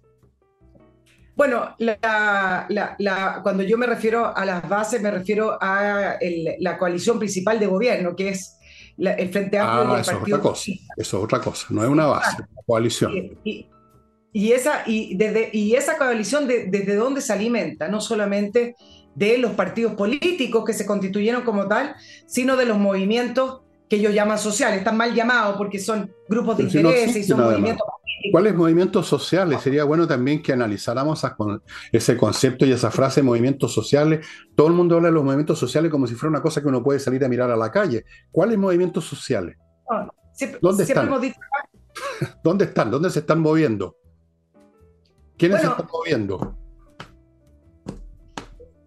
Bueno, 1.36 1.76
cuando 3.42 3.64
yo 3.64 3.78
me 3.78 3.88
refiero 3.88 4.36
a 4.36 4.46
las 4.46 4.68
bases, 4.68 5.02
me 5.02 5.10
refiero 5.10 5.58
a 5.60 6.18
la 6.60 6.78
coalición 6.78 7.18
principal 7.18 7.60
de 7.60 7.68
gobierno, 7.68 8.16
que 8.16 8.30
es 8.30 8.58
el 8.98 9.30
Frente 9.30 9.58
Amplio 9.58 9.94
ah, 9.94 9.98
y 9.98 10.02
eso 10.02 10.12
Es 10.12 10.18
otra 10.22 10.40
cosa. 10.40 10.72
Eso 10.98 11.18
es 11.18 11.24
otra 11.24 11.42
cosa, 11.42 11.68
no 11.70 11.84
es 11.84 11.90
una 11.90 12.06
base, 12.06 12.30
es 12.32 12.40
una 12.40 12.62
coalición. 12.66 13.40
Y, 14.34 14.52
esa, 14.54 14.84
y, 14.86 15.16
desde, 15.18 15.50
y 15.52 15.74
esa 15.74 15.98
coalición, 15.98 16.48
¿desde 16.48 16.96
dónde 16.96 17.22
se 17.22 17.34
alimenta? 17.34 17.88
No 17.88 18.00
solamente 18.02 18.76
de 19.16 19.38
los 19.38 19.52
partidos 19.54 19.94
políticos 19.94 20.64
que 20.66 20.74
se 20.74 20.86
constituyeron 20.86 21.42
como 21.42 21.68
tal, 21.68 21.96
sino 22.28 22.56
de 22.56 22.66
los 22.66 22.78
movimientos 22.78 23.62
que 23.92 23.98
ellos 23.98 24.14
llaman 24.14 24.40
sociales, 24.40 24.78
están 24.78 24.96
mal 24.96 25.14
llamados 25.14 25.58
porque 25.58 25.78
son 25.78 26.10
grupos 26.30 26.56
de 26.56 26.64
interés 26.64 27.14
y 27.14 27.26
son 27.26 27.42
movimientos. 27.42 27.86
¿Cuáles 28.32 28.56
movimientos 28.56 29.06
sociales? 29.06 29.60
Sería 29.60 29.84
bueno 29.84 30.08
también 30.08 30.42
que 30.42 30.54
analizáramos 30.54 31.22
ese 31.92 32.16
concepto 32.16 32.66
y 32.66 32.72
esa 32.72 32.90
frase, 32.90 33.22
movimientos 33.22 33.74
sociales. 33.74 34.26
Todo 34.56 34.68
el 34.68 34.76
mundo 34.76 34.96
habla 34.96 35.10
de 35.10 35.16
los 35.16 35.26
movimientos 35.26 35.60
sociales 35.60 35.92
como 35.92 36.08
si 36.08 36.16
fuera 36.16 36.30
una 36.30 36.42
cosa 36.42 36.62
que 36.62 36.70
uno 36.70 36.82
puede 36.82 37.02
salir 37.02 37.26
a 37.26 37.28
mirar 37.28 37.52
a 37.52 37.58
la 37.58 37.70
calle. 37.70 38.06
¿Cuáles 38.32 38.58
movimientos 38.58 39.04
sociales? 39.04 39.58
¿Dónde 40.62 40.84
están? 40.84 41.10
¿Dónde 42.46 42.64
están? 42.64 42.92
¿Dónde 42.92 43.10
se 43.10 43.20
están 43.20 43.42
moviendo? 43.42 43.98
¿Quiénes 45.38 45.60
se 45.60 45.68
están 45.68 45.88
moviendo? 45.92 46.58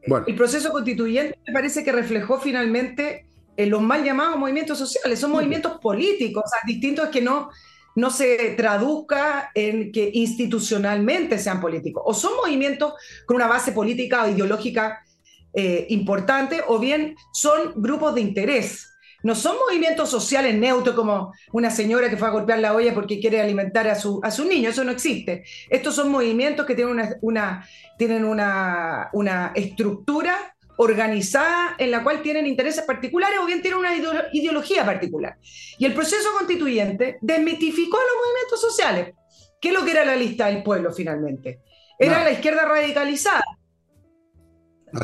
Bueno. 0.06 0.24
El 0.26 0.34
proceso 0.34 0.72
constituyente 0.72 1.38
me 1.46 1.52
parece 1.52 1.84
que 1.84 1.92
reflejó 1.92 2.40
finalmente 2.40 3.26
en 3.56 3.70
los 3.70 3.80
mal 3.80 4.04
llamados 4.04 4.38
movimientos 4.38 4.78
sociales, 4.78 5.18
son 5.18 5.32
movimientos 5.32 5.78
políticos, 5.80 6.42
o 6.44 6.48
sea, 6.48 6.58
distinto 6.66 7.04
es 7.04 7.10
que 7.10 7.20
no, 7.20 7.50
no 7.94 8.10
se 8.10 8.54
traduzca 8.56 9.50
en 9.54 9.92
que 9.92 10.10
institucionalmente 10.14 11.38
sean 11.38 11.60
políticos, 11.60 12.02
o 12.06 12.14
son 12.14 12.36
movimientos 12.36 12.94
con 13.26 13.36
una 13.36 13.46
base 13.46 13.72
política 13.72 14.24
o 14.24 14.30
ideológica 14.30 15.04
eh, 15.52 15.86
importante, 15.90 16.62
o 16.66 16.78
bien 16.78 17.14
son 17.32 17.74
grupos 17.76 18.14
de 18.14 18.20
interés. 18.22 18.90
No 19.22 19.34
son 19.34 19.56
movimientos 19.56 20.10
sociales 20.10 20.54
neutros 20.54 20.94
como 20.94 21.32
una 21.52 21.70
señora 21.70 22.10
que 22.10 22.18
fue 22.18 22.28
a 22.28 22.32
golpear 22.32 22.58
la 22.58 22.74
olla 22.74 22.92
porque 22.92 23.20
quiere 23.20 23.40
alimentar 23.40 23.88
a 23.88 23.94
su, 23.94 24.20
a 24.22 24.30
su 24.30 24.44
niño, 24.44 24.68
eso 24.68 24.84
no 24.84 24.90
existe. 24.90 25.44
Estos 25.70 25.94
son 25.94 26.10
movimientos 26.10 26.66
que 26.66 26.74
tienen 26.74 26.92
una, 26.92 27.16
una 27.22 27.66
tienen 27.96 28.26
una, 28.26 29.08
una 29.14 29.52
estructura 29.54 30.53
organizada 30.76 31.76
en 31.78 31.90
la 31.90 32.02
cual 32.02 32.22
tienen 32.22 32.46
intereses 32.46 32.84
particulares 32.84 33.38
o 33.40 33.46
bien 33.46 33.62
tienen 33.62 33.80
una 33.80 33.94
ideología 34.32 34.84
particular. 34.84 35.36
Y 35.78 35.84
el 35.84 35.94
proceso 35.94 36.32
constituyente 36.36 37.18
desmitificó 37.20 37.96
a 37.96 38.00
los 38.00 38.16
movimientos 38.24 38.60
sociales. 38.60 39.14
¿Qué 39.60 39.68
es 39.68 39.74
lo 39.74 39.84
que 39.84 39.92
era 39.92 40.04
la 40.04 40.16
lista 40.16 40.46
del 40.46 40.62
pueblo 40.62 40.92
finalmente? 40.92 41.60
Era 41.98 42.24
la 42.24 42.32
izquierda 42.32 42.64
radicalizada. 42.64 43.44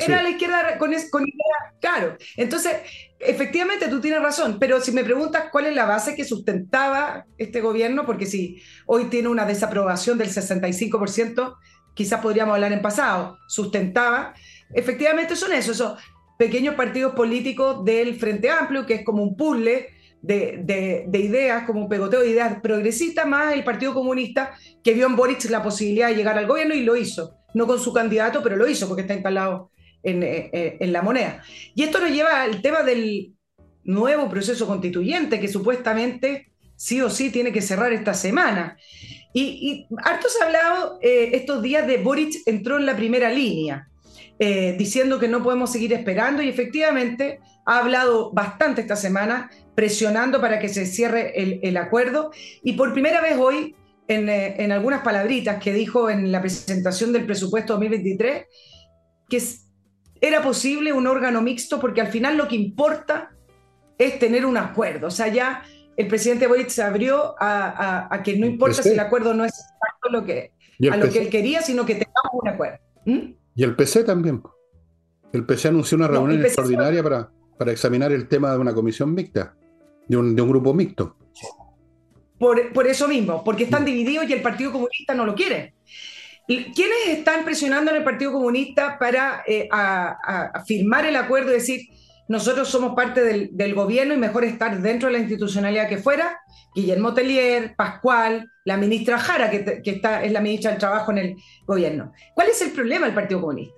Era 0.00 0.22
la 0.22 0.30
izquierda 0.30 0.78
con, 0.78 0.92
con 1.10 1.22
idea, 1.22 1.74
claro. 1.80 2.16
Entonces, 2.36 2.76
efectivamente 3.18 3.88
tú 3.88 4.00
tienes 4.00 4.22
razón, 4.22 4.58
pero 4.60 4.80
si 4.80 4.92
me 4.92 5.02
preguntas 5.02 5.46
cuál 5.50 5.66
es 5.66 5.74
la 5.74 5.84
base 5.84 6.14
que 6.14 6.24
sustentaba 6.24 7.26
este 7.38 7.60
gobierno, 7.60 8.06
porque 8.06 8.26
si 8.26 8.62
hoy 8.86 9.06
tiene 9.06 9.28
una 9.28 9.46
desaprobación 9.46 10.16
del 10.16 10.28
65%, 10.28 11.56
quizás 11.94 12.20
podríamos 12.20 12.54
hablar 12.54 12.72
en 12.72 12.82
pasado, 12.82 13.38
sustentaba, 13.48 14.34
efectivamente 14.74 15.36
son 15.36 15.52
esos, 15.52 15.82
pequeños 16.40 16.74
partidos 16.74 17.14
políticos 17.14 17.84
del 17.84 18.14
Frente 18.14 18.48
Amplio, 18.48 18.86
que 18.86 18.94
es 18.94 19.04
como 19.04 19.22
un 19.22 19.36
puzzle 19.36 19.88
de, 20.22 21.04
de, 21.06 21.18
ideas, 21.18 21.64
como 21.66 21.82
un 21.82 21.88
pegoteo 21.90 22.20
de 22.20 22.30
ideas 22.30 22.60
progresistas, 22.62 23.26
más 23.26 23.52
el 23.52 23.62
Partido 23.62 23.92
Comunista, 23.92 24.54
que 24.82 24.94
vio 24.94 25.06
en 25.06 25.16
Boric 25.16 25.44
la 25.50 25.62
posibilidad 25.62 26.08
de 26.08 26.16
llegar 26.16 26.38
al 26.38 26.46
gobierno 26.46 26.74
y 26.74 26.82
lo 26.82 26.96
hizo. 26.96 27.36
No 27.52 27.66
con 27.66 27.78
su 27.78 27.92
candidato, 27.92 28.42
pero 28.42 28.56
lo 28.56 28.66
hizo 28.66 28.88
porque 28.88 29.02
está 29.02 29.12
instalado 29.12 29.70
en, 30.02 30.22
eh, 30.22 30.50
eh, 30.52 30.86
la 30.86 31.02
moneda. 31.02 31.42
Y 31.74 31.82
esto 31.82 32.00
nos 32.00 32.10
lleva 32.10 32.42
al 32.42 32.62
tema 32.62 32.82
del 32.82 33.34
nuevo 33.84 34.28
proceso 34.30 34.66
constituyente, 34.66 35.40
que 35.40 35.48
supuestamente 35.48 36.52
sí 36.74 37.02
o 37.02 37.10
sí 37.10 37.30
tiene 37.30 37.52
que 37.52 37.60
cerrar 37.60 37.92
esta 37.92 38.14
semana. 38.14 38.78
Y, 39.34 39.42
y 39.42 39.86
harto 40.02 40.30
se 40.30 40.42
ha 40.42 40.46
hablado 40.46 40.98
eh, 41.02 41.32
estos 41.34 41.60
días 41.60 41.86
de 41.86 41.98
Boric 41.98 42.34
entró 42.46 42.78
en 42.78 42.86
la 42.86 42.96
primera 42.96 43.30
línea, 43.30 43.89
diciendo 44.40 45.18
que 45.18 45.28
no 45.28 45.42
podemos 45.42 45.70
seguir 45.70 45.92
esperando 45.92 46.42
y 46.42 46.48
efectivamente 46.48 47.40
ha 47.66 47.78
hablado 47.78 48.32
bastante 48.32 48.80
esta 48.80 48.96
semana, 48.96 49.50
presionando 49.74 50.40
para 50.40 50.58
que 50.58 50.70
se 50.70 50.86
cierre 50.86 51.40
el, 51.40 51.60
el 51.62 51.76
acuerdo 51.76 52.30
y 52.62 52.72
por 52.72 52.94
primera 52.94 53.20
vez 53.20 53.36
hoy, 53.38 53.76
en, 54.08 54.28
en, 54.28 54.72
algunas 54.72 55.02
palabritas 55.02 55.62
que 55.62 55.72
dijo 55.72 56.10
en 56.10 56.32
la 56.32 56.40
presentación 56.40 57.12
del 57.12 57.26
presupuesto 57.26 57.74
2023, 57.74 58.46
que 59.28 59.42
era 60.20 60.42
posible 60.42 60.92
un 60.92 61.06
órgano 61.06 61.42
mixto 61.42 61.78
porque 61.78 62.00
al 62.00 62.08
final 62.08 62.36
lo 62.36 62.48
que 62.48 62.56
importa 62.56 63.30
es 63.98 64.18
tener 64.18 64.46
un 64.46 64.56
acuerdo. 64.56 65.06
O 65.08 65.10
sea, 65.10 65.28
ya 65.28 65.62
el 65.96 66.08
presidente 66.08 66.46
Boric 66.46 66.70
se 66.70 66.82
abrió 66.82 67.34
a, 67.38 68.20
que 68.24 68.36
no 68.36 68.46
importa 68.46 68.82
si 68.82 68.90
el 68.90 69.00
acuerdo 69.00 69.34
no 69.34 69.44
es 69.44 69.52
exacto 69.52 70.08
lo 70.10 70.24
que, 70.24 70.52
a 70.90 70.96
lo 70.96 71.10
que 71.10 71.20
él 71.20 71.28
quería, 71.28 71.62
sino 71.62 71.84
que 71.84 71.94
tengamos 71.94 72.32
un 72.32 72.48
acuerdo. 72.48 72.78
¿Mm? 73.04 73.39
Y 73.60 73.62
el 73.62 73.76
PC 73.76 74.04
también. 74.04 74.42
El 75.34 75.44
PC 75.44 75.68
anunció 75.68 75.98
una 75.98 76.08
reunión 76.08 76.42
extraordinaria 76.42 77.02
para, 77.02 77.30
para 77.58 77.70
examinar 77.70 78.10
el 78.10 78.26
tema 78.26 78.52
de 78.52 78.56
una 78.56 78.72
comisión 78.72 79.12
mixta, 79.12 79.54
de 80.08 80.16
un, 80.16 80.34
de 80.34 80.40
un 80.40 80.48
grupo 80.48 80.72
mixto. 80.72 81.14
Por, 82.38 82.72
por, 82.72 82.86
eso 82.86 83.06
mismo, 83.06 83.44
porque 83.44 83.64
están 83.64 83.82
mm. 83.82 83.84
divididos 83.84 84.30
y 84.30 84.32
el 84.32 84.40
Partido 84.40 84.72
Comunista 84.72 85.12
no 85.12 85.26
lo 85.26 85.34
quiere. 85.34 85.74
¿Quiénes 86.46 87.08
están 87.08 87.44
presionando 87.44 87.90
en 87.90 87.98
el 87.98 88.02
Partido 88.02 88.32
Comunista 88.32 88.98
para 88.98 89.44
eh, 89.46 89.68
firmar 90.66 91.04
el 91.04 91.16
acuerdo 91.16 91.50
y 91.50 91.56
decir, 91.56 91.82
nosotros 92.30 92.68
somos 92.68 92.94
parte 92.94 93.24
del, 93.24 93.74
gobierno 93.74 94.14
y 94.14 94.16
mejor 94.16 94.44
estar 94.44 94.80
dentro 94.80 95.08
de 95.08 95.14
la 95.14 95.18
institucionalidad 95.18 95.88
que 95.88 95.98
fuera? 95.98 96.38
Guillermo 96.72 97.12
Tellier, 97.12 97.74
Pascual, 97.74 98.48
la 98.64 98.76
ministra 98.76 99.18
Jara, 99.18 99.50
que, 99.50 99.82
está, 99.84 100.22
es 100.22 100.30
la 100.30 100.40
ministra 100.40 100.70
del 100.70 100.78
Trabajo 100.78 101.10
en 101.10 101.18
el 101.18 101.36
gobierno. 101.66 102.12
¿Cuál 102.32 102.50
es 102.50 102.62
el 102.62 102.70
problema 102.70 103.06
del 103.06 103.16
Partido 103.16 103.40
Comunista? 103.40 103.74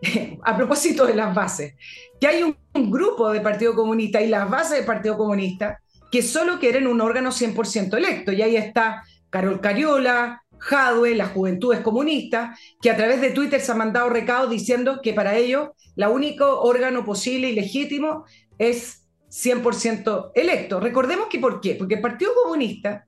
a 0.44 0.56
propósito 0.56 1.04
de 1.04 1.16
las 1.16 1.34
bases, 1.34 1.74
que 2.20 2.28
hay 2.28 2.44
un, 2.44 2.56
un 2.74 2.92
grupo 2.92 3.32
de 3.32 3.40
Partido 3.40 3.74
Comunista 3.74 4.20
y 4.20 4.28
las 4.28 4.48
bases 4.48 4.76
del 4.76 4.86
Partido 4.86 5.18
Comunista 5.18 5.80
que 6.12 6.22
solo 6.22 6.60
quieren 6.60 6.86
un 6.86 7.00
órgano 7.00 7.32
100% 7.32 7.92
electo. 7.96 8.30
Y 8.30 8.40
ahí 8.40 8.54
está 8.54 9.02
Carol 9.30 9.60
Cariola, 9.60 10.44
Jadwe, 10.58 11.14
las 11.14 11.32
juventudes 11.32 11.80
comunistas, 11.80 12.58
que 12.80 12.90
a 12.90 12.96
través 12.96 13.20
de 13.20 13.30
Twitter 13.30 13.60
se 13.60 13.72
han 13.72 13.78
mandado 13.78 14.08
recados 14.08 14.50
diciendo 14.50 15.00
que 15.02 15.12
para 15.12 15.36
ellos 15.36 15.70
el 15.96 16.06
único 16.06 16.60
órgano 16.62 17.04
posible 17.04 17.50
y 17.50 17.54
legítimo 17.54 18.24
es 18.58 19.06
100% 19.30 20.32
electo. 20.34 20.80
Recordemos 20.80 21.26
que 21.28 21.38
¿por 21.38 21.60
qué? 21.60 21.74
Porque 21.74 21.96
el 21.96 22.00
Partido 22.00 22.32
Comunista, 22.42 23.04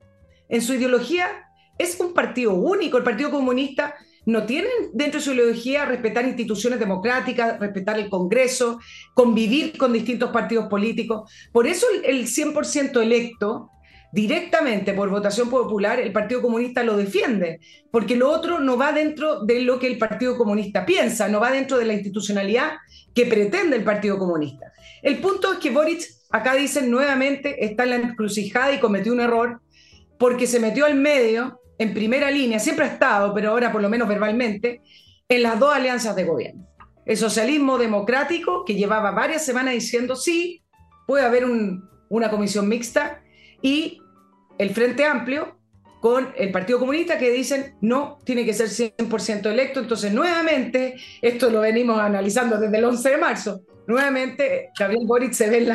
en 0.47 0.61
su 0.61 0.73
ideología, 0.73 1.27
es 1.77 1.99
un 1.99 2.13
partido 2.13 2.53
único. 2.53 2.97
El 2.97 3.03
Partido 3.03 3.31
Comunista 3.31 3.95
no 4.25 4.45
tiene 4.45 4.69
dentro 4.93 5.19
de 5.19 5.25
su 5.25 5.33
ideología 5.33 5.85
respetar 5.85 6.25
instituciones 6.25 6.79
democráticas, 6.79 7.59
respetar 7.59 7.97
el 7.97 8.09
Congreso, 8.09 8.79
convivir 9.13 9.77
con 9.77 9.93
distintos 9.93 10.29
partidos 10.31 10.67
políticos. 10.67 11.31
Por 11.51 11.67
eso 11.67 11.87
el 12.03 12.27
100% 12.27 13.01
electo 13.01 13.71
directamente 14.11 14.93
por 14.93 15.09
votación 15.09 15.49
popular, 15.49 15.99
el 15.99 16.11
Partido 16.11 16.41
Comunista 16.41 16.83
lo 16.83 16.97
defiende, 16.97 17.59
porque 17.91 18.15
lo 18.15 18.29
otro 18.31 18.59
no 18.59 18.77
va 18.77 18.91
dentro 18.91 19.43
de 19.45 19.61
lo 19.61 19.79
que 19.79 19.87
el 19.87 19.97
Partido 19.97 20.37
Comunista 20.37 20.85
piensa, 20.85 21.27
no 21.27 21.39
va 21.39 21.51
dentro 21.51 21.77
de 21.77 21.85
la 21.85 21.93
institucionalidad 21.93 22.73
que 23.13 23.25
pretende 23.25 23.77
el 23.77 23.83
Partido 23.83 24.17
Comunista. 24.17 24.71
El 25.01 25.19
punto 25.19 25.53
es 25.53 25.59
que 25.59 25.71
Boric, 25.71 26.01
acá 26.31 26.55
dicen 26.55 26.89
nuevamente, 26.89 27.63
está 27.63 27.83
en 27.83 27.89
la 27.89 27.95
encrucijada 27.97 28.73
y 28.73 28.79
cometió 28.79 29.13
un 29.13 29.21
error 29.21 29.61
porque 30.17 30.47
se 30.47 30.59
metió 30.59 30.85
al 30.85 30.95
medio, 30.95 31.61
en 31.77 31.93
primera 31.93 32.29
línea, 32.29 32.59
siempre 32.59 32.85
ha 32.85 32.89
estado, 32.89 33.33
pero 33.33 33.51
ahora 33.51 33.71
por 33.71 33.81
lo 33.81 33.89
menos 33.89 34.07
verbalmente, 34.07 34.81
en 35.29 35.43
las 35.43 35.59
dos 35.59 35.73
alianzas 35.73 36.15
de 36.15 36.25
gobierno. 36.25 36.67
El 37.05 37.15
socialismo 37.15 37.77
democrático, 37.77 38.65
que 38.65 38.75
llevaba 38.75 39.11
varias 39.11 39.45
semanas 39.45 39.73
diciendo, 39.73 40.15
sí, 40.15 40.61
puede 41.07 41.25
haber 41.25 41.45
una 42.09 42.29
comisión 42.29 42.67
mixta, 42.67 43.23
y 43.61 44.01
el 44.57 44.71
Frente 44.71 45.05
Amplio 45.05 45.59
con 45.99 46.29
el 46.37 46.51
Partido 46.51 46.79
Comunista 46.79 47.17
que 47.17 47.31
dicen 47.31 47.75
no, 47.81 48.19
tiene 48.23 48.45
que 48.45 48.53
ser 48.53 48.67
100% 48.67 49.47
electo. 49.47 49.81
Entonces, 49.81 50.13
nuevamente, 50.13 50.95
esto 51.21 51.49
lo 51.49 51.61
venimos 51.61 51.99
analizando 51.99 52.57
desde 52.57 52.77
el 52.77 52.85
11 52.85 53.09
de 53.09 53.17
marzo, 53.17 53.61
nuevamente 53.87 54.69
Gabriel 54.77 55.05
Boric 55.07 55.33
se 55.33 55.49
ve 55.49 55.73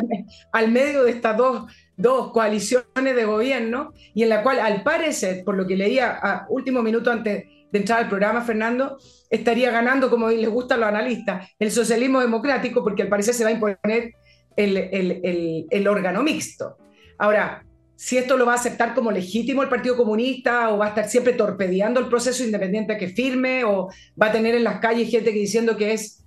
al 0.53 0.71
medio 0.71 1.03
de 1.03 1.11
estas 1.11 1.35
dos, 1.37 1.71
dos 1.97 2.31
coaliciones 2.31 3.15
de 3.15 3.25
gobierno 3.25 3.91
y 4.13 4.23
en 4.23 4.29
la 4.29 4.41
cual, 4.41 4.59
al 4.59 4.83
parecer, 4.83 5.43
por 5.43 5.55
lo 5.55 5.67
que 5.67 5.75
leía 5.75 6.17
a 6.21 6.45
último 6.49 6.81
minuto 6.81 7.11
antes 7.11 7.45
de 7.71 7.77
entrar 7.77 7.99
al 7.99 8.09
programa, 8.09 8.41
Fernando, 8.41 8.97
estaría 9.29 9.69
ganando, 9.69 10.09
como 10.09 10.29
les 10.29 10.49
gusta 10.49 10.75
a 10.75 10.77
los 10.77 10.87
analistas, 10.87 11.49
el 11.59 11.71
socialismo 11.71 12.21
democrático, 12.21 12.83
porque 12.83 13.01
al 13.01 13.09
parecer 13.09 13.33
se 13.33 13.43
va 13.43 13.49
a 13.49 13.53
imponer 13.53 14.13
el, 14.55 14.77
el, 14.77 15.65
el 15.69 15.87
órgano 15.87 16.23
mixto. 16.23 16.77
Ahora, 17.17 17.65
si 17.95 18.17
esto 18.17 18.37
lo 18.37 18.45
va 18.45 18.53
a 18.53 18.55
aceptar 18.55 18.93
como 18.93 19.11
legítimo 19.11 19.63
el 19.63 19.69
Partido 19.69 19.95
Comunista 19.95 20.69
o 20.69 20.77
va 20.77 20.87
a 20.87 20.89
estar 20.89 21.09
siempre 21.09 21.33
torpedeando 21.33 21.99
el 21.99 22.07
proceso 22.07 22.43
independiente 22.43 22.97
que 22.97 23.09
firme 23.09 23.63
o 23.63 23.89
va 24.21 24.27
a 24.27 24.31
tener 24.31 24.55
en 24.55 24.63
las 24.63 24.79
calles 24.79 25.09
gente 25.09 25.31
que 25.31 25.39
diciendo 25.39 25.77
que 25.77 25.93
es 25.93 26.25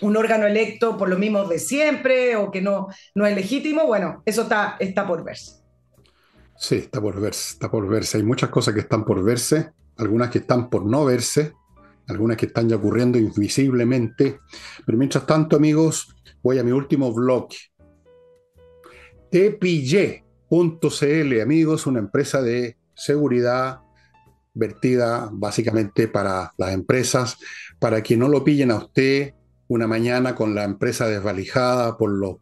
un 0.00 0.16
órgano 0.16 0.46
electo 0.46 0.96
por 0.96 1.08
lo 1.08 1.18
mismo 1.18 1.44
de 1.44 1.58
siempre 1.58 2.36
o 2.36 2.50
que 2.50 2.60
no, 2.60 2.88
no 3.14 3.26
es 3.26 3.34
legítimo, 3.34 3.86
bueno, 3.86 4.22
eso 4.26 4.42
está, 4.42 4.76
está 4.78 5.06
por 5.06 5.24
verse. 5.24 5.62
Sí, 6.58 6.76
está 6.76 7.00
por 7.00 7.20
verse, 7.20 7.52
está 7.52 7.70
por 7.70 7.86
verse. 7.88 8.18
Hay 8.18 8.22
muchas 8.22 8.50
cosas 8.50 8.74
que 8.74 8.80
están 8.80 9.04
por 9.04 9.22
verse, 9.22 9.72
algunas 9.98 10.30
que 10.30 10.38
están 10.38 10.70
por 10.70 10.86
no 10.86 11.04
verse, 11.04 11.52
algunas 12.08 12.36
que 12.36 12.46
están 12.46 12.68
ya 12.68 12.76
ocurriendo 12.76 13.18
invisiblemente. 13.18 14.38
Pero 14.84 14.96
mientras 14.96 15.26
tanto, 15.26 15.56
amigos, 15.56 16.16
voy 16.42 16.58
a 16.58 16.64
mi 16.64 16.72
último 16.72 17.12
blog. 17.12 17.48
Te 19.30 19.50
pillé 19.50 20.25
.cl, 20.48 21.40
amigos, 21.40 21.86
una 21.86 21.98
empresa 21.98 22.42
de 22.42 22.76
seguridad 22.94 23.80
vertida 24.54 25.28
básicamente 25.32 26.08
para 26.08 26.52
las 26.56 26.72
empresas, 26.72 27.36
para 27.78 28.02
que 28.02 28.16
no 28.16 28.28
lo 28.28 28.42
pillen 28.42 28.70
a 28.70 28.76
usted 28.76 29.34
una 29.68 29.86
mañana 29.86 30.34
con 30.34 30.54
la 30.54 30.64
empresa 30.64 31.06
desvalijada 31.06 31.96
por 31.96 32.10
los 32.10 32.36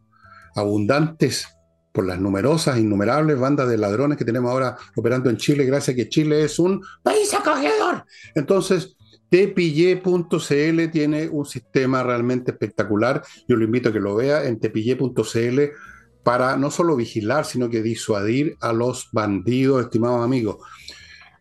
abundantes, 0.55 1.47
por 1.91 2.05
las 2.05 2.19
numerosas, 2.19 2.77
innumerables 2.77 3.39
bandas 3.39 3.67
de 3.67 3.77
ladrones 3.77 4.17
que 4.17 4.25
tenemos 4.25 4.51
ahora 4.51 4.77
operando 4.95 5.29
en 5.29 5.37
Chile, 5.37 5.65
gracias 5.65 5.93
a 5.93 5.95
que 5.95 6.09
Chile 6.09 6.43
es 6.43 6.59
un 6.59 6.81
país 7.03 7.33
acogedor. 7.33 8.05
Entonces, 8.35 8.95
tepille.cl 9.29 10.91
tiene 10.91 11.29
un 11.29 11.45
sistema 11.45 12.03
realmente 12.03 12.51
espectacular. 12.51 13.23
Yo 13.47 13.55
lo 13.55 13.65
invito 13.65 13.89
a 13.89 13.93
que 13.93 13.99
lo 13.99 14.15
vea 14.15 14.45
en 14.45 14.59
tepille.cl 14.59 15.59
para 16.25 16.57
no 16.57 16.71
solo 16.71 16.95
vigilar, 16.95 17.45
sino 17.45 17.69
que 17.69 17.83
disuadir 17.83 18.57
a 18.59 18.73
los 18.73 19.09
bandidos, 19.11 19.83
estimados 19.83 20.25
amigos. 20.25 20.57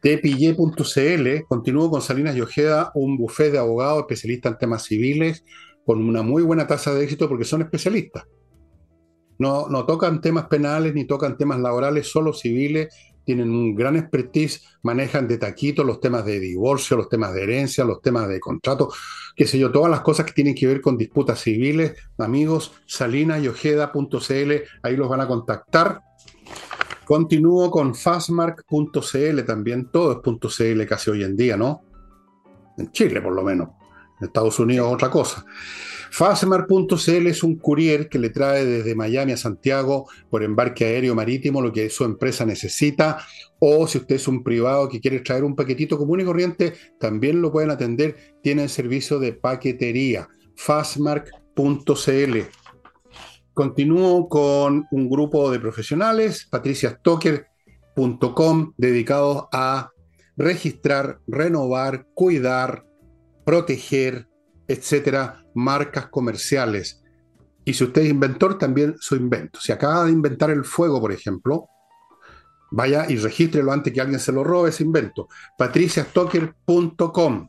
Tepille.cl 0.03 1.47
continúo 1.49 1.91
con 1.91 2.03
Salinas 2.03 2.37
y 2.37 2.43
Ojeda, 2.43 2.93
un 2.95 3.17
buffet 3.17 3.51
de 3.51 3.59
abogados 3.59 4.01
especialistas 4.01 4.53
en 4.53 4.59
temas 4.59 4.83
civiles, 4.83 5.43
con 5.87 6.07
una 6.07 6.21
muy 6.21 6.43
buena 6.43 6.67
tasa 6.67 6.93
de 6.93 7.03
éxito 7.03 7.31
porque 7.31 7.47
son 7.47 7.63
especialistas. 7.63 8.25
No, 9.39 9.71
no 9.71 9.87
tocan 9.87 10.21
temas 10.21 10.49
penales 10.49 10.93
ni 10.93 11.07
tocan 11.07 11.39
temas 11.39 11.61
laborales, 11.61 12.07
solo 12.07 12.35
civiles, 12.35 12.95
tienen 13.25 13.51
un 13.51 13.75
gran 13.75 13.97
expertise, 13.97 14.63
manejan 14.83 15.27
de 15.27 15.39
taquito 15.39 15.83
los 15.83 16.01
temas 16.01 16.25
de 16.25 16.39
divorcio, 16.39 16.97
los 16.97 17.09
temas 17.09 17.35
de 17.35 17.43
herencia, 17.43 17.85
los 17.85 18.01
temas 18.01 18.29
de 18.29 18.39
contrato, 18.41 18.93
qué 19.35 19.47
sé 19.47 19.59
yo, 19.59 19.73
todas 19.73 19.91
las 19.91 20.01
cosas 20.01 20.27
que 20.27 20.33
tienen 20.33 20.55
que 20.55 20.67
ver 20.67 20.81
con 20.81 20.97
disputas 20.97 21.41
civiles. 21.41 21.95
Amigos, 22.19 22.73
salinayojeda.cl, 22.87 24.53
ahí 24.83 24.97
los 24.97 25.09
van 25.09 25.21
a 25.21 25.29
contactar. 25.29 26.01
Continúo 27.05 27.71
con 27.71 27.95
fastmark.cl 27.95 29.43
también, 29.47 29.91
todo 29.91 30.13
es 30.13 30.57
.cl 30.57 30.87
casi 30.87 31.11
hoy 31.11 31.25
en 31.25 31.37
día, 31.37 31.57
¿no? 31.57 31.83
En 32.79 32.91
Chile 32.93 33.21
por 33.21 33.35
lo 33.35 33.43
menos. 33.43 33.69
En 34.21 34.27
Estados 34.27 34.59
Unidos 34.59 34.93
otra 34.93 35.11
cosa. 35.11 35.45
Fastmark.cl 36.15 37.27
es 37.27 37.43
un 37.43 37.57
courier 37.57 38.09
que 38.09 38.21
le 38.21 38.31
trae 38.31 38.65
desde 38.65 38.95
Miami 38.95 39.33
a 39.33 39.37
Santiago 39.37 40.09
por 40.31 40.45
embarque 40.45 40.85
aéreo 40.85 41.17
marítimo 41.17 41.61
lo 41.61 41.73
que 41.73 41.91
su 41.91 42.05
empresa 42.05 42.47
necesita. 42.47 43.19
O 43.59 43.89
si 43.89 43.99
usted 43.99 44.15
es 44.15 44.29
un 44.29 44.45
privado 44.45 44.89
que 44.89 45.01
quiere 45.01 45.19
traer 45.19 45.43
un 45.43 45.57
paquetito 45.57 45.99
común 45.99 46.21
y 46.21 46.25
corriente, 46.25 46.75
también 47.01 47.43
lo 47.43 47.51
pueden 47.51 47.73
atender. 47.73 48.15
Tienen 48.45 48.69
servicio 48.69 49.19
de 49.19 49.33
paquetería. 49.33 50.29
Fastmark.cl. 50.55 52.39
Continúo 53.53 54.29
con 54.29 54.87
un 54.93 55.11
grupo 55.11 55.51
de 55.51 55.59
profesionales, 55.59 56.47
patriciastocker.com, 56.49 58.73
dedicados 58.77 59.47
a 59.51 59.91
registrar, 60.37 61.19
renovar, 61.27 62.07
cuidar, 62.15 62.87
proteger, 63.45 64.29
etcétera, 64.69 65.44
marcas 65.55 66.09
comerciales. 66.09 67.03
Y 67.65 67.75
si 67.75 67.85
usted 67.85 68.03
es 68.03 68.11
inventor, 68.11 68.59
también 68.59 68.97
su 68.99 69.17
invento. 69.17 69.61
Si 69.61 69.73
acaba 69.73 70.05
de 70.05 70.13
inventar 70.13 70.51
el 70.51 70.65
fuego, 70.65 71.01
por 71.01 71.13
ejemplo, 71.13 71.69
vaya 72.71 73.07
y 73.09 73.17
regístrelo 73.17 73.73
antes 73.73 73.93
que 73.93 74.01
alguien 74.01 74.21
se 74.21 74.33
lo 74.33 74.45
robe 74.45 74.71
ese 74.71 74.83
invento. 74.83 75.29
patriciastocker.com. 75.57 77.49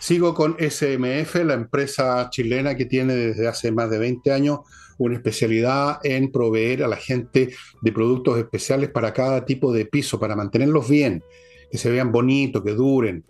Sigo 0.00 0.34
con 0.34 0.56
SMF, 0.58 1.34
la 1.44 1.54
empresa 1.54 2.28
chilena 2.30 2.76
que 2.76 2.84
tiene 2.84 3.14
desde 3.14 3.48
hace 3.48 3.72
más 3.72 3.90
de 3.90 3.98
20 3.98 4.32
años 4.32 4.60
una 4.98 5.14
especialidad 5.14 5.98
en 6.02 6.30
proveer 6.30 6.82
a 6.82 6.88
la 6.88 6.96
gente 6.96 7.54
de 7.80 7.92
productos 7.92 8.38
especiales 8.38 8.90
para 8.90 9.12
cada 9.12 9.44
tipo 9.44 9.72
de 9.72 9.86
piso, 9.86 10.18
para 10.18 10.36
mantenerlos 10.36 10.88
bien, 10.88 11.22
que 11.70 11.78
se 11.78 11.90
vean 11.90 12.12
bonitos, 12.12 12.62
que 12.62 12.72
duren 12.72 13.24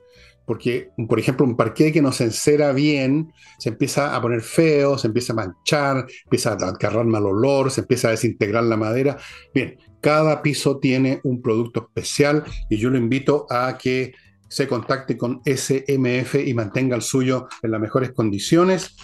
porque, 0.48 0.92
por 1.06 1.20
ejemplo, 1.20 1.44
un 1.44 1.58
parqué 1.58 1.92
que 1.92 2.00
no 2.00 2.10
se 2.10 2.24
encera 2.24 2.72
bien, 2.72 3.34
se 3.58 3.68
empieza 3.68 4.16
a 4.16 4.22
poner 4.22 4.40
feo, 4.40 4.96
se 4.96 5.08
empieza 5.08 5.34
a 5.34 5.36
manchar, 5.36 6.06
empieza 6.24 6.52
a 6.52 6.54
agarrar 6.54 7.04
mal 7.04 7.26
olor, 7.26 7.70
se 7.70 7.82
empieza 7.82 8.08
a 8.08 8.12
desintegrar 8.12 8.64
la 8.64 8.78
madera. 8.78 9.18
Bien, 9.54 9.76
cada 10.00 10.40
piso 10.40 10.78
tiene 10.78 11.20
un 11.24 11.42
producto 11.42 11.80
especial 11.80 12.44
y 12.70 12.78
yo 12.78 12.88
lo 12.88 12.96
invito 12.96 13.46
a 13.50 13.76
que 13.76 14.14
se 14.48 14.66
contacte 14.66 15.18
con 15.18 15.42
SMF 15.44 16.36
y 16.36 16.54
mantenga 16.54 16.96
el 16.96 17.02
suyo 17.02 17.46
en 17.62 17.70
las 17.70 17.80
mejores 17.82 18.12
condiciones. 18.12 18.96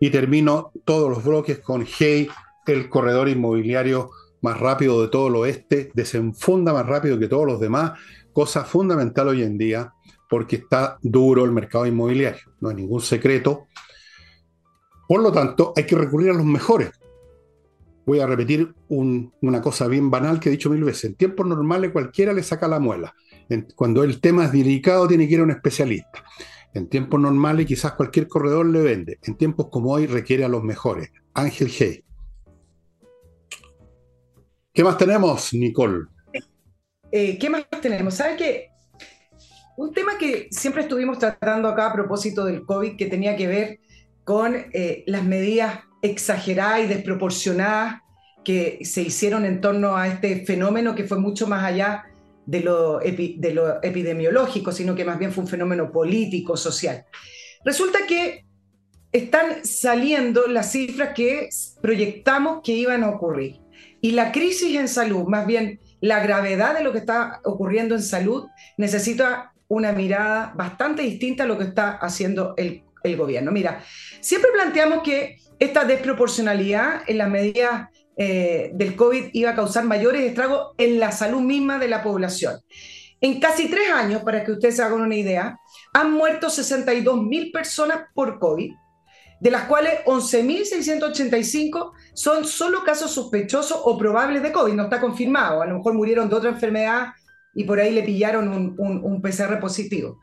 Y 0.00 0.10
termino 0.10 0.72
todos 0.84 1.08
los 1.08 1.22
bloques 1.22 1.60
con 1.60 1.86
Hey, 1.86 2.28
el 2.66 2.88
corredor 2.88 3.28
inmobiliario 3.28 4.10
más 4.42 4.58
rápido 4.58 5.00
de 5.00 5.06
todo 5.06 5.28
el 5.28 5.36
oeste, 5.36 5.92
desenfunda 5.94 6.72
más 6.72 6.86
rápido 6.86 7.20
que 7.20 7.28
todos 7.28 7.46
los 7.46 7.60
demás, 7.60 7.92
cosa 8.32 8.64
fundamental 8.64 9.28
hoy 9.28 9.44
en 9.44 9.58
día 9.58 9.92
porque 10.28 10.56
está 10.56 10.98
duro 11.02 11.44
el 11.44 11.52
mercado 11.52 11.86
inmobiliario, 11.86 12.52
no 12.60 12.68
hay 12.68 12.76
ningún 12.76 13.00
secreto. 13.00 13.66
Por 15.08 15.22
lo 15.22 15.32
tanto, 15.32 15.72
hay 15.74 15.86
que 15.86 15.96
recurrir 15.96 16.30
a 16.30 16.34
los 16.34 16.44
mejores. 16.44 16.90
Voy 18.04 18.20
a 18.20 18.26
repetir 18.26 18.74
una 18.88 19.60
cosa 19.60 19.86
bien 19.86 20.10
banal 20.10 20.40
que 20.40 20.48
he 20.48 20.52
dicho 20.52 20.70
mil 20.70 20.84
veces. 20.84 21.04
En 21.04 21.14
tiempos 21.14 21.46
normales 21.46 21.92
cualquiera 21.92 22.32
le 22.32 22.42
saca 22.42 22.68
la 22.68 22.78
muela. 22.78 23.14
cuando 23.74 24.04
el 24.04 24.20
tema 24.20 24.44
es 24.44 24.52
delicado 24.52 25.08
tiene 25.08 25.26
que 25.26 25.34
ir 25.34 25.40
a 25.40 25.44
un 25.44 25.50
especialista. 25.50 26.24
En 26.74 26.88
tiempos 26.88 27.20
normales 27.20 27.66
quizás 27.66 27.92
cualquier 27.92 28.28
corredor 28.28 28.66
le 28.66 28.80
vende. 28.80 29.18
En 29.22 29.36
tiempos 29.36 29.68
como 29.70 29.92
hoy 29.92 30.06
requiere 30.06 30.44
a 30.44 30.48
los 30.48 30.62
mejores. 30.62 31.10
Ángel 31.34 31.68
G. 31.68 32.04
¿Qué 34.72 34.84
más 34.84 34.96
tenemos, 34.96 35.52
Nicole? 35.54 36.06
Eh, 37.10 37.38
¿Qué 37.38 37.50
más 37.50 37.66
tenemos? 37.82 38.14
¿Sabe 38.14 38.36
qué? 38.36 38.70
Un 39.78 39.94
tema 39.94 40.18
que 40.18 40.48
siempre 40.50 40.82
estuvimos 40.82 41.20
tratando 41.20 41.68
acá 41.68 41.86
a 41.86 41.92
propósito 41.92 42.44
del 42.44 42.66
COVID, 42.66 42.96
que 42.96 43.06
tenía 43.06 43.36
que 43.36 43.46
ver 43.46 43.78
con 44.24 44.56
eh, 44.72 45.04
las 45.06 45.22
medidas 45.22 45.78
exageradas 46.02 46.80
y 46.80 46.88
desproporcionadas 46.88 48.00
que 48.44 48.80
se 48.82 49.02
hicieron 49.02 49.44
en 49.44 49.60
torno 49.60 49.96
a 49.96 50.08
este 50.08 50.44
fenómeno 50.44 50.96
que 50.96 51.04
fue 51.04 51.20
mucho 51.20 51.46
más 51.46 51.62
allá 51.62 52.06
de 52.44 52.58
lo, 52.58 52.98
de 52.98 53.52
lo 53.54 53.80
epidemiológico, 53.80 54.72
sino 54.72 54.96
que 54.96 55.04
más 55.04 55.16
bien 55.16 55.30
fue 55.30 55.44
un 55.44 55.48
fenómeno 55.48 55.92
político, 55.92 56.56
social. 56.56 57.04
Resulta 57.64 58.00
que 58.04 58.46
están 59.12 59.64
saliendo 59.64 60.48
las 60.48 60.72
cifras 60.72 61.10
que 61.14 61.50
proyectamos 61.80 62.62
que 62.64 62.72
iban 62.72 63.04
a 63.04 63.10
ocurrir. 63.10 63.60
Y 64.00 64.10
la 64.10 64.32
crisis 64.32 64.74
en 64.76 64.88
salud, 64.88 65.28
más 65.28 65.46
bien 65.46 65.78
la 66.00 66.20
gravedad 66.20 66.76
de 66.76 66.82
lo 66.82 66.90
que 66.90 66.98
está 66.98 67.40
ocurriendo 67.44 67.94
en 67.94 68.02
salud, 68.02 68.48
necesita 68.76 69.52
una 69.68 69.92
mirada 69.92 70.52
bastante 70.54 71.02
distinta 71.02 71.44
a 71.44 71.46
lo 71.46 71.58
que 71.58 71.64
está 71.64 71.92
haciendo 71.92 72.54
el, 72.56 72.82
gobierno. 73.16 73.50
Mira, 73.50 73.82
siempre 74.20 74.50
planteamos 74.52 75.02
que 75.02 75.38
esta 75.58 75.86
desproporcionalidad 75.86 77.04
en 77.06 77.16
las 77.16 77.30
medidas 77.30 77.88
eh, 78.18 78.70
del 78.74 78.96
COVID 78.96 79.30
iba 79.32 79.52
a 79.52 79.54
causar 79.54 79.84
mayores 79.84 80.24
estragos 80.24 80.74
en 80.76 81.00
la 81.00 81.10
salud 81.10 81.40
misma 81.40 81.78
de 81.78 81.88
la 81.88 82.02
población. 82.02 82.60
En 83.22 83.40
casi 83.40 83.70
tres 83.70 83.90
años, 83.90 84.22
para 84.24 84.44
que 84.44 84.52
ustedes 84.52 84.76
se 84.76 84.82
hagan 84.82 85.00
una 85.00 85.16
idea, 85.16 85.58
han 85.94 86.12
muerto 86.12 86.50
62 86.50 87.22
mil 87.22 87.50
personas 87.50 88.00
por 88.12 88.38
COVID, 88.38 88.74
de 89.40 89.50
las 89.50 89.64
cuales 89.64 90.04
11.685 90.04 91.92
son 92.12 92.44
solo 92.44 92.84
casos 92.84 93.10
sospechosos 93.12 93.80
o 93.84 93.96
probables 93.96 94.42
de 94.42 94.52
COVID, 94.52 94.74
no 94.74 94.84
está 94.84 95.00
confirmado, 95.00 95.62
a 95.62 95.66
lo 95.66 95.78
mejor 95.78 95.94
murieron 95.94 96.28
de 96.28 96.34
otra 96.34 96.50
enfermedad 96.50 97.08
y 97.54 97.64
por 97.64 97.80
ahí 97.80 97.92
le 97.92 98.02
pillaron 98.02 98.48
un, 98.78 99.22
PCR 99.22 99.58
positivo. 99.58 100.20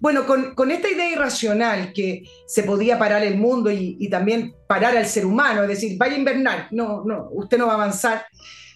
Bueno, 0.00 0.26
con, 0.26 0.70
esta 0.70 0.90
idea 0.90 1.10
irracional 1.10 1.92
que 1.92 2.24
se 2.46 2.62
podía 2.62 2.98
parar 2.98 3.22
el 3.22 3.38
mundo 3.38 3.70
y, 3.70 4.08
también 4.08 4.54
parar 4.68 4.96
al 4.96 5.06
ser 5.06 5.24
humano, 5.24 5.62
es 5.62 5.68
decir, 5.68 5.96
vaya 5.98 6.14
a 6.14 6.18
invernar, 6.18 6.68
no, 6.72 7.04
no, 7.04 7.28
usted 7.32 7.58
no 7.58 7.66
va 7.66 7.72
a 7.72 7.76
avanzar, 7.76 8.26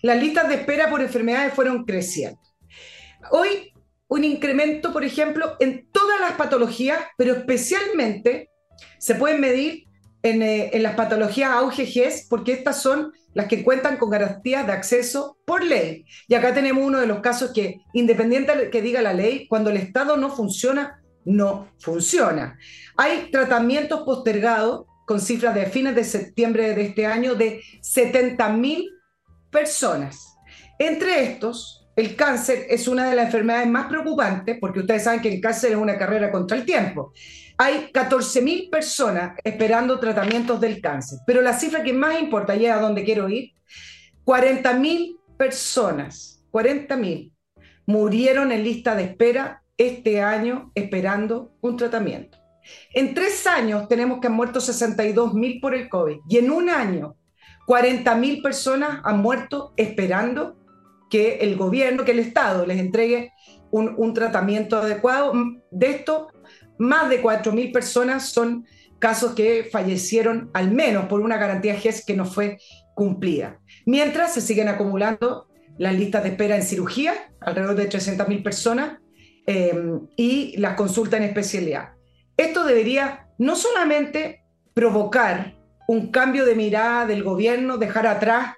las 0.03 0.21
listas 0.21 0.49
de 0.49 0.55
espera 0.55 0.89
por 0.89 1.01
enfermedades 1.01 1.53
fueron 1.55 1.85
creciendo. 1.85 2.39
Hoy, 3.31 3.73
un 4.07 4.25
incremento, 4.25 4.93
por 4.93 5.05
ejemplo, 5.05 5.57
en 5.61 5.89
todas 5.93 6.21
las 6.21 6.33
patologías, 6.33 6.99
pero 7.17 7.35
especialmente 7.35 8.51
se 8.99 9.15
pueden 9.15 9.41
medir 9.41 9.85
en, 10.23 10.43
eh, 10.43 10.71
las 10.75 10.95
patologías 10.95 11.53
AUGGs, 11.53 12.27
porque 12.29 12.53
estas 12.53 12.81
son 12.81 13.13
las 13.39 13.47
que 13.47 13.63
cuentan 13.63 13.99
con 13.99 14.11
garantías 14.11 14.67
de 14.67 14.73
acceso 14.73 15.39
por 15.45 15.63
ley. 15.63 16.05
Y 16.27 16.35
acá 16.35 16.53
tenemos 16.53 16.85
uno 16.85 16.99
de 16.99 17.07
los 17.07 17.21
casos 17.21 17.53
que, 17.53 17.83
independiente 17.93 18.57
de 18.57 18.69
que 18.69 18.83
diga 18.83 19.01
la 19.01 19.13
ley, 19.13 19.47
cuando 19.47 19.71
el 19.71 19.77
Estado 19.77 20.17
no 20.17 20.29
funciona, 20.29 21.01
no 21.25 21.69
funciona. 21.79 22.59
Hay 22.97 23.31
tratamientos 23.31 24.01
postergados 24.01 24.87
con 25.07 25.21
cifras 25.21 25.55
de 25.55 25.67
fines 25.67 25.95
de 25.95 26.03
septiembre 26.03 26.75
de 26.75 26.87
este 26.87 27.07
año 27.07 27.37
de 27.37 27.61
70.000 27.81 28.89
personas. 29.53 30.37
Entre 30.77 31.23
estos, 31.23 31.87
el 31.95 32.17
cáncer 32.17 32.67
es 32.69 32.89
una 32.89 33.09
de 33.09 33.15
las 33.15 33.27
enfermedades 33.27 33.69
más 33.69 33.87
preocupantes, 33.87 34.59
porque 34.61 34.81
ustedes 34.81 35.05
saben 35.05 35.21
que 35.21 35.33
el 35.33 35.41
cáncer 35.41 35.71
es 35.71 35.79
una 35.79 35.97
carrera 35.97 36.33
contra 36.33 36.57
el 36.57 36.65
tiempo 36.65 37.13
hay 37.59 37.91
14.000 37.93 38.71
personas 38.71 39.37
esperando 39.43 39.99
tratamientos 39.99 40.61
del 40.61 40.81
cáncer, 40.81 41.19
pero 41.27 41.43
la 41.43 41.59
cifra 41.59 41.83
que 41.83 41.93
más 41.93 42.21
importa, 42.21 42.55
y 42.55 42.67
es 42.67 42.73
a 42.73 42.81
donde 42.81 43.05
quiero 43.05 43.29
ir, 43.29 43.53
40.000 44.25 45.19
personas, 45.37 46.45
40.000 46.53 47.33
murieron 47.87 48.53
en 48.53 48.63
lista 48.63 48.95
de 48.95 49.05
espera 49.05 49.63
este 49.77 50.23
año 50.23 50.71
esperando 50.75 51.53
un 51.61 51.77
tratamiento. 51.77 52.39
En 52.93 53.15
tres 53.15 53.47
años 53.47 53.89
tenemos 53.89 54.21
que 54.21 54.29
han 54.29 54.35
muerto 54.35 54.61
62.000 54.61 55.61
por 55.61 55.75
el 55.75 55.89
COVID 55.89 56.19
y 56.29 56.39
en 56.39 56.51
un 56.51 56.69
año 56.69 57.17
40.000 57.67 58.43
personas 58.43 59.01
han 59.05 59.21
muerto 59.21 59.73
esperando 59.77 60.57
que 61.11 61.39
el 61.39 61.57
gobierno, 61.57 62.05
que 62.05 62.13
el 62.13 62.19
Estado 62.19 62.67
les 62.67 62.79
entregue 62.79 63.33
un, 63.71 63.95
un 63.97 64.13
tratamiento 64.15 64.77
adecuado. 64.77 65.33
De 65.71 65.91
esto 65.91 66.29
más 66.79 67.09
de 67.09 67.23
4.000 67.23 67.73
personas 67.73 68.29
son 68.29 68.67
casos 68.99 69.35
que 69.35 69.69
fallecieron 69.71 70.51
al 70.55 70.71
menos 70.71 71.07
por 71.07 71.21
una 71.21 71.37
garantía 71.37 71.75
GES 71.75 72.05
que 72.05 72.15
no 72.15 72.25
fue 72.25 72.59
cumplida. 72.95 73.61
Mientras 73.87 74.35
se 74.35 74.41
siguen 74.41 74.69
acumulando 74.69 75.49
las 75.79 75.95
listas 75.95 76.25
de 76.25 76.31
espera 76.31 76.57
en 76.57 76.63
cirugía, 76.63 77.15
alrededor 77.41 77.77
de 77.77 77.89
300.000 77.89 78.43
personas, 78.43 78.99
em, 79.47 80.01
y 80.17 80.57
las 80.59 80.75
consultas 80.75 81.21
en 81.21 81.27
especialidad. 81.27 81.91
Esto 82.37 82.65
debería 82.65 83.29
no 83.39 83.57
solamente 83.57 84.43
provocar 84.75 85.55
un 85.87 86.11
cambio 86.11 86.45
de 86.45 86.55
mirada 86.55 87.07
del 87.07 87.23
gobierno, 87.23 87.79
dejar 87.79 88.07
atrás 88.07 88.55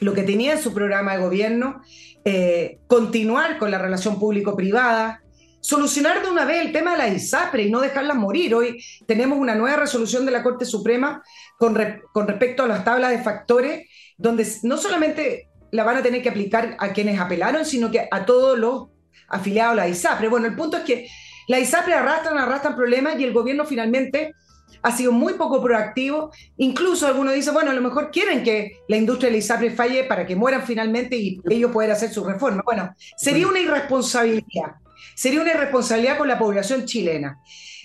lo 0.00 0.14
que 0.14 0.22
tenía 0.22 0.52
en 0.52 0.58
su 0.58 0.72
programa 0.72 1.12
de 1.12 1.22
gobierno, 1.22 1.82
eh, 2.24 2.78
continuar 2.86 3.58
con 3.58 3.70
la 3.70 3.78
relación 3.78 4.18
público-privada, 4.18 5.22
solucionar 5.60 6.22
de 6.22 6.30
una 6.30 6.44
vez 6.44 6.64
el 6.64 6.72
tema 6.72 6.92
de 6.92 6.98
la 6.98 7.08
ISAPRE 7.08 7.64
y 7.64 7.70
no 7.70 7.80
dejarla 7.80 8.14
morir. 8.14 8.54
Hoy 8.54 8.82
tenemos 9.06 9.38
una 9.38 9.54
nueva 9.54 9.76
resolución 9.76 10.24
de 10.24 10.32
la 10.32 10.42
Corte 10.42 10.64
Suprema 10.64 11.22
con, 11.58 11.76
con 12.12 12.26
respecto 12.26 12.62
a 12.62 12.68
las 12.68 12.84
tablas 12.84 13.10
de 13.10 13.22
factores, 13.22 13.88
donde 14.16 14.46
no 14.62 14.76
solamente 14.76 15.48
la 15.70 15.84
van 15.84 15.98
a 15.98 16.02
tener 16.02 16.22
que 16.22 16.30
aplicar 16.30 16.76
a 16.78 16.88
quienes 16.88 17.20
apelaron, 17.20 17.64
sino 17.64 17.90
que 17.90 18.08
a 18.10 18.24
todos 18.24 18.58
los 18.58 18.88
afiliados 19.28 19.72
a 19.72 19.76
la 19.76 19.88
ISAPRE. 19.88 20.28
Bueno, 20.28 20.46
el 20.46 20.56
punto 20.56 20.78
es 20.78 20.84
que 20.84 21.08
la 21.48 21.60
ISAPRE 21.60 21.94
arrastran, 21.94 22.38
arrastran 22.38 22.76
problemas 22.76 23.18
y 23.18 23.24
el 23.24 23.32
gobierno 23.32 23.64
finalmente 23.64 24.34
ha 24.82 24.96
sido 24.96 25.12
muy 25.12 25.34
poco 25.34 25.62
proactivo. 25.62 26.30
Incluso 26.56 27.06
algunos 27.06 27.34
dicen, 27.34 27.54
bueno, 27.54 27.70
a 27.70 27.74
lo 27.74 27.82
mejor 27.82 28.10
quieren 28.10 28.42
que 28.42 28.78
la 28.88 28.96
industria 28.96 29.28
de 29.28 29.32
la 29.32 29.38
ISAPRE 29.38 29.70
falle 29.70 30.04
para 30.04 30.26
que 30.26 30.36
mueran 30.36 30.62
finalmente 30.62 31.16
y 31.16 31.40
ellos 31.48 31.70
puedan 31.70 31.92
hacer 31.92 32.10
su 32.10 32.24
reforma. 32.24 32.62
Bueno, 32.64 32.94
sería 33.16 33.46
una 33.46 33.60
irresponsabilidad. 33.60 34.76
Sería 35.14 35.40
una 35.40 35.52
irresponsabilidad 35.52 36.18
con 36.18 36.28
la 36.28 36.38
población 36.38 36.86
chilena. 36.86 37.38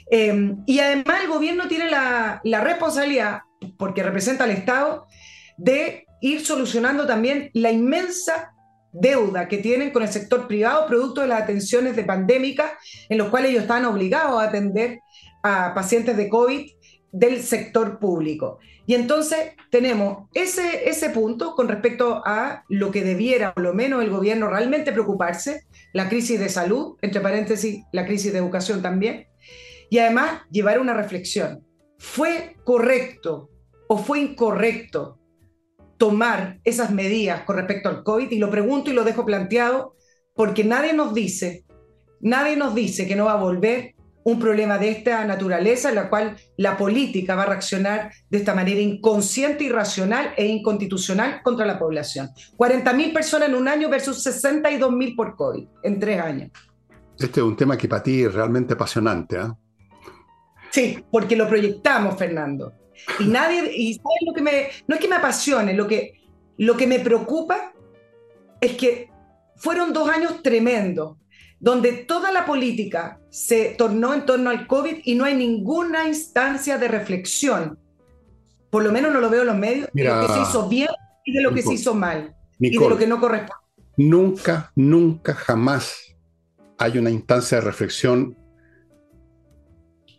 Em, 0.09 0.63
y 0.65 0.79
además 0.79 1.21
el 1.23 1.29
gobierno 1.29 1.67
tiene 1.67 1.89
la, 1.89 2.41
responsabilidad, 2.61 3.41
porque 3.77 4.03
representa 4.03 4.43
al 4.43 4.51
Estado, 4.51 5.07
de 5.57 6.05
ir 6.21 6.45
solucionando 6.45 7.05
también 7.07 7.49
la 7.53 7.71
inmensa 7.71 8.51
deuda 8.91 9.47
que 9.47 9.57
tienen 9.57 9.91
con 9.91 10.03
el 10.03 10.09
sector 10.09 10.47
privado 10.47 10.87
producto 10.87 11.21
de 11.21 11.27
las 11.27 11.41
atenciones 11.41 11.95
de 11.95 12.05
pandémica 12.05 12.77
en 13.09 13.17
los 13.17 13.29
cuales 13.29 13.51
ellos 13.51 13.63
están 13.63 13.83
obligados 13.85 14.41
a 14.41 14.45
atender 14.45 14.99
a 15.43 15.73
pacientes 15.73 16.15
de 16.15 16.29
COVID 16.29 16.71
del 17.11 17.41
sector 17.41 17.99
público. 17.99 18.59
Y 18.85 18.93
entonces 18.93 19.53
tenemos 19.71 20.29
ese, 20.33 20.89
ese 20.89 21.09
punto 21.09 21.55
con 21.55 21.67
respecto 21.67 22.21
a 22.25 22.63
lo 22.69 22.91
que 22.91 23.03
debiera, 23.03 23.53
por 23.53 23.63
lo 23.63 23.73
menos, 23.73 24.03
el 24.03 24.09
gobierno 24.09 24.47
realmente 24.47 24.91
preocuparse, 24.91 25.65
la 25.95 26.09
crisis 26.09 26.37
de 26.37 26.49
salud, 26.49 26.97
entre 27.01 27.21
paréntesis, 27.21 27.85
la 27.93 28.05
crisis 28.05 28.33
de 28.33 28.39
educación 28.39 28.81
también, 28.81 29.27
y 29.89 29.99
además 29.99 30.41
llevar 30.51 30.77
una 30.77 30.93
reflexión. 30.93 31.65
¿Fue 31.97 32.57
correcto 32.65 33.49
o 33.87 33.97
fue 33.97 34.19
incorrecto 34.19 35.21
tomar 35.97 36.59
esas 36.65 36.91
medidas 36.91 37.43
con 37.43 37.55
respecto 37.55 37.87
al 37.87 38.03
COVID? 38.03 38.29
Y 38.29 38.39
lo 38.39 38.51
pregunto 38.51 38.91
y 38.91 38.93
lo 38.93 39.05
dejo 39.05 39.25
planteado 39.25 39.95
porque 40.33 40.65
nadie 40.65 40.91
nos 40.91 41.13
dice, 41.13 41.63
nadie 42.19 42.57
nos 42.57 42.75
dice 42.75 43.07
que 43.07 43.15
no 43.15 43.23
va 43.23 43.31
a 43.31 43.41
volver 43.41 43.94
un 44.25 44.39
problema 44.39 44.79
de 44.79 44.89
esta 44.89 45.23
naturaleza 45.23 45.89
en 45.89 45.95
la 45.95 46.09
cual 46.09 46.35
la 46.57 46.75
política 46.75 47.35
va 47.35 47.43
a 47.43 47.45
reaccionar 47.45 48.11
de 48.27 48.39
esta 48.39 48.55
manera 48.55 48.81
inconsciente, 48.81 49.65
irracional 49.65 50.33
e 50.35 50.47
inconstitucional 50.47 51.41
contra 51.43 51.63
la 51.63 51.77
población. 51.77 52.31
40.000 52.57 53.13
personas 53.13 53.49
en 53.49 53.55
un 53.55 53.67
año 53.67 53.87
versus 53.87 54.25
62.000 54.25 55.15
por 55.15 55.35
COVID 55.35 55.67
en 55.83 55.99
tres 55.99 56.19
años. 56.19 56.51
Este 57.19 57.39
es 57.39 57.45
un 57.45 57.55
tema 57.55 57.77
que 57.77 57.87
para 57.87 58.01
ti 58.01 58.23
es 58.23 58.33
realmente 58.33 58.73
apasionante. 58.73 59.37
¿eh? 59.37 59.47
Sí, 60.71 61.05
porque 61.11 61.35
lo 61.35 61.47
proyectamos, 61.47 62.17
Fernando. 62.17 62.73
Y 63.19 63.25
nadie, 63.27 63.71
y 63.77 63.93
¿sabes 63.93 64.21
lo 64.25 64.33
que 64.33 64.41
me, 64.41 64.69
no 64.87 64.95
es 64.95 65.01
que 65.01 65.07
me 65.07 65.17
apasione, 65.17 65.75
lo 65.75 65.87
que, 65.87 66.13
lo 66.57 66.75
que 66.75 66.87
me 66.87 66.99
preocupa 66.99 67.73
es 68.59 68.75
que 68.75 69.11
fueron 69.55 69.93
dos 69.93 70.09
años 70.09 70.41
tremendos, 70.41 71.15
donde 71.59 71.93
toda 71.93 72.31
la 72.31 72.45
política 72.45 73.19
se 73.29 73.75
tornó 73.77 74.13
en 74.13 74.25
torno 74.25 74.49
al 74.49 74.67
COVID 74.67 74.97
y 75.03 75.15
no 75.15 75.25
hay 75.25 75.35
ninguna 75.35 76.07
instancia 76.07 76.77
de 76.77 76.87
reflexión. 76.87 77.79
Por 78.69 78.83
lo 78.83 78.91
menos 78.91 79.13
no 79.13 79.21
lo 79.21 79.29
veo 79.29 79.41
en 79.41 79.47
los 79.47 79.57
medios, 79.57 79.89
de 79.93 80.03
lo 80.03 80.21
que 80.21 80.33
se 80.33 80.41
hizo 80.41 80.69
bien 80.69 80.89
y 81.23 81.33
de 81.33 81.41
lo 81.41 81.53
que 81.53 81.61
se 81.61 81.73
hizo 81.73 81.93
mal. 81.93 82.35
y 82.59 82.77
de 82.77 82.89
lo 82.89 82.97
que 82.97 83.07
no 83.07 83.19
corresponde. 83.19 83.63
Nunca, 83.97 84.71
nunca, 84.75 85.33
jamás 85.33 86.15
hay 86.77 86.97
una 86.97 87.09
instancia 87.09 87.59
de 87.59 87.65
reflexión 87.65 88.37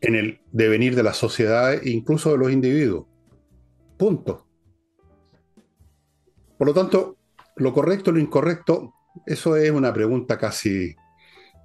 en 0.00 0.14
el 0.14 0.40
devenir 0.52 0.94
de 0.94 1.02
la 1.02 1.12
sociedad 1.12 1.74
e 1.74 1.90
incluso 1.90 2.32
de 2.32 2.38
los 2.38 2.50
individuos. 2.50 3.06
Punto. 3.98 4.46
Por 6.56 6.66
lo 6.66 6.74
tanto, 6.74 7.16
lo 7.56 7.72
correcto 7.72 8.10
o 8.10 8.14
lo 8.14 8.20
incorrecto, 8.20 8.94
eso 9.26 9.56
es 9.56 9.70
una 9.70 9.92
pregunta 9.92 10.38
casi 10.38 10.94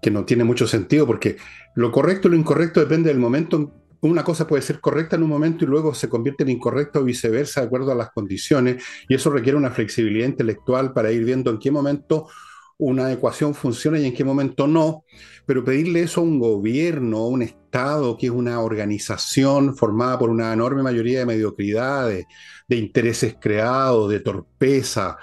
que 0.02 0.12
no 0.12 0.26
tiene 0.26 0.44
mucho 0.44 0.68
sentido, 0.68 1.06
porque 1.06 1.38
lo 1.76 1.92
correcto 1.92 2.28
y 2.28 2.32
lo 2.32 2.38
incorrecto 2.38 2.80
depende 2.80 3.10
del 3.10 3.20
momento. 3.20 3.74
Una 4.02 4.24
cosa 4.24 4.48
puede 4.48 4.64
ser 4.64 4.80
correcta 4.80 5.16
en 5.16 5.24
un 5.24 5.30
momento 5.30 5.64
y 5.64 5.68
luego 5.68 5.94
se 5.94 6.10
convierte 6.10 6.44
en 6.44 6.50
incorrecto 6.50 7.00
o 7.00 7.04
viceversa 7.04 7.62
de 7.62 7.68
acuerdo 7.68 7.92
a 7.92 7.96
las 7.96 8.10
condiciones, 8.12 8.84
y 9.08 9.14
eso 9.14 9.30
requiere 9.30 9.58
una 9.58 9.72
flexibilidad 9.72 10.28
intelectual 10.28 10.92
para 10.92 11.12
ir 11.12 11.24
viendo 11.24 11.52
en 11.52 11.60
qué 11.60 11.70
momento 11.70 12.28
una 12.80 13.12
ecuación 13.12 13.54
funciona 13.54 14.00
y 14.00 14.08
en 14.08 14.14
qué 14.14 14.24
momento 14.24 14.66
no, 14.66 15.06
pero 15.46 15.64
pedirle 15.64 16.02
eso 16.02 16.22
a 16.22 16.24
un 16.24 16.40
gobierno, 16.40 17.18
a 17.18 17.28
un 17.28 17.44
Estado, 17.44 18.18
que 18.18 18.26
es 18.26 18.32
una 18.32 18.60
organización 18.60 19.76
formada 19.78 20.18
por 20.18 20.32
una 20.32 20.52
enorme 20.52 20.82
mayoría 20.82 21.20
de 21.20 21.28
mediocridades, 21.28 22.26
de 22.68 22.76
intereses 22.76 23.36
creados, 23.40 24.10
de 24.10 24.22
torpeza, 24.22 25.18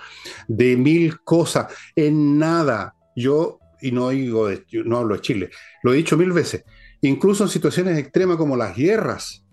de 0.47 0.76
mil 0.76 1.20
cosas, 1.22 1.66
en 1.97 2.39
nada. 2.39 2.95
Yo, 3.16 3.59
y 3.81 3.93
no, 3.93 4.11
digo 4.11 4.49
no 4.85 4.99
hablo 4.99 5.14
de 5.14 5.20
Chile, 5.20 5.51
lo 5.83 5.93
he 5.93 5.97
dicho 5.97 6.16
mil 6.16 6.33
veces, 6.33 6.64
incluso 7.01 7.45
en 7.45 7.51
situaciones 7.51 7.99
extremas 7.99 8.37
como 8.37 8.57
las 8.57 8.76
guerras, 8.76 9.45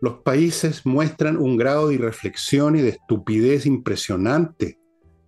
los 0.00 0.18
países 0.22 0.86
muestran 0.86 1.36
un 1.36 1.56
grado 1.56 1.88
de 1.88 1.94
irreflexión 1.94 2.76
y 2.76 2.82
de 2.82 2.90
estupidez 2.90 3.66
impresionante. 3.66 4.78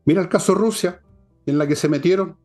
Mira 0.04 0.22
el 0.22 0.28
caso 0.28 0.54
Rusia 0.54 1.00
en 1.46 1.58
la 1.58 1.66
que 1.66 1.76
se 1.76 1.88
metieron. 1.88 2.36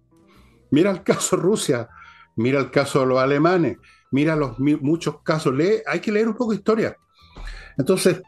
Mira 0.72 0.90
el 0.92 1.04
caso 1.04 1.38
Rusia, 1.38 1.88
mira 2.36 2.60
el 2.60 2.72
caso 2.72 3.02
de 3.02 3.06
los 3.06 3.20
alemanes, 3.20 3.78
mira 4.12 4.36
los 4.36 4.58
muchos 4.60 5.22
casos. 5.22 5.54
Lee, 5.54 5.82
hay 5.86 6.00
que 6.00 6.12
leer 6.12 6.28
un 6.28 6.36
poco 6.36 6.52
de 6.52 6.58
historia. 6.58 6.98
Entonces, 7.78 8.22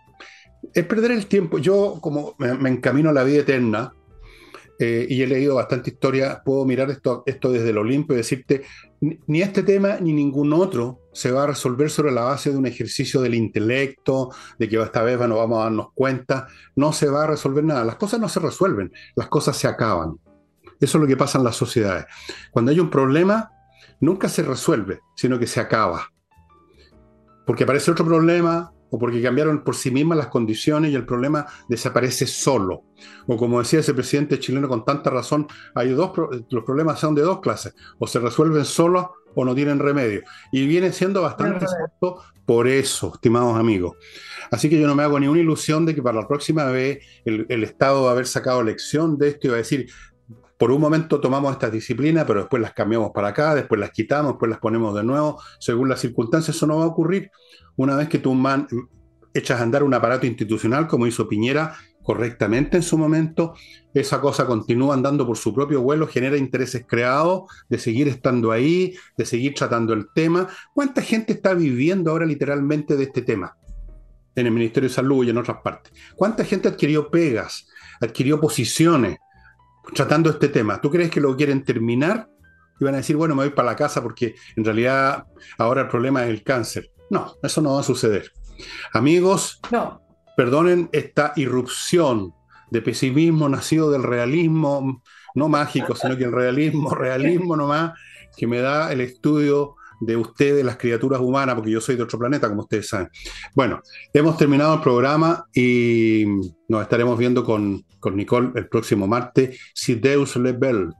es 0.73 0.85
perder 0.85 1.11
el 1.11 1.27
tiempo. 1.27 1.57
Yo, 1.57 1.97
como 2.01 2.35
me, 2.37 2.69
encamino 2.69 3.09
a 3.09 3.13
la 3.13 3.23
vida 3.23 3.39
eterna, 3.39 3.93
eh, 4.79 5.07
y 5.09 5.21
he 5.21 5.27
leído 5.27 5.55
bastante 5.55 5.89
historia, 5.89 6.41
puedo 6.45 6.63
mirar 6.65 6.89
esto, 6.91 7.23
esto 7.25 7.51
desde 7.51 7.71
el 7.71 7.77
Olimpo 7.79 8.13
y 8.13 8.17
decirte, 8.17 8.63
ni 8.99 9.41
este 9.41 9.63
tema 9.63 9.97
ni 9.99 10.13
ningún 10.13 10.53
otro 10.53 11.01
se 11.13 11.31
va 11.31 11.43
a 11.43 11.47
resolver 11.47 11.89
sobre 11.89 12.11
la 12.11 12.21
base 12.21 12.51
de 12.51 12.57
un 12.57 12.67
ejercicio 12.67 13.21
del 13.21 13.33
intelecto, 13.33 14.29
de 14.59 14.69
que 14.69 14.81
esta 14.81 15.01
vez 15.01 15.19
no 15.19 15.37
vamos 15.37 15.59
a 15.59 15.63
darnos 15.63 15.87
cuenta, 15.93 16.47
no 16.75 16.93
se 16.93 17.09
va 17.09 17.23
a 17.23 17.27
resolver 17.27 17.63
nada. 17.63 17.83
Las 17.83 17.95
cosas 17.95 18.19
no 18.19 18.29
se 18.29 18.39
resuelven, 18.39 18.91
las 19.15 19.27
cosas 19.27 19.57
se 19.57 19.67
acaban. 19.67 20.17
Eso 20.79 20.97
es 20.97 21.01
lo 21.01 21.07
que 21.07 21.17
pasa 21.17 21.39
en 21.39 21.43
las 21.43 21.55
sociedades. 21.55 22.05
Cuando 22.51 22.71
hay 22.71 22.79
un 22.79 22.91
problema, 22.91 23.51
nunca 23.99 24.29
se 24.29 24.43
resuelve, 24.43 24.99
sino 25.15 25.39
que 25.39 25.47
se 25.47 25.59
acaba. 25.59 26.11
Porque 27.47 27.63
aparece 27.63 27.89
otro 27.89 28.05
problema 28.05 28.71
o 28.89 28.99
porque 28.99 29.21
cambiaron 29.21 29.63
por 29.63 29.75
sí 29.75 29.91
mismas 29.91 30.17
las 30.17 30.27
condiciones 30.27 30.91
y 30.91 30.95
el 30.95 31.05
problema 31.05 31.45
desaparece 31.67 32.27
solo. 32.27 32.83
O 33.27 33.37
como 33.37 33.59
decía 33.59 33.79
ese 33.79 33.93
presidente 33.93 34.39
chileno 34.39 34.67
con 34.67 34.85
tanta 34.85 35.09
razón, 35.09 35.47
hay 35.75 35.89
dos 35.89 36.11
los 36.49 36.63
problemas 36.63 36.99
son 36.99 37.15
de 37.15 37.21
dos 37.21 37.41
clases, 37.41 37.73
o 37.99 38.07
se 38.07 38.19
resuelven 38.19 38.65
solos 38.65 39.07
o 39.35 39.45
no 39.45 39.53
tienen 39.53 39.79
remedio. 39.79 40.21
Y 40.51 40.65
viene 40.65 40.91
siendo 40.91 41.21
bastante 41.21 41.65
exacto 41.65 42.23
por 42.45 42.67
eso, 42.67 43.11
estimados 43.13 43.57
amigos. 43.57 43.97
Así 44.49 44.69
que 44.69 44.79
yo 44.79 44.87
no 44.87 44.95
me 44.95 45.03
hago 45.03 45.19
ni 45.19 45.27
una 45.27 45.41
ilusión 45.41 45.85
de 45.85 45.93
que 45.93 46.01
para 46.01 46.21
la 46.21 46.27
próxima 46.27 46.65
vez 46.65 46.99
el, 47.25 47.45
el 47.49 47.63
Estado 47.63 48.03
va 48.03 48.09
a 48.09 48.13
haber 48.13 48.25
sacado 48.25 48.63
lección 48.63 49.17
de 49.17 49.29
esto 49.29 49.47
y 49.47 49.49
va 49.49 49.55
a 49.55 49.59
decir, 49.59 49.87
por 50.57 50.71
un 50.71 50.81
momento 50.81 51.21
tomamos 51.21 51.51
estas 51.51 51.71
disciplinas, 51.71 52.25
pero 52.25 52.41
después 52.41 52.61
las 52.61 52.73
cambiamos 52.73 53.11
para 53.11 53.29
acá, 53.29 53.53
después 53.53 53.79
las 53.79 53.91
quitamos, 53.91 54.33
después 54.33 54.49
las 54.49 54.59
ponemos 54.59 54.95
de 54.95 55.03
nuevo, 55.03 55.41
según 55.59 55.89
las 55.89 55.99
circunstancias. 55.99 56.55
Eso 56.55 56.67
no 56.67 56.77
va 56.77 56.83
a 56.83 56.87
ocurrir 56.87 57.31
una 57.75 57.95
vez 57.95 58.09
que 58.09 58.17
tú 58.17 58.35
echas 59.33 59.59
a 59.59 59.63
andar 59.63 59.83
un 59.83 59.93
aparato 59.93 60.25
institucional 60.25 60.87
como 60.87 61.05
hizo 61.05 61.27
Piñera 61.27 61.75
correctamente 62.07 62.77
en 62.77 62.83
su 62.83 62.97
momento, 62.97 63.53
esa 63.93 64.21
cosa 64.21 64.45
continúa 64.45 64.93
andando 64.93 65.27
por 65.27 65.37
su 65.37 65.53
propio 65.53 65.81
vuelo, 65.81 66.07
genera 66.07 66.37
intereses 66.37 66.85
creados 66.87 67.51
de 67.67 67.77
seguir 67.77 68.07
estando 68.07 68.53
ahí, 68.53 68.95
de 69.17 69.25
seguir 69.25 69.53
tratando 69.53 69.91
el 69.91 70.07
tema. 70.15 70.47
¿Cuánta 70.73 71.01
gente 71.01 71.33
está 71.33 71.53
viviendo 71.53 72.09
ahora 72.09 72.25
literalmente 72.25 72.95
de 72.95 73.03
este 73.03 73.23
tema? 73.23 73.57
En 74.35 74.45
el 74.45 74.53
Ministerio 74.53 74.87
de 74.87 74.95
Salud 74.95 75.25
y 75.25 75.31
en 75.31 75.37
otras 75.37 75.57
partes. 75.61 75.91
¿Cuánta 76.15 76.45
gente 76.45 76.69
adquirió 76.69 77.11
pegas, 77.11 77.67
adquirió 77.99 78.39
posiciones, 78.39 79.17
tratando 79.93 80.29
este 80.29 80.49
tema. 80.49 80.81
¿Tú 80.81 80.89
crees 80.89 81.09
que 81.09 81.21
lo 81.21 81.35
quieren 81.35 81.63
terminar? 81.63 82.29
Y 82.79 82.83
van 82.85 82.93
a 82.93 82.97
decir, 82.97 83.15
bueno, 83.15 83.35
me 83.35 83.43
voy 83.43 83.53
para 83.53 83.71
la 83.71 83.75
casa 83.75 84.03
porque 84.03 84.35
en 84.55 84.63
realidad 84.63 85.25
ahora 85.57 85.81
el 85.81 85.87
problema 85.87 86.23
es 86.23 86.29
el 86.29 86.43
cáncer. 86.43 86.91
No, 87.09 87.35
eso 87.41 87.61
no 87.61 87.73
va 87.73 87.79
a 87.79 87.83
suceder. 87.83 88.31
Amigos, 88.93 89.59
no. 89.71 90.01
perdonen 90.35 90.89
esta 90.91 91.33
irrupción 91.35 92.33
de 92.69 92.81
pesimismo 92.81 93.47
nacido 93.49 93.89
del 93.89 94.03
realismo, 94.03 95.01
no 95.35 95.47
mágico, 95.47 95.95
sino 95.95 96.17
que 96.17 96.25
el 96.25 96.31
realismo, 96.31 96.89
realismo 96.95 97.55
nomás, 97.55 97.93
que 98.35 98.45
me 98.45 98.59
da 98.59 98.91
el 98.91 99.01
estudio 99.01 99.76
de 99.99 100.15
ustedes, 100.15 100.63
las 100.63 100.77
criaturas 100.77 101.19
humanas, 101.19 101.55
porque 101.55 101.71
yo 101.71 101.81
soy 101.81 101.95
de 101.95 102.03
otro 102.03 102.19
planeta, 102.19 102.49
como 102.49 102.61
ustedes 102.61 102.87
saben. 102.87 103.09
Bueno, 103.53 103.81
hemos 104.13 104.37
terminado 104.37 104.75
el 104.75 104.81
programa 104.81 105.45
y 105.53 106.25
nos 106.67 106.81
estaremos 106.81 107.17
viendo 107.17 107.43
con, 107.43 107.83
con 107.99 108.15
Nicole 108.15 108.51
el 108.55 108.67
próximo 108.67 109.07
martes, 109.07 109.59
si 109.73 109.95
Deus 109.95 110.35
le 110.35 110.53
belt. 110.53 110.95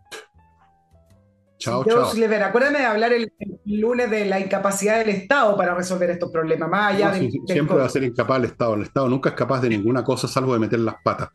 Chao, 1.59 1.83
chao. 1.83 2.11
Acuérdame 2.43 2.79
de 2.79 2.85
hablar 2.85 3.13
el, 3.13 3.33
lunes 3.65 4.09
de 4.11 4.25
la 4.25 4.39
incapacidad 4.39 4.99
del 4.99 5.09
Estado 5.09 5.57
para 5.57 5.73
resolver 5.73 6.09
estos 6.11 6.31
problemas, 6.31 6.69
más 6.69 6.93
allá 6.93 7.13
Siempre 7.47 7.77
va 7.77 7.85
a 7.85 7.89
ser 7.89 8.03
incapaz 8.03 8.37
el 8.37 8.45
Estado. 8.45 8.75
El 8.75 8.83
Estado 8.83 9.09
nunca 9.09 9.29
es 9.29 9.35
capaz 9.35 9.61
de 9.61 9.69
ninguna 9.69 10.03
cosa 10.03 10.27
salvo 10.27 10.53
de 10.53 10.59
meter 10.59 10.79
las 10.79 10.95
patas. 11.03 11.29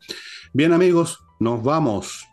Bien, 0.53 0.71
amigos, 0.71 1.19
nos 1.39 1.61
vamos. 1.61 2.25